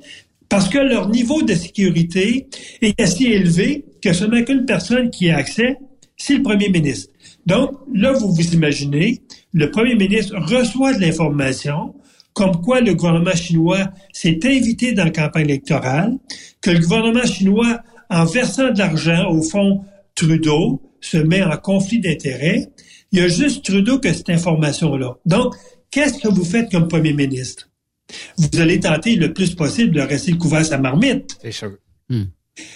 [0.49, 2.49] Parce que leur niveau de sécurité
[2.83, 5.77] est assez élevé que seulement qu'une personne qui a accès
[6.21, 7.11] c'est le premier ministre.
[7.47, 9.23] Donc, là, vous vous imaginez,
[9.55, 11.95] le premier ministre reçoit de l'information
[12.35, 16.17] comme quoi le gouvernement chinois s'est invité dans la campagne électorale,
[16.61, 19.81] que le gouvernement chinois, en versant de l'argent au fond
[20.15, 22.69] Trudeau, se met en conflit d'intérêts.
[23.12, 25.16] Il y a juste Trudeau que cette information-là.
[25.27, 25.55] Donc,
[25.91, 27.69] qu'est-ce que vous faites comme premier ministre?
[28.37, 31.37] Vous allez tenter le plus possible de rester couvert sa marmite.
[31.43, 31.73] C'est sûr.
[32.09, 32.24] Hmm.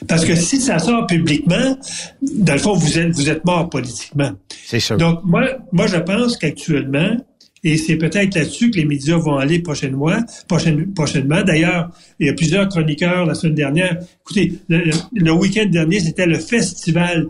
[0.08, 1.76] Parce que si ça sort publiquement,
[2.22, 4.32] dans le fond, vous êtes, vous êtes mort politiquement.
[4.48, 4.96] C'est sûr.
[4.96, 5.42] Donc, moi,
[5.72, 7.16] moi, je pense qu'actuellement,
[7.64, 10.18] et c'est peut-être là-dessus que les médias vont aller prochainement.
[10.46, 11.42] prochainement.
[11.42, 11.90] D'ailleurs,
[12.20, 13.98] il y a plusieurs chroniqueurs la semaine dernière.
[14.20, 17.26] Écoutez, le week-end dernier, c'était le festival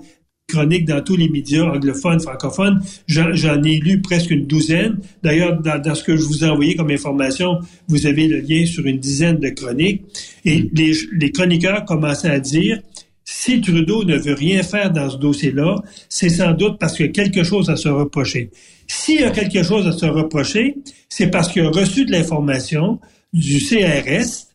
[0.48, 2.82] chroniques dans tous les médias anglophones, francophones.
[3.06, 4.98] J'en ai lu presque une douzaine.
[5.22, 7.58] D'ailleurs, dans, ce que je vous ai envoyé comme information,
[7.88, 10.02] vous avez le lien sur une dizaine de chroniques.
[10.44, 10.70] Et mm.
[10.74, 12.80] les, les chroniqueurs commençaient à dire,
[13.24, 15.76] si Trudeau ne veut rien faire dans ce dossier-là,
[16.08, 18.50] c'est sans doute parce qu'il y a quelque chose à se reprocher.
[18.86, 20.76] S'il y a quelque chose à se reprocher,
[21.08, 23.00] c'est parce qu'il a reçu de l'information
[23.32, 24.48] du CRS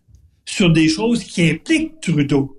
[0.46, 2.59] sur des choses qui impliquent Trudeau.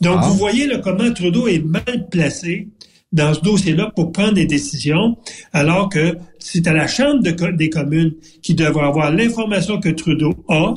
[0.00, 0.28] Donc, ah.
[0.28, 2.68] vous voyez là, comment Trudeau est mal placé
[3.12, 5.16] dans ce dossier-là pour prendre des décisions,
[5.52, 10.74] alors que c'est à la Chambre des communes qui devrait avoir l'information que Trudeau a,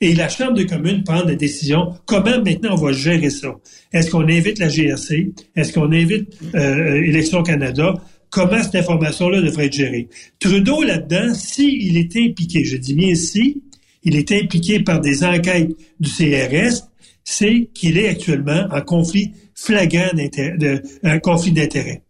[0.00, 1.94] et la Chambre des communes prend des décisions.
[2.06, 3.56] Comment maintenant on va gérer ça?
[3.92, 5.32] Est-ce qu'on invite la GRC?
[5.56, 7.94] Est-ce qu'on invite euh, Élections Canada?
[8.30, 10.08] Comment cette information-là devrait être gérée?
[10.38, 13.62] Trudeau, là-dedans, s'il est impliqué, je dis bien si,
[14.04, 16.88] il est impliqué par des enquêtes du CRS,
[17.30, 22.02] c'est qu'il est actuellement en conflit flagrant d'intérêt, un conflit d'intérêt.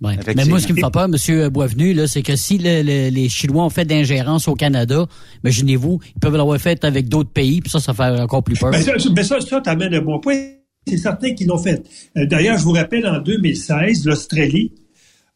[0.00, 0.16] Ouais.
[0.34, 1.48] Mais moi, ce qui me fait peur, M.
[1.50, 5.06] Boisvenu, là, c'est que si les Chinois ont fait d'ingérence au Canada,
[5.44, 8.70] imaginez-vous, ils peuvent l'avoir fait avec d'autres pays, puis ça, ça fait encore plus peur.
[8.70, 10.38] Mais ça, mais ça, ça t'amène un bon point.
[10.86, 11.82] C'est certain qu'ils l'ont fait.
[12.16, 14.72] Euh, d'ailleurs, je vous rappelle, en 2016, l'Australie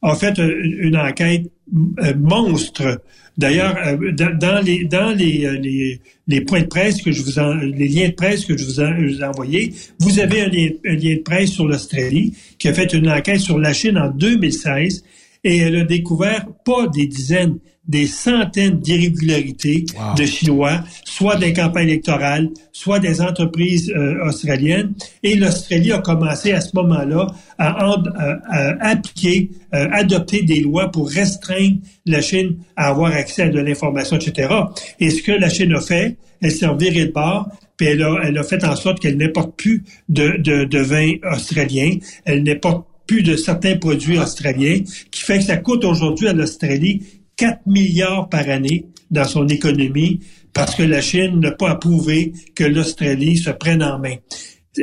[0.01, 1.53] a fait une enquête
[2.03, 3.03] euh, monstre
[3.41, 5.99] D'ailleurs, euh, dans, les dans les, euh, les,
[6.29, 8.83] les, points de presse que je vous en, les liens de presse que je vous,
[8.83, 12.93] ai envoyés, vous avez un lien, un lien de presse sur l'Australie qui a fait
[12.93, 15.05] une enquête sur la Chine en 2016
[15.45, 17.57] et elle a découvert pas des dizaines,
[17.89, 19.85] des centaines d'irrégularités
[20.17, 24.93] de Chinois, soit des campagnes électorales, soit des entreprises euh, australiennes.
[25.23, 27.27] Et l'Australie a commencé à ce moment-là
[27.59, 27.97] à,
[28.81, 34.17] appliquer, euh, adopter des lois pour restreindre la Chine à avoir accès à de l'information,
[34.17, 34.55] etc.
[35.01, 38.21] Et ce que la Chine a fait, elle s'est virée de bord, puis elle a,
[38.25, 42.87] elle a fait en sorte qu'elle n'importe plus de, de, de vin australien, elle n'importe
[43.07, 44.79] plus de certains produits australiens,
[45.11, 47.03] qui fait que ça coûte aujourd'hui à l'Australie
[47.41, 50.21] 4 milliards par année dans son économie
[50.53, 54.17] parce que la Chine n'a pas approuvé que l'Australie se prenne en main.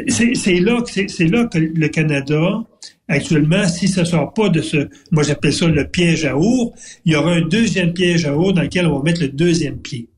[0.10, 2.64] C'est là, que le Canada,
[3.08, 6.72] actuellement, si ça sort pas de ce, moi j'appelle ça le piège à ours,
[7.06, 9.78] il y aura un deuxième piège à ours dans lequel on va mettre le deuxième
[9.78, 10.10] pied.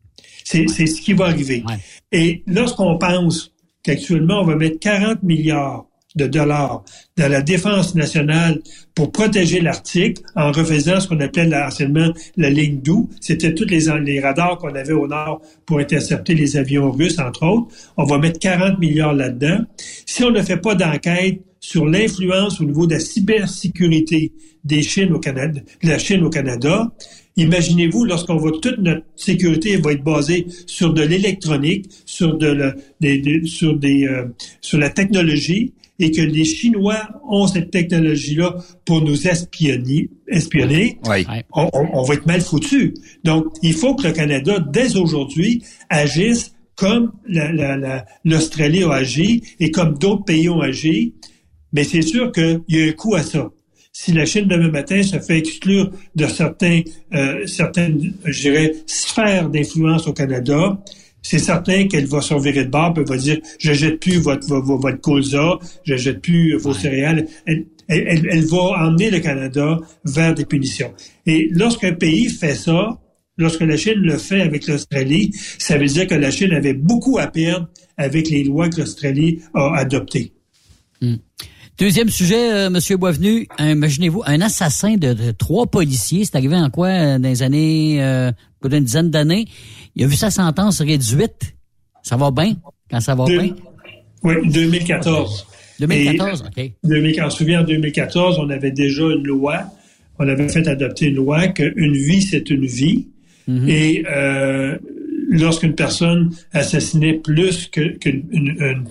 [0.46, 1.66] C'est ce qui va arriver.
[2.14, 3.54] Et lorsqu'on pense
[3.84, 6.84] qu'actuellement on va mettre 40 milliards de dollars
[7.18, 8.62] dans la défense nationale
[8.96, 13.10] pour protéger l'Arctique en refaisant ce qu'on appelait anciennement la ligne d'où.
[13.22, 17.46] C'était tous les, les radars qu'on avait au nord pour intercepter les avions russes, entre
[17.46, 17.68] autres.
[17.98, 19.60] On va mettre 40 milliards là-dedans.
[20.06, 24.34] Si on ne fait pas d'enquête sur l'influence au niveau de la cybersécurité
[24.64, 26.92] des Chines au Canada, de la Chine au Canada,
[27.40, 32.76] Imaginez-vous, lorsqu'on voit toute notre sécurité va être basée sur de l'électronique, sur de,
[33.46, 34.26] sur des, euh,
[34.60, 38.56] sur la technologie, et que les Chinois ont cette technologie-là
[38.86, 40.98] pour nous espionner, espionner,
[41.54, 42.94] on, va être mal foutu.
[43.24, 47.12] Donc, il faut que le Canada, dès aujourd'hui, agisse comme
[48.24, 51.14] l'Australie a agi et comme d'autres pays ont agi.
[51.74, 53.52] Mais c'est sûr qu'il y a un coût à ça.
[53.92, 56.82] Si la Chine demain matin se fait exclure de certains,
[57.14, 60.80] euh, certaines, je dirais, sphères d'influence au Canada,
[61.22, 64.48] c'est certain qu'elle va se virer de bord, et va dire, je jette plus votre,
[64.48, 67.28] votre, votre colza, je jette plus vos céréales.
[67.46, 70.94] Elle, elle, elle, va emmener le Canada vers des punitions.
[71.26, 73.00] Et lorsqu'un pays fait ça,
[73.38, 77.18] lorsque la Chine le fait avec l'Australie, ça veut dire que la Chine avait beaucoup
[77.18, 77.68] à perdre
[77.98, 80.34] avec les lois que l'Australie a adoptées.
[81.02, 81.16] Hmm.
[81.80, 86.90] Deuxième sujet, euh, Monsieur Boisvenu, imaginez-vous, un assassin de, trois policiers, c'est arrivé en quoi
[86.90, 88.32] euh, dans les années, euh,
[88.70, 89.46] une dizaine d'années,
[89.96, 91.56] il a vu sa sentence réduite.
[92.04, 92.56] Ça va bien?
[92.90, 93.56] Quand ça va bien?
[94.24, 95.48] Oui, 2014.
[95.80, 96.72] 2014, OK.
[96.84, 99.64] 2014, on se souvient, en 2014, on avait déjà une loi,
[100.18, 103.08] on avait fait adopter une loi qu'une vie, c'est une vie.
[103.48, 103.70] Mm-hmm.
[103.70, 104.78] Et euh,
[105.30, 108.88] lorsqu'une personne assassinait plus qu'une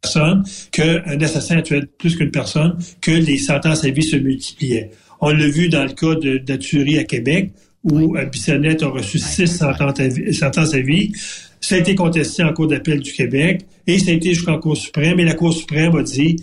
[0.00, 4.90] personne, qu'un assassin a tué plus qu'une personne, que les sentences à vie se multipliaient.
[5.20, 7.52] On l'a vu dans le cas de, de la tuerie à Québec,
[7.84, 8.26] où oui.
[8.30, 10.34] Bissonnette a reçu six sentences à vie.
[10.34, 11.12] Sentences à vie.
[11.60, 14.76] Ça a été contesté en Cour d'appel du Québec et ça a été jusqu'en Cour
[14.76, 15.18] suprême.
[15.20, 16.36] Et la Cour suprême a dit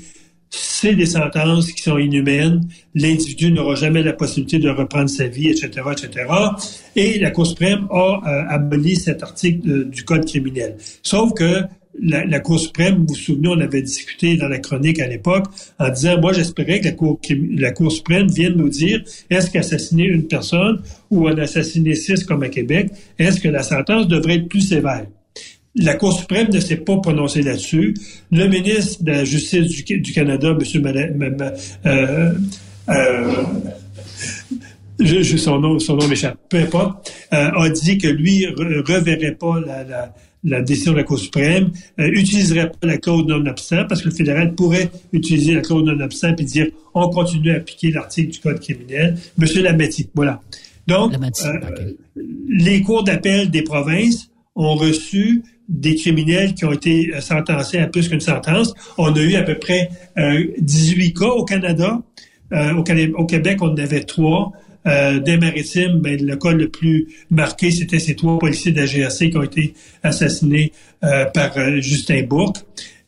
[0.50, 2.62] c'est des sentences qui sont inhumaines.
[2.94, 6.28] L'individu n'aura jamais la possibilité de reprendre sa vie, etc., etc.
[6.96, 10.78] Et la Cour suprême a euh, aboli cet article euh, du Code criminel.
[11.04, 11.64] Sauf que
[12.02, 15.46] la, Cour suprême, vous vous souvenez, on avait discuté dans la chronique à l'époque
[15.80, 16.86] en disant, moi j'espérais que
[17.60, 22.44] la Cour, suprême vienne nous dire, est-ce qu'assassiner une personne ou en assassiner six comme
[22.44, 25.06] à Québec, est-ce que la sentence devrait être plus sévère?
[25.76, 27.94] La Cour suprême ne s'est pas prononcée là-dessus.
[28.32, 31.38] Le ministre de la Justice du, Canada, M.
[31.86, 32.34] Euh,
[32.88, 33.44] euh,
[35.00, 36.68] je, son nom, son nom m'échappe, euh,
[37.32, 40.14] a dit que lui re, reverrait pas la,
[40.46, 44.16] la, décision de la Cour suprême, euh, utiliserait pas la clause non-obstant, parce que le
[44.16, 48.60] fédéral pourrait utiliser la clause non-obstant et dire on continue à appliquer l'article du Code
[48.60, 49.18] criminel.
[49.38, 50.42] Monsieur Lametti, voilà.
[50.88, 51.98] Donc, Lametti, euh, okay.
[52.48, 58.08] les cours d'appel des provinces ont reçu des criminels qui ont été sentencés à plus
[58.08, 58.74] qu'une sentence.
[58.98, 62.02] On a eu à peu près euh, 18 cas au Canada.
[62.54, 62.84] Euh, au,
[63.18, 64.52] au, Québec, on en avait trois.
[64.88, 69.38] Euh, des maritimes, ben, le cas le plus marqué, c'était ces trois policiers de qui
[69.38, 70.72] ont été assassinés
[71.04, 72.58] euh, par euh, Justin Bourque.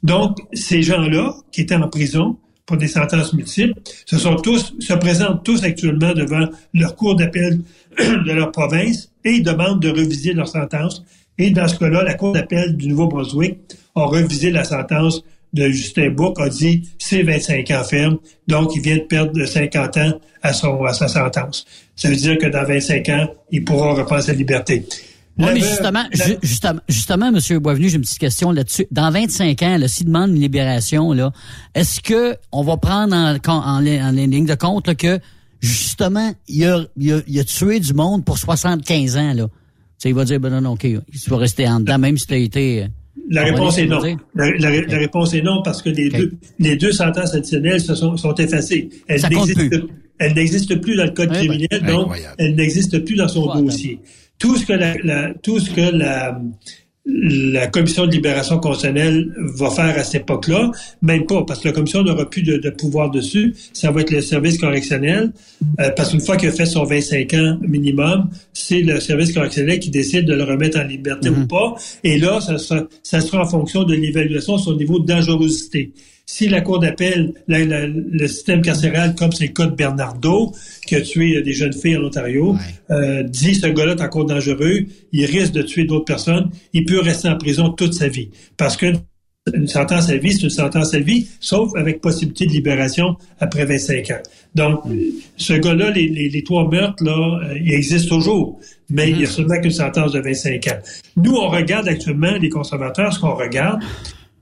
[0.02, 3.74] Donc, ces gens-là, qui étaient en prison pour des sentences multiples,
[4.06, 7.62] se sont tous, se présentent tous actuellement devant leur cour d'appel
[8.00, 11.04] de leur province et ils demandent de reviser leur sentence.
[11.38, 13.60] Et dans ce cas-là, la cour d'appel du Nouveau-Brunswick
[13.96, 18.18] a revisé la sentence de Justin Bourque a dit c'est 25 ans ferme,
[18.48, 20.12] donc il vient de perdre 50 ans
[20.42, 21.66] à, son, à sa sentence.
[21.96, 24.86] Ça veut dire que dans 25 ans, il pourra reprendre sa liberté.
[25.40, 26.04] Oui, mais justement,
[26.42, 27.60] justement, justement, M.
[27.60, 28.88] Boisvenu, j'ai une petite question là-dessus.
[28.90, 31.32] Dans 25 ans, s'il demande une libération, là,
[31.76, 35.20] est-ce que on va prendre en, en, en, en ligne de compte là, que
[35.60, 39.48] justement, il a, il, a, il a tué du monde pour 75 ans, là?
[40.00, 42.28] T'sais, il va dire, ben non, non, OK, il va rester en dedans, même si
[42.28, 42.88] tu as été...
[43.30, 44.02] La réponse est non.
[44.36, 44.86] La, la, okay.
[44.88, 46.18] la, réponse est non parce que les, okay.
[46.18, 48.90] deux, les deux sentences additionnelles se sont, sont effacées.
[49.08, 49.84] Elles n'existent plus.
[50.20, 53.62] Elles n'existent plus dans le code ouais, criminel, ben, donc elles n'existent plus dans son
[53.62, 54.00] dossier.
[54.40, 56.42] Tout ce que la, la, tout ce que la,
[57.08, 60.72] la commission de libération constitutionnelle va faire à cette époque-là,
[61.02, 63.56] même pas, parce que la commission n'aura plus de, de, pouvoir dessus.
[63.74, 65.32] Ça va être le service correctionnel,
[65.80, 69.80] euh, parce qu'une fois qu'il a fait son 25 ans minimum, c'est le service correctionnel
[69.80, 71.76] qui décide de le remettre en liberté ou pas.
[72.04, 75.92] Et là, ça sera, ça sera en fonction de l'évaluation de son niveau de dangerosité
[76.30, 80.54] si la Cour d'appel, le système carcéral, comme c'est le cas de Bernardo,
[80.86, 82.60] qui a tué des jeunes filles en Ontario, ouais.
[82.92, 87.00] euh, dit ce gars-là est encore dangereux, il risque de tuer d'autres personnes, il peut
[87.00, 88.30] rester en prison toute sa vie.
[88.58, 88.88] Parce que
[89.54, 93.64] une sentence à vie, c'est une sentence à vie, sauf avec possibilité de libération après
[93.64, 94.22] 25 ans.
[94.54, 94.82] Donc,
[95.38, 98.60] ce gars-là, les, les, les, trois meurtres, là, euh, il existe toujours,
[98.90, 100.80] mais mm il y a seulement qu'une sentence de 25 ans.
[101.16, 103.82] Nous, on regarde actuellement, les conservateurs, ce qu'on regarde,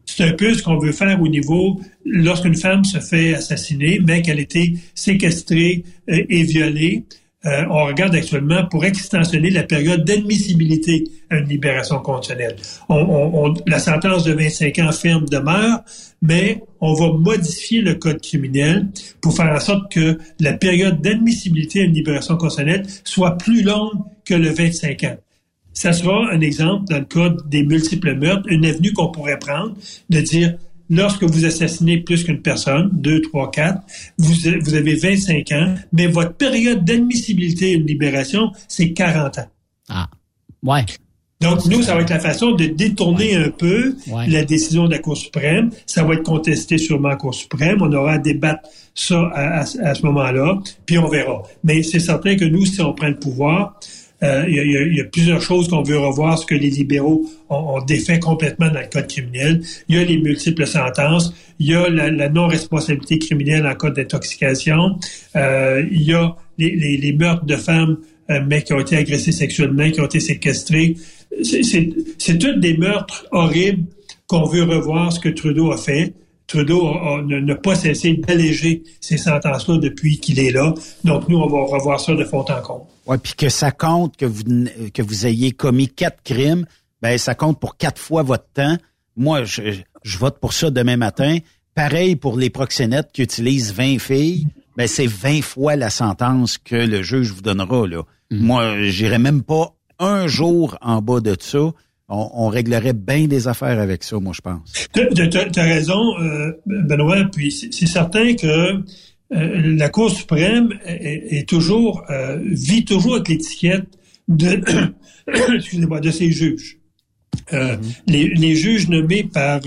[0.05, 4.21] c'est un peu ce qu'on veut faire au niveau, lorsqu'une femme se fait assassiner, mais
[4.21, 7.03] qu'elle a été séquestrée euh, et violée,
[7.45, 12.55] euh, on regarde actuellement pour extensionner la période d'admissibilité à une libération conditionnelle.
[12.89, 15.83] On, on, on, la sentence de 25 ans ferme demeure,
[16.23, 18.87] mais on va modifier le code criminel
[19.21, 23.99] pour faire en sorte que la période d'admissibilité à une libération conditionnelle soit plus longue
[24.25, 25.17] que le 25 ans
[25.75, 29.75] ça sera un exemple dans le cas des multiples meurtres, une avenue qu'on pourrait prendre
[30.09, 30.55] de dire
[30.89, 33.81] lorsque vous assassinez plus qu'une personne, deux, trois, quatre,
[34.17, 39.47] vous, vous avez 25 ans, mais votre période d'admissibilité à une libération, c'est 40 ans.
[39.89, 40.09] Ah,
[40.63, 40.85] ouais.
[41.41, 43.43] Donc, nous, ça va être la façon de détourner ouais.
[43.43, 44.27] un peu ouais.
[44.27, 45.69] la décision de la Cour suprême.
[45.85, 47.81] Ça va être contesté sûrement à la Cour suprême.
[47.81, 51.43] On aura à débattre ça à, à, à ce moment-là, puis on verra.
[51.63, 53.77] Mais c'est certain que nous, si on prend le pouvoir,
[54.25, 58.19] euh, il, y a, plusieurs choses qu'on veut revoir, ce que les libéraux ont, défait
[58.19, 59.61] complètement dans le code criminel.
[59.87, 64.97] Il y a les multiples sentences, il y a la, non-responsabilité criminelle en cas d'intoxication,
[65.35, 67.97] euh, il y a les, meurtres de femmes,
[68.29, 70.95] euh, mais qui ont été agressées sexuellement, qui ont été séquestrées.
[71.41, 73.83] C'est tous des meurtres horribles
[74.27, 76.13] qu'on veut revoir ce que Trudeau a fait.
[76.47, 76.93] Trudeau
[77.23, 80.73] n'a pas cessé d'alléger ces sentences-là depuis qu'il est là.
[81.03, 82.85] Donc, nous, on va revoir ça de fond en comble.
[83.07, 84.43] Oui, puis que ça compte que vous,
[84.93, 86.65] que vous ayez commis quatre crimes,
[87.01, 88.77] ben ça compte pour quatre fois votre temps.
[89.15, 91.37] Moi, je, je vote pour ça demain matin.
[91.73, 94.47] Pareil pour les proxénètes qui utilisent 20 filles,
[94.77, 97.87] ben c'est 20 fois la sentence que le juge vous donnera.
[97.87, 98.03] Là.
[98.31, 98.37] Mm.
[98.45, 101.71] Moi, j'irai même pas un jour en bas de ça
[102.07, 104.87] on, réglerait bien des affaires avec ça, moi, je pense.
[104.93, 107.25] Tu as raison, euh, Benoît.
[107.31, 108.81] Puis c'est certain que euh,
[109.31, 113.87] la Cour suprême est, toujours euh, vit toujours avec l'étiquette
[114.27, 114.61] de
[115.55, 116.77] excusez-moi de ses juges.
[117.51, 117.77] Mm-hmm.
[118.07, 119.59] les, les, juges nommés par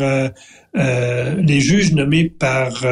[0.74, 2.82] les juges nommés par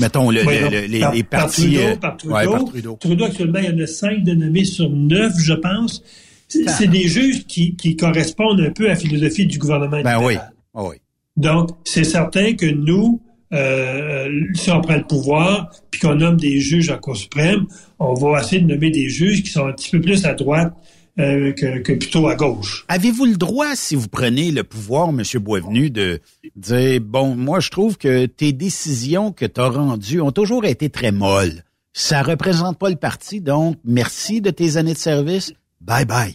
[0.00, 0.40] mettons le,
[0.86, 3.24] les, partis par Trudeau, Trudeau.
[3.24, 6.02] actuellement il y en a cinq de nommés sur neuf je pense
[6.48, 10.02] c'est des juges qui, qui, correspondent un peu à la philosophie du gouvernement.
[10.02, 10.36] Ben oui.
[10.74, 10.96] Ah oui.
[11.36, 13.20] Donc, c'est certain que nous,
[13.52, 17.66] euh, si on prend le pouvoir, puis qu'on nomme des juges en Cour suprême,
[17.98, 20.72] on va essayer de nommer des juges qui sont un petit peu plus à droite
[21.18, 22.84] euh, que, que, plutôt à gauche.
[22.88, 25.22] Avez-vous le droit, si vous prenez le pouvoir, M.
[25.40, 26.20] Boisvenu, de
[26.56, 30.90] dire, bon, moi, je trouve que tes décisions que tu as rendues ont toujours été
[30.90, 31.62] très molles.
[31.94, 35.54] Ça représente pas le parti, donc merci de tes années de service.
[35.80, 36.34] Bye bye.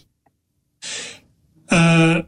[1.72, 2.22] Euh,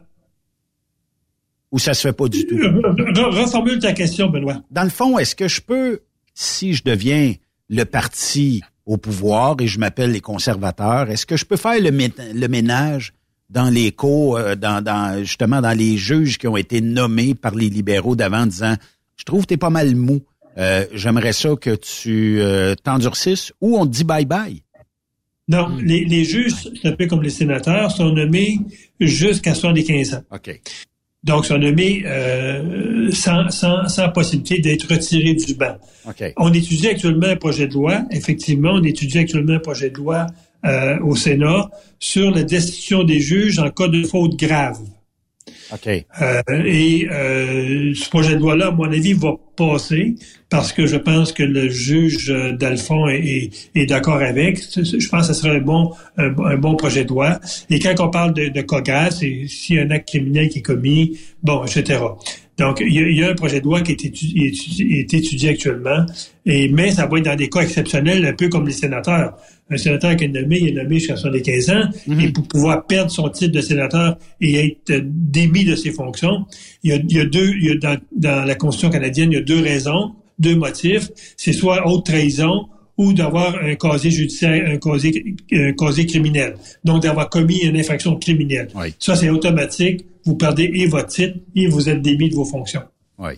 [1.72, 2.57] Ou ça se fait pas du tout?
[2.57, 4.61] Reformule ta question, Benoît.
[4.72, 6.02] Dans le fond, est-ce que je peux,
[6.34, 7.34] si je deviens
[7.69, 12.48] le parti au pouvoir et je m'appelle les conservateurs, est-ce que je peux faire le,
[12.48, 13.14] ménage
[13.49, 17.69] dans les cours, euh, dans, justement dans les juges qui ont été nommés par les
[17.69, 18.76] libéraux d'avant, disant,
[19.15, 20.22] je trouve que tu es pas mal mou.
[20.57, 22.40] Euh, j'aimerais ça que tu
[22.84, 24.61] t'endurcisses ou on te dit bye bye?
[25.48, 25.82] Non, hmm.
[25.82, 28.60] les, les, juges, c'est un peu comme les sénateurs, sont nommés
[28.99, 30.24] jusqu'à 75 ans.
[30.32, 30.60] OK.
[31.24, 35.78] Donc, sont nommés euh, sans, sans, sans, possibilité d'être retirés du banc.
[36.10, 36.34] Okay.
[36.38, 38.03] On étudie actuellement un projet de loi.
[38.11, 40.28] Effectivement, on étudie actuellement un projet de loi
[40.65, 44.80] euh, au Sénat sur la destitution des juges en cas de faute grave.
[46.22, 50.16] Euh, et euh, ce projet de loi-là, à mon avis, va passer
[50.50, 54.60] parce que je pense que le juge euh, d'Alphon est, d'accord avec.
[54.60, 57.40] Je pense que ce serait un bon, un, bon projet de loi.
[57.70, 60.60] Et quand on parle de, de graves, c'est s'il y a un acte criminel qui
[60.60, 62.00] est commis, bon, etc.
[62.64, 64.53] Donc, il y, a, un projet de loi qui est étudié,
[64.99, 66.06] est étudié actuellement,
[66.45, 69.35] et, mais ça va être dans des cas exceptionnels, un peu comme les sénateurs.
[69.69, 72.19] Un sénateur qui est nommé, il est nommé jusqu'à 75 ans, mhm.
[72.22, 76.45] et pour pouvoir perdre son titre de sénateur et être démis de ses fonctions,
[76.84, 79.34] il y a, il y a deux, il y a dans, dans la Constitution canadienne,
[79.34, 81.10] il y a deux raisons, deux motifs.
[81.35, 82.68] C'est soit haute trahison
[82.98, 86.56] ou d'avoir un casier judiciaire, un casier, un casier criminel.
[86.84, 88.70] Donc, d'avoir commis une infraction criminelle.
[88.99, 90.06] Ça, c'est automatique.
[90.26, 92.84] Vous perdez et votre titre et vous êtes démis de vos fonctions.
[93.18, 93.34] Oui.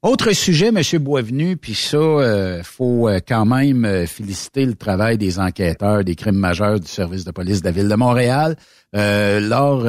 [0.00, 0.80] Autre sujet, M.
[1.00, 6.14] Boisvenu, puis ça, euh, faut euh, quand même euh, féliciter le travail des enquêteurs des
[6.14, 8.54] crimes majeurs du service de police de la Ville de Montréal.
[8.94, 9.82] Euh, lors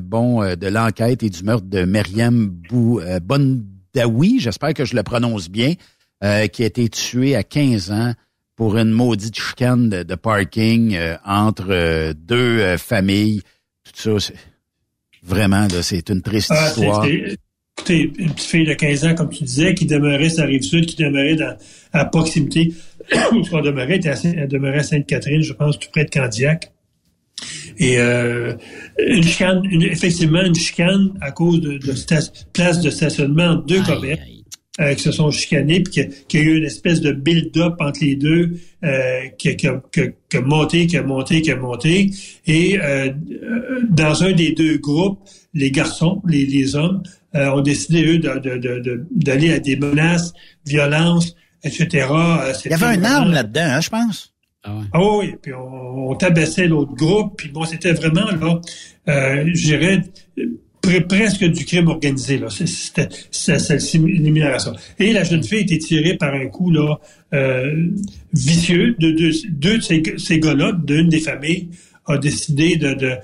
[0.00, 5.50] bon de l'enquête et du meurtre de Myriam Bou, Bondaoui, j'espère que je le prononce
[5.50, 5.74] bien,
[6.22, 8.12] euh, qui a été tué à 15 ans
[8.54, 13.42] pour une maudite chicane de, parking euh, entre euh, deux familles.
[13.82, 14.32] Tout ça,
[15.24, 17.04] vraiment, c'est une triste ah, histoire.
[17.04, 20.62] Écoutez, une petite fille de 15 ans, comme tu disais, qui demeurait sur la rive
[20.62, 21.56] sud, qui demeurait dans,
[21.92, 22.72] à proximité,
[23.32, 26.70] où ce demeurait, elle demeurait à Sainte-Catherine, je pense, tout près de Candiac.
[27.78, 31.94] Et une chicane, effectivement, une chicane à cause de, de
[32.52, 34.20] place de stationnement de deux commerces
[34.80, 38.00] euh, qui se sont chicanés, puis qu'il y a eu une espèce de build-up entre
[38.00, 38.52] les deux
[38.84, 42.10] euh, qui, qui, a, qui, a monté, qui a monté, qui a monté.
[42.46, 43.10] Et euh,
[43.90, 45.20] dans un des deux groupes,
[45.52, 47.02] les garçons, les, les hommes,
[47.34, 50.32] euh, ont décidé, eux, d'aller de, de, à des menaces,
[50.66, 51.34] violences,
[51.64, 51.88] etc.
[52.64, 54.34] Il y avait un arme là-dedans, hein, je pense.
[54.64, 54.84] Ah, ouais.
[54.92, 58.60] ah oui, puis on, on tabassait l'autre groupe, puis bon, c'était vraiment, là,
[59.08, 60.02] euh, je dirais,
[61.00, 62.38] presque du crime organisé.
[62.38, 62.48] Là.
[62.50, 64.72] C'était, ça.
[64.98, 66.96] Et la jeune fille a été tirée par un coup là,
[67.34, 67.88] euh,
[68.32, 71.68] vicieux de, de, deux de ces, ces gars-là, d'une des familles,
[72.06, 73.16] a décidé de, de...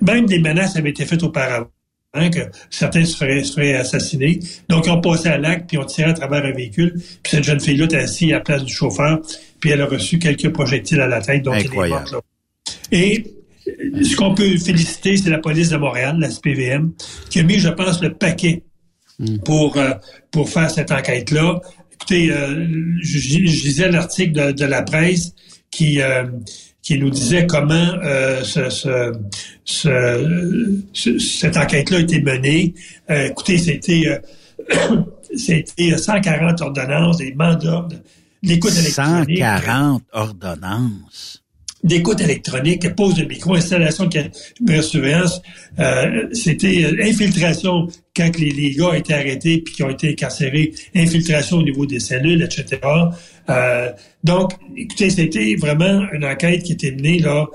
[0.00, 1.68] Même des menaces avaient été faites auparavant.
[2.16, 2.38] Hein, que
[2.70, 4.38] certains se feraient, se feraient, assassiner.
[4.68, 6.94] Donc, ils ont passé à l'acte, puis ils ont tiré à travers un véhicule.
[6.94, 9.20] Puis cette jeune fille-là était assise à la place du chauffeur,
[9.58, 11.42] puis elle a reçu quelques projectiles à la tête.
[11.42, 12.20] Donc, Incroyable.
[12.92, 13.24] Et
[13.66, 16.92] ce qu'on peut féliciter, c'est la police de Montréal, la SPVM,
[17.30, 18.62] qui a mis, je pense, le paquet
[19.18, 19.38] hmm.
[19.38, 19.92] pour, euh,
[20.30, 21.60] pour faire cette enquête-là.
[21.92, 22.66] Écoutez, euh,
[23.00, 25.34] je, je, lisais l'article de, de, la presse
[25.70, 26.24] qui, euh,
[26.82, 27.94] qui nous disait comment
[28.42, 29.12] ce, ce,
[29.64, 32.74] ce, cette enquête-là a été menée.
[33.08, 34.20] écoutez, c'était
[35.36, 37.88] c'était 140 ordonnances, des mandats,
[38.42, 39.38] l'écoute électronique.
[39.38, 41.43] 140 ordonnances
[41.84, 44.08] d'écoute électronique, pose de micro, installation
[44.60, 45.40] de surveillance,
[45.78, 50.72] euh, c'était euh, infiltration quand les, gars ont été arrêtés puis qui ont été incarcérés,
[50.96, 52.80] infiltration au niveau des cellules, etc.
[53.50, 53.90] Euh,
[54.24, 57.46] donc, écoutez, c'était vraiment une enquête qui était menée là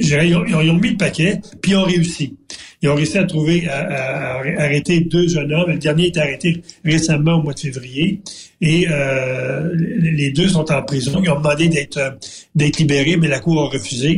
[0.00, 2.36] dirais, ils, ont, ils ont mis le paquet, puis ils ont réussi.
[2.82, 5.70] Ils ont réussi à trouver, à, à- à arrêter deux jeunes hommes.
[5.70, 8.20] Le dernier est arrêté récemment au mois de février.
[8.60, 11.20] Et euh, les deux sont en prison.
[11.22, 12.10] Ils ont demandé d'être euh,
[12.54, 14.16] d'être libérés, mais la Cour a refusé.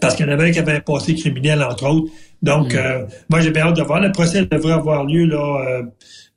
[0.00, 2.10] Parce qu'il y en avait un qui avait un passé criminel, entre autres.
[2.42, 4.00] Donc, euh, moi, j'ai bien hâte de voir.
[4.00, 5.82] Le procès devrait avoir lieu là euh,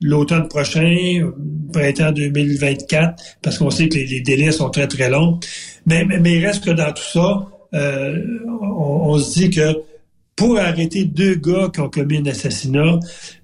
[0.00, 1.30] l'automne prochain,
[1.72, 5.38] printemps 2024, parce qu'on sait que les, les délais sont très, très longs.
[5.86, 8.18] Mais, mais, mais il reste que dans tout ça, euh,
[8.60, 9.76] on, on se dit que
[10.36, 12.98] pour arrêter deux gars qui ont commis un assassinat,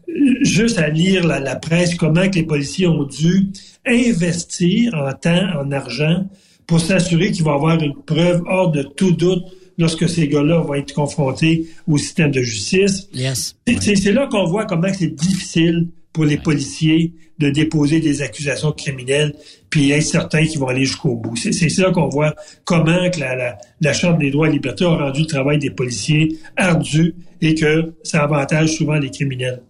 [0.09, 3.49] euh, juste à lire la, la presse, comment que les policiers ont dû
[3.87, 6.27] investir en temps, en argent,
[6.67, 9.45] pour s'assurer qu'il va y avoir une preuve hors de tout doute
[9.79, 13.09] lorsque ces gars-là vont être confrontés au système de justice.
[13.15, 13.57] Yes.
[13.67, 19.35] C'est là qu'on voit comment c'est difficile pour les policiers de déposer des accusations criminelles
[19.71, 21.37] puis être certain qu'ils vont aller jusqu'au bout.
[21.37, 22.35] C'est c'est là qu'on voit
[22.65, 25.71] comment que la, la, la Chambre des droits et libertés a rendu le travail des
[25.71, 29.61] policiers ardu et que ça avantage souvent les criminels.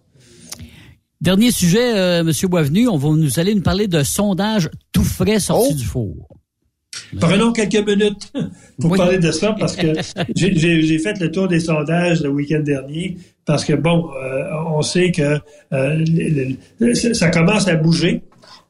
[1.21, 5.35] Dernier sujet, euh, Monsieur Boisvenu, on va nous allez nous parler de sondage tout frais
[5.35, 5.39] Oh!
[5.39, 6.15] sorti du four.
[7.19, 8.31] Prenons quelques minutes
[8.79, 8.97] pour Oui.
[8.97, 9.87] parler de ça parce que
[10.35, 14.43] j'ai- j'ai j'ai fait le tour des sondages le week-end dernier parce que bon, euh,
[14.67, 15.21] on sait que
[15.73, 18.21] euh, le- le- ça commence à bouger.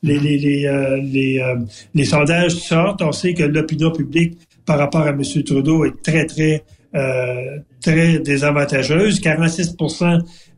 [0.01, 1.55] Les, les, les, euh, les, euh,
[1.93, 3.01] les sondages sortent.
[3.01, 5.21] On sait que l'opinion publique par rapport à M.
[5.45, 6.63] Trudeau est très, très,
[6.95, 9.19] euh, très désavantageuse.
[9.19, 9.76] 46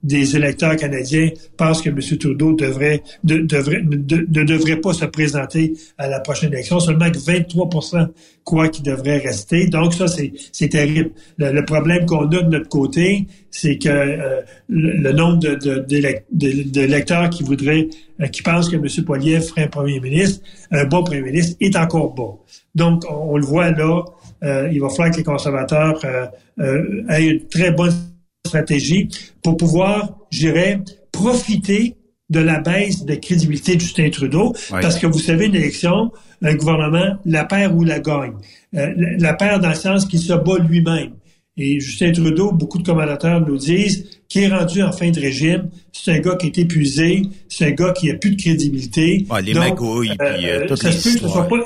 [0.04, 2.00] des électeurs canadiens pensent que M.
[2.18, 6.80] Trudeau devrait, de- devrait, ne de- ne devrait pas se présenter à la prochaine élection.
[6.80, 8.08] Seulement que 23%
[8.44, 9.68] croient qu'il devrait rester.
[9.68, 11.12] Donc ça, c'est terrible.
[11.38, 16.26] Le, problème qu'on a de notre côté, c'est que euh, le, nombre de, de, d'élec-
[16.32, 17.88] de- de lecteurs qui voudraient,
[18.22, 18.88] euh, qui pensent que M.
[19.06, 20.42] Poilievre ferait un premier ministre,
[20.72, 22.34] un bon premier ministre, est encore bas.
[22.74, 24.04] Donc, on, le voit là,
[24.44, 26.04] euh, il va falloir que les conservateurs
[27.10, 27.94] aient une très bonne
[28.52, 29.10] stratégie
[29.44, 29.98] pour pouvoir,
[30.30, 30.80] je dirais,
[31.12, 31.96] profiter
[32.30, 36.12] de la baisse de crédibilité de Justin Trudeau, parce que vous savez, une élection,
[36.42, 38.34] un gouvernement, la perd ou la gagne.
[38.76, 41.12] Euh, la, la perd dans le sens qu'il se bat lui-même.
[41.58, 45.70] Et Justin Trudeau, beaucoup de commentateurs nous disent qu'il est rendu en fin de régime.
[45.92, 49.26] C'est un gars qui est épuisé, c'est un gars qui a plus de crédibilité.
[49.44, 51.48] Les Donc, magouilles, puis, euh, ça les se peut que ce soit histoires.
[51.50, 51.58] pas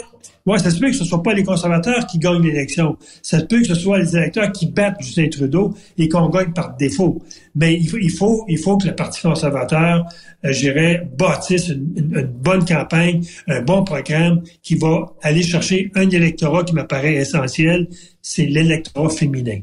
[0.45, 2.97] Ouais, ça se peut que ce soit pas les conservateurs qui gagnent l'élection.
[3.23, 6.53] Ça se peut que ce soit les électeurs qui battent Justin Trudeau et qu'on gagne
[6.53, 7.23] par défaut.
[7.55, 10.05] Mais il faut, il faut, il faut que le Parti conservateur,
[10.45, 15.41] euh, je dirais, bâtisse une, une- une bonne campagne, un bon programme qui va aller
[15.41, 17.88] chercher un électorat qui m'apparaît essentiel,
[18.22, 19.61] c'est l'électorat féminin.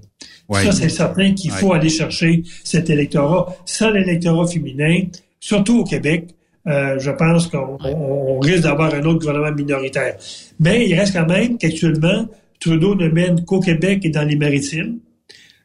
[0.49, 0.65] Ouais.
[0.65, 3.55] Ça, c'est certain qu'il faut aller chercher cet électorat.
[3.67, 5.03] Sans l'électorat féminin,
[5.39, 6.27] surtout au Québec,
[6.67, 10.17] euh, je pense qu'on on- on risque d'avoir un autre gouvernement minoritaire.
[10.61, 12.29] Mais il reste quand même qu'actuellement,
[12.61, 14.99] Trudeau ne mène qu'au Québec et dans les maritimes.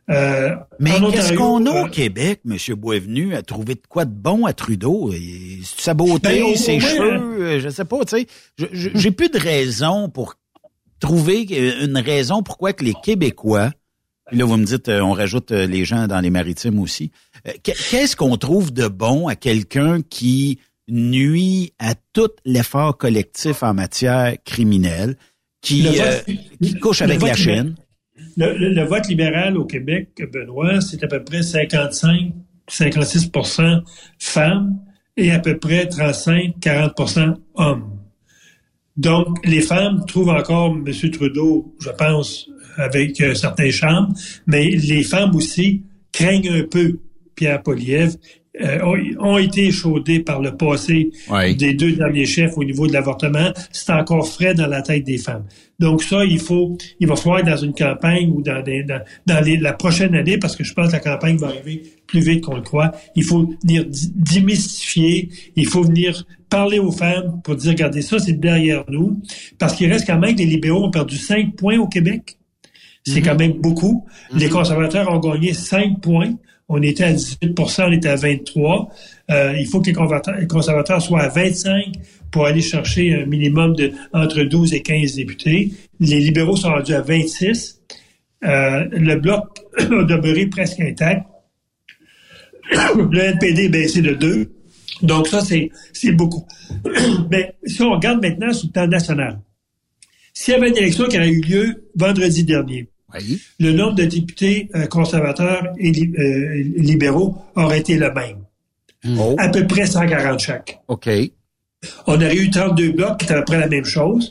[0.10, 2.56] Euh, Mais qu'est-ce qu'on a euh, au Québec, M.
[2.76, 5.12] Boisvenu, à trouver de quoi de bon à Trudeau?
[5.14, 8.28] Et Sa beauté, Ben, ses cheveux, euh, je sais pas, tu sais.
[8.72, 10.36] J'ai plus de raison pour
[11.02, 13.72] trouver euh, une raison pourquoi que les Québécois,
[14.28, 17.12] puis là vous me dites, euh, on rajoute euh, les gens dans les maritimes aussi,
[17.46, 20.58] Euh, qu'est- qu'est-ce qu'on trouve de bon à quelqu'un qui
[20.88, 25.16] nuit à tout l'effort collectif en matière criminelle,
[25.62, 26.20] qui, euh,
[26.62, 27.76] qui couche avec la Chine?
[28.38, 31.42] Le, le- le vote libéral au Québec, Benoît, c'est à peu près
[32.70, 33.82] 55-56%
[34.20, 34.80] femmes
[35.16, 37.92] et à peu près 35-40% hommes.
[38.96, 41.12] Donc, les femmes trouvent encore M.
[41.12, 42.48] Trudeau, je pense,
[42.78, 44.14] avec euh, certains charmes,
[44.48, 47.00] mais les femmes aussi craignent un peu
[47.36, 48.16] Pierre Poliev,
[48.62, 48.80] euh,
[49.20, 51.54] ont, été échaudées par le passé Ouais.
[51.54, 53.52] des deux derniers chefs au niveau de l'avortement.
[53.72, 55.44] C'est encore frais dans la tête des femmes.
[55.80, 59.44] Donc ça, il faut, il va falloir dans une campagne ou dans, des- dans, dans
[59.44, 62.44] les- la prochaine année, parce que je pense que la campagne va arriver plus vite
[62.44, 62.94] qu'on le croit.
[63.16, 63.86] Il faut venir
[64.16, 69.22] démystifier, il faut venir parler aux femmes pour dire, regardez ça, c'est derrière nous,
[69.60, 72.38] parce qu'il reste quand même que les libéraux ont perdu 5 points au Québec.
[73.06, 74.06] C'est quand même beaucoup.
[74.34, 76.34] Les conservateurs ont gagné 5 points.
[76.70, 78.90] On était à 18% on était à 23.
[79.32, 81.94] Euh, il faut que les conservateurs, soient à 25
[82.32, 85.72] pour aller chercher un minimum de entre 12 et 15 députés.
[86.00, 87.82] Les libéraux sont rendus à 26.
[88.44, 89.46] Euh, le bloc
[89.80, 91.26] a demeuré presque intact.
[92.96, 94.52] le NPD est baissé de 2.
[95.04, 96.46] Donc ça, c'est beaucoup.
[97.32, 99.40] Mais si on regarde maintenant sur le temps national,
[100.34, 102.90] s'il y avait une élection qui aurait eu lieu vendredi dernier,
[103.60, 108.44] le nombre de députés euh, conservateurs et li- euh, libéraux aurait été le même.
[109.38, 110.80] À peu près 140 chaque.
[110.88, 111.10] OK.
[112.08, 114.30] On aurait eu 32 blocs qui étaient à peu près la même chose.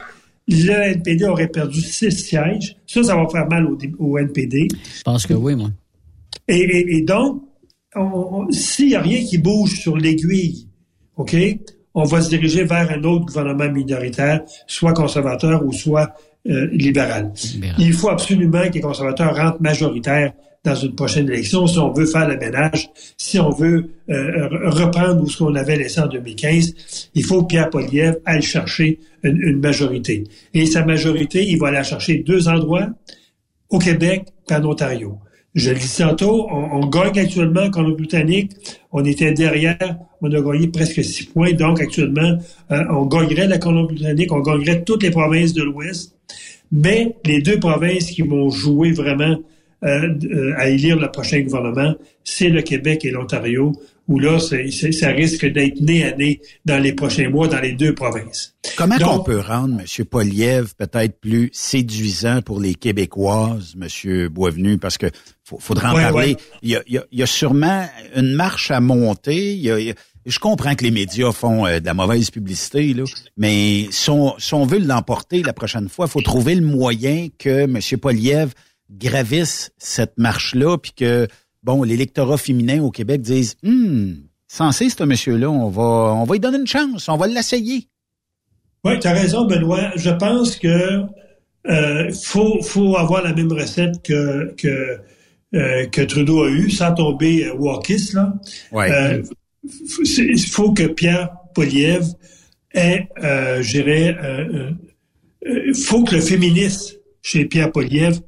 [0.48, 2.76] le NPD aurait perdu six sièges.
[2.86, 4.68] Ça, ça va faire mal au, au NPD.
[4.98, 5.70] Je pense que oui, moi.
[6.48, 7.42] Et, et, et donc,
[8.50, 10.68] s'il n'y a rien qui bouge sur l'aiguille,
[11.16, 11.34] OK,
[11.94, 16.12] on va se diriger vers un autre gouvernement minoritaire, soit conservateur ou soit
[16.48, 17.32] euh, libéral.
[17.78, 20.32] Il faut absolument que les conservateurs rentrent majoritaires
[20.64, 25.22] dans une prochaine élection si on veut faire le ménage, si on veut euh, reprendre
[25.22, 26.74] où ce qu'on avait laissé en 2015.
[27.14, 30.24] Il faut que Pierre Poliev aille chercher une, une, majorité.
[30.54, 32.88] Et sa majorité, il va la chercher deux endroits,
[33.70, 35.18] au Québec et en Ontario.
[35.56, 38.52] Je le dis tantôt, on, on gagne actuellement en Colombie-Britannique.
[38.92, 41.52] On était derrière, on a gagné presque six points.
[41.52, 42.38] Donc, actuellement,
[42.70, 46.14] euh, on gagnerait la Colombie-Britannique, on gagnerait toutes les provinces de l'Ouest.
[46.70, 49.34] Mais les deux provinces qui vont jouer vraiment
[49.82, 53.72] euh, euh, à élire le prochain gouvernement, c'est le Québec et l'Ontario,
[54.08, 57.72] où là, c'est, ça risque d'être nez à nez dans les prochains mois dans les
[57.72, 58.54] deux provinces.
[58.76, 60.04] Comment on peut rendre M.
[60.04, 64.28] Poliev peut-être plus séduisant pour les Québécoises, M.
[64.28, 65.06] Boisvenu, parce que
[65.44, 66.36] faudra en parler.
[66.62, 69.54] Il, y a, il, y a, sûrement une marche à monter.
[69.54, 69.94] Il y a,
[70.26, 73.04] je comprends que les médias font euh, de la mauvaise publicité, là,
[73.36, 77.28] mais si on, si on veut l'emporter la prochaine fois, il faut trouver le moyen
[77.38, 77.78] que M.
[78.00, 78.52] Poliev
[78.90, 81.28] gravisse cette marche-là, puis que
[81.66, 86.40] bon, l'électorat féminin au Québec dise Hum, censé ce monsieur-là, on va, on va lui
[86.40, 87.88] donner une chance, on va l'essayer.
[88.84, 89.90] Oui, tu as raison, Benoît.
[89.96, 91.02] Je pense que
[91.68, 94.98] euh, faut, faut avoir la même recette que, que,
[95.54, 98.32] euh, que Trudeau a eu, sans tomber euh, Walkis, là.
[98.70, 98.88] Ouais.
[98.92, 99.22] Euh,
[99.64, 102.04] il faut que Pierre Poliev
[102.72, 104.70] ait, euh, je dirais, euh,
[105.74, 108.20] faut que le féminisme chez Pierre Poliev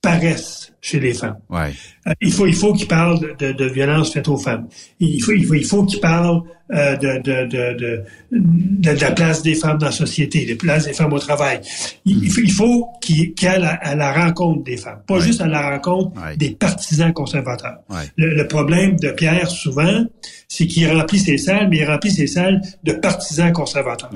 [0.00, 1.38] paraisse chez les femmes.
[1.50, 1.72] Ouais.
[2.06, 4.66] Euh, il faut il faut qu'il parle de, de, violence faite aux femmes.
[5.00, 6.42] Il faut il faut, il faut qu'il parle
[6.72, 10.92] euh, de, de, de, de, la place des femmes dans la société, des places des
[10.92, 11.60] femmes au travail.
[12.04, 15.70] Il, faut, il faut qu'il aille à, la rencontre des femmes, pas juste à la
[15.70, 17.78] rencontre des partisans conservateurs.
[18.16, 20.04] Le, le, problème de Pierre souvent,
[20.46, 24.10] c'est qu'il remplit ses salles, mais il remplit ses salles de partisans conservateurs.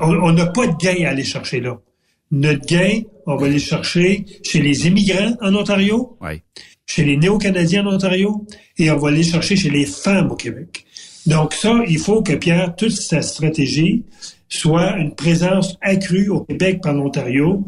[0.00, 1.76] on n'a pas de gain à aller chercher là.
[2.34, 6.18] Notre gain, on va aller chercher chez les immigrants en Ontario,
[6.84, 8.44] chez les néo-canadiens en Ontario,
[8.76, 10.84] et on va aller chercher chez les femmes au Québec.
[11.26, 14.02] Donc ça, il faut que Pierre, toute sa stratégie,
[14.48, 17.64] soit une présence accrue au Québec par l'Ontario,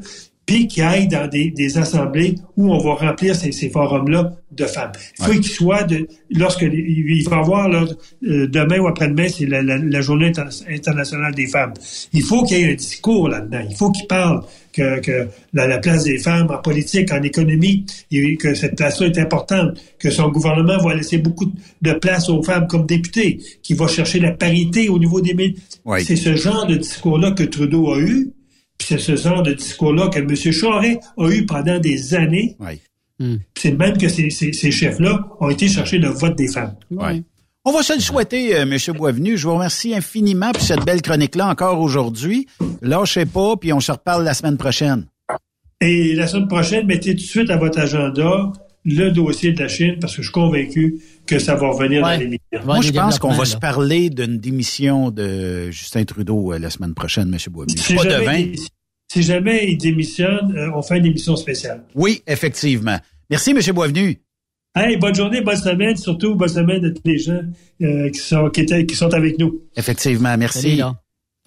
[0.47, 4.65] puis qu'il aille dans des, des, assemblées où on va remplir ces, ces forums-là de
[4.65, 4.93] femmes.
[5.19, 7.85] Il faut qu'il soit de lorsque il va avoir là,
[8.25, 10.31] euh, demain ou après-demain, c'est la, la, la, journée
[10.69, 11.75] internationale des femmes.
[12.13, 13.67] Il faut qu'il y ait un discours là-dedans.
[13.69, 17.85] Il faut qu'il parle que, que la, la, place des femmes en politique, en économie,
[18.13, 21.53] et que cette place-là est importante, que son gouvernement va laisser beaucoup
[21.83, 25.61] de place aux femmes comme députées, qu'il va chercher la parité au niveau des médias.
[25.99, 28.31] C'est ce genre de discours-là que Trudeau a eu
[28.79, 30.35] puis c'est ce genre de discours-là que M.
[30.35, 32.57] Charest a eu pendant des années.
[33.19, 33.37] Hmm.
[33.57, 36.77] C'est même que ces, ces, ces chefs-là ont été chercher le vote des femmes.
[36.91, 37.23] Ouais.
[37.65, 38.77] On va se le souhaiter, euh, M.
[38.97, 39.37] Boisvenu.
[39.37, 42.47] Je vous remercie infiniment pour cette belle chronique-là encore aujourd'hui.
[42.81, 45.07] Lâchez pas, puis on se reparle la semaine prochaine.
[45.81, 48.53] Et la semaine prochaine, mettez tout de suite à votre agenda
[48.87, 52.11] le dossier de la Chine parce que je suis convaincu que ça va revenir dans
[52.11, 52.65] les médias.
[52.65, 56.95] Moi, je pense qu'on va se parler d'une démission de Justin Trudeau euh, la semaine
[56.95, 57.39] prochaine, M.
[57.51, 57.77] Boisvenu.
[57.77, 58.53] Si, jamais,
[59.09, 61.83] si jamais il démissionne, euh, on fait une émission spéciale.
[61.95, 62.99] Oui, effectivement.
[63.29, 63.61] Merci, M.
[63.75, 64.21] Boisvenu.
[64.77, 67.41] Hey, bonne journée, bonne semaine, surtout bonne semaine de tous les gens
[67.83, 69.63] euh, qui, sont, qui, étaient, qui sont avec nous.
[69.75, 70.81] Effectivement, merci.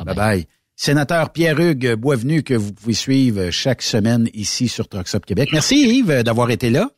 [0.03, 0.45] bye bye.
[0.75, 5.49] Sénateur Pierre-Hugues Boisvenu, que vous pouvez suivre chaque semaine ici sur Truckstop Québec.
[5.51, 6.89] Merci Yves d'avoir été là.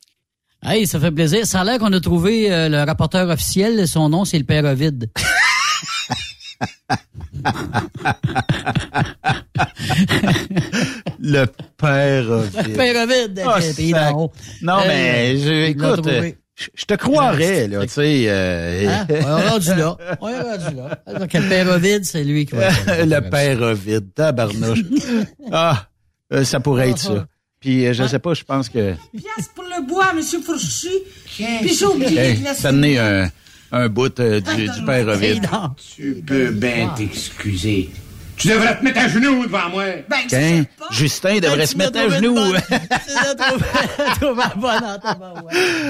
[0.63, 1.47] Hey, ça fait plaisir.
[1.47, 3.87] Ça a l'air qu'on a trouvé euh, le rapporteur officiel.
[3.87, 5.09] Son nom, c'est le père Ovid.
[11.19, 11.45] le
[11.77, 12.67] père Ovid.
[12.67, 13.41] Le père Ovid.
[14.13, 14.31] Oh,
[14.61, 16.07] non, mais je, écoute,
[16.75, 18.25] je te croirais, là, tu sais.
[18.27, 18.87] Euh...
[18.87, 19.07] Hein?
[19.09, 19.97] On est rendu là.
[20.21, 20.99] On est rendu là.
[21.19, 22.69] Donc, le père Ovid, c'est lui qui va...
[23.03, 24.83] le père Ovid, tabarnouche.
[25.51, 25.87] ah,
[26.33, 27.25] euh, ça pourrait être ça.
[27.61, 28.95] Puis euh, je sais pas, je pense que.
[29.81, 30.89] Le bois, Monsieur Fourchu.
[31.25, 32.97] Puis j'ai oublié de laisser.
[32.97, 33.29] un,
[33.71, 35.47] un bout euh, du, du père Ovid.
[35.95, 37.89] Tu peux bien t'excuser.
[38.37, 39.83] Tu devrais te mettre à genoux devant moi.
[40.09, 42.35] Ben, Justin devrait ben, se mettre à genoux.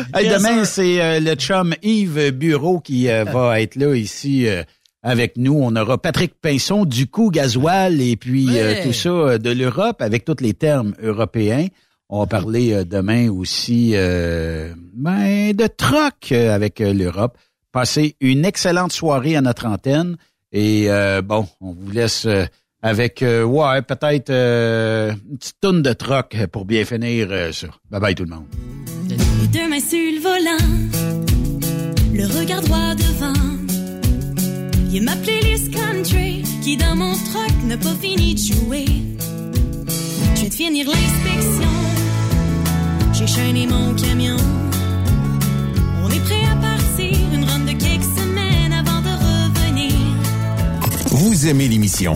[0.16, 4.64] hey, demain, c'est euh, le chum Yves Bureau qui euh, va être là ici euh,
[5.04, 5.60] avec nous.
[5.62, 10.02] On aura Patrick Pinson du coup gasoil et puis euh, tout ça euh, de l'Europe
[10.02, 11.68] avec tous les termes européens.
[12.12, 17.38] On va parler euh, demain aussi ben, de troc avec l'Europe.
[17.72, 20.18] Passez une excellente soirée à notre antenne
[20.52, 20.90] et
[21.24, 22.28] bon, on vous laisse
[22.82, 27.68] avec, euh, ouais, peut-être euh, une petite tonne de troc pour bien finir euh, ça.
[27.90, 28.46] Bye bye tout le monde.
[29.54, 30.66] Deux mains sur le volant,
[32.14, 33.34] le regard droit devant.
[34.88, 38.86] Il y a ma playlist country qui dans mon truck n'a pas fini de jouer.
[40.36, 41.70] Je vais finir l'inspection,
[43.22, 44.38] j'ai chaîné mon camion.
[46.04, 49.94] On est prêt à partir, une ronde de quelques semaines avant de revenir.
[51.12, 52.16] Vous aimez l'émission?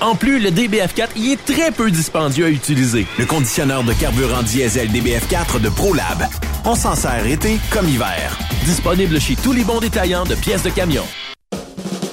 [0.00, 3.06] En plus, le DBF4 y est très peu dispendieux à utiliser.
[3.18, 6.26] Le conditionneur de carburant diesel DBF4 de ProLab.
[6.64, 8.38] On s'en sert été comme hiver.
[8.64, 11.04] Disponible chez tous les bons détaillants de pièces de camion.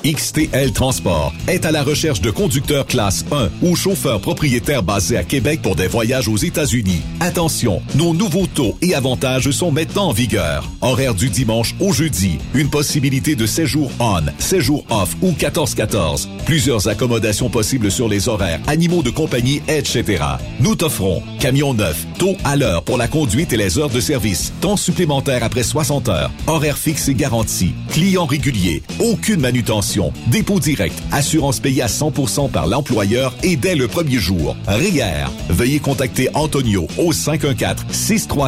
[0.07, 5.25] XTL Transport est à la recherche de conducteurs classe 1 ou chauffeurs propriétaires basés à
[5.25, 7.01] Québec pour des voyages aux États-Unis.
[7.19, 10.67] Attention, nos nouveaux taux et avantages sont maintenant en vigueur.
[10.81, 12.39] Horaire du dimanche au jeudi.
[12.55, 16.27] Une possibilité de séjour on, séjour off ou 14-14.
[16.43, 20.23] Plusieurs accommodations possibles sur les horaires, animaux de compagnie, etc.
[20.59, 24.51] Nous t'offrons camion neuf, taux à l'heure pour la conduite et les heures de service,
[24.59, 30.97] temps supplémentaire après 60 heures, horaire fixe et garanti, client régulier, aucune manutention, dépôt direct,
[31.11, 34.57] assurance payée à 100% par l'employeur et dès le premier jour.
[34.67, 35.27] RIER.
[35.49, 37.13] Veuillez contacter Antonio au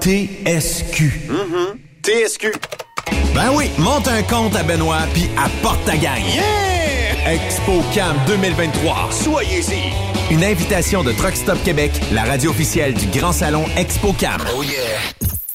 [0.00, 1.28] TSQ.
[1.28, 1.76] Mm-hmm.
[2.02, 2.52] TSQ.
[3.34, 6.24] Ben oui, monte un compte à Benoît puis apporte ta gagne.
[6.24, 7.34] Yeah!
[7.34, 9.10] ExpoCam 2023.
[9.12, 10.32] Soyez-y.
[10.32, 14.40] Une invitation de Truck Stop Québec, la radio officielle du Grand Salon ExpoCam.
[14.56, 14.72] Oh yeah.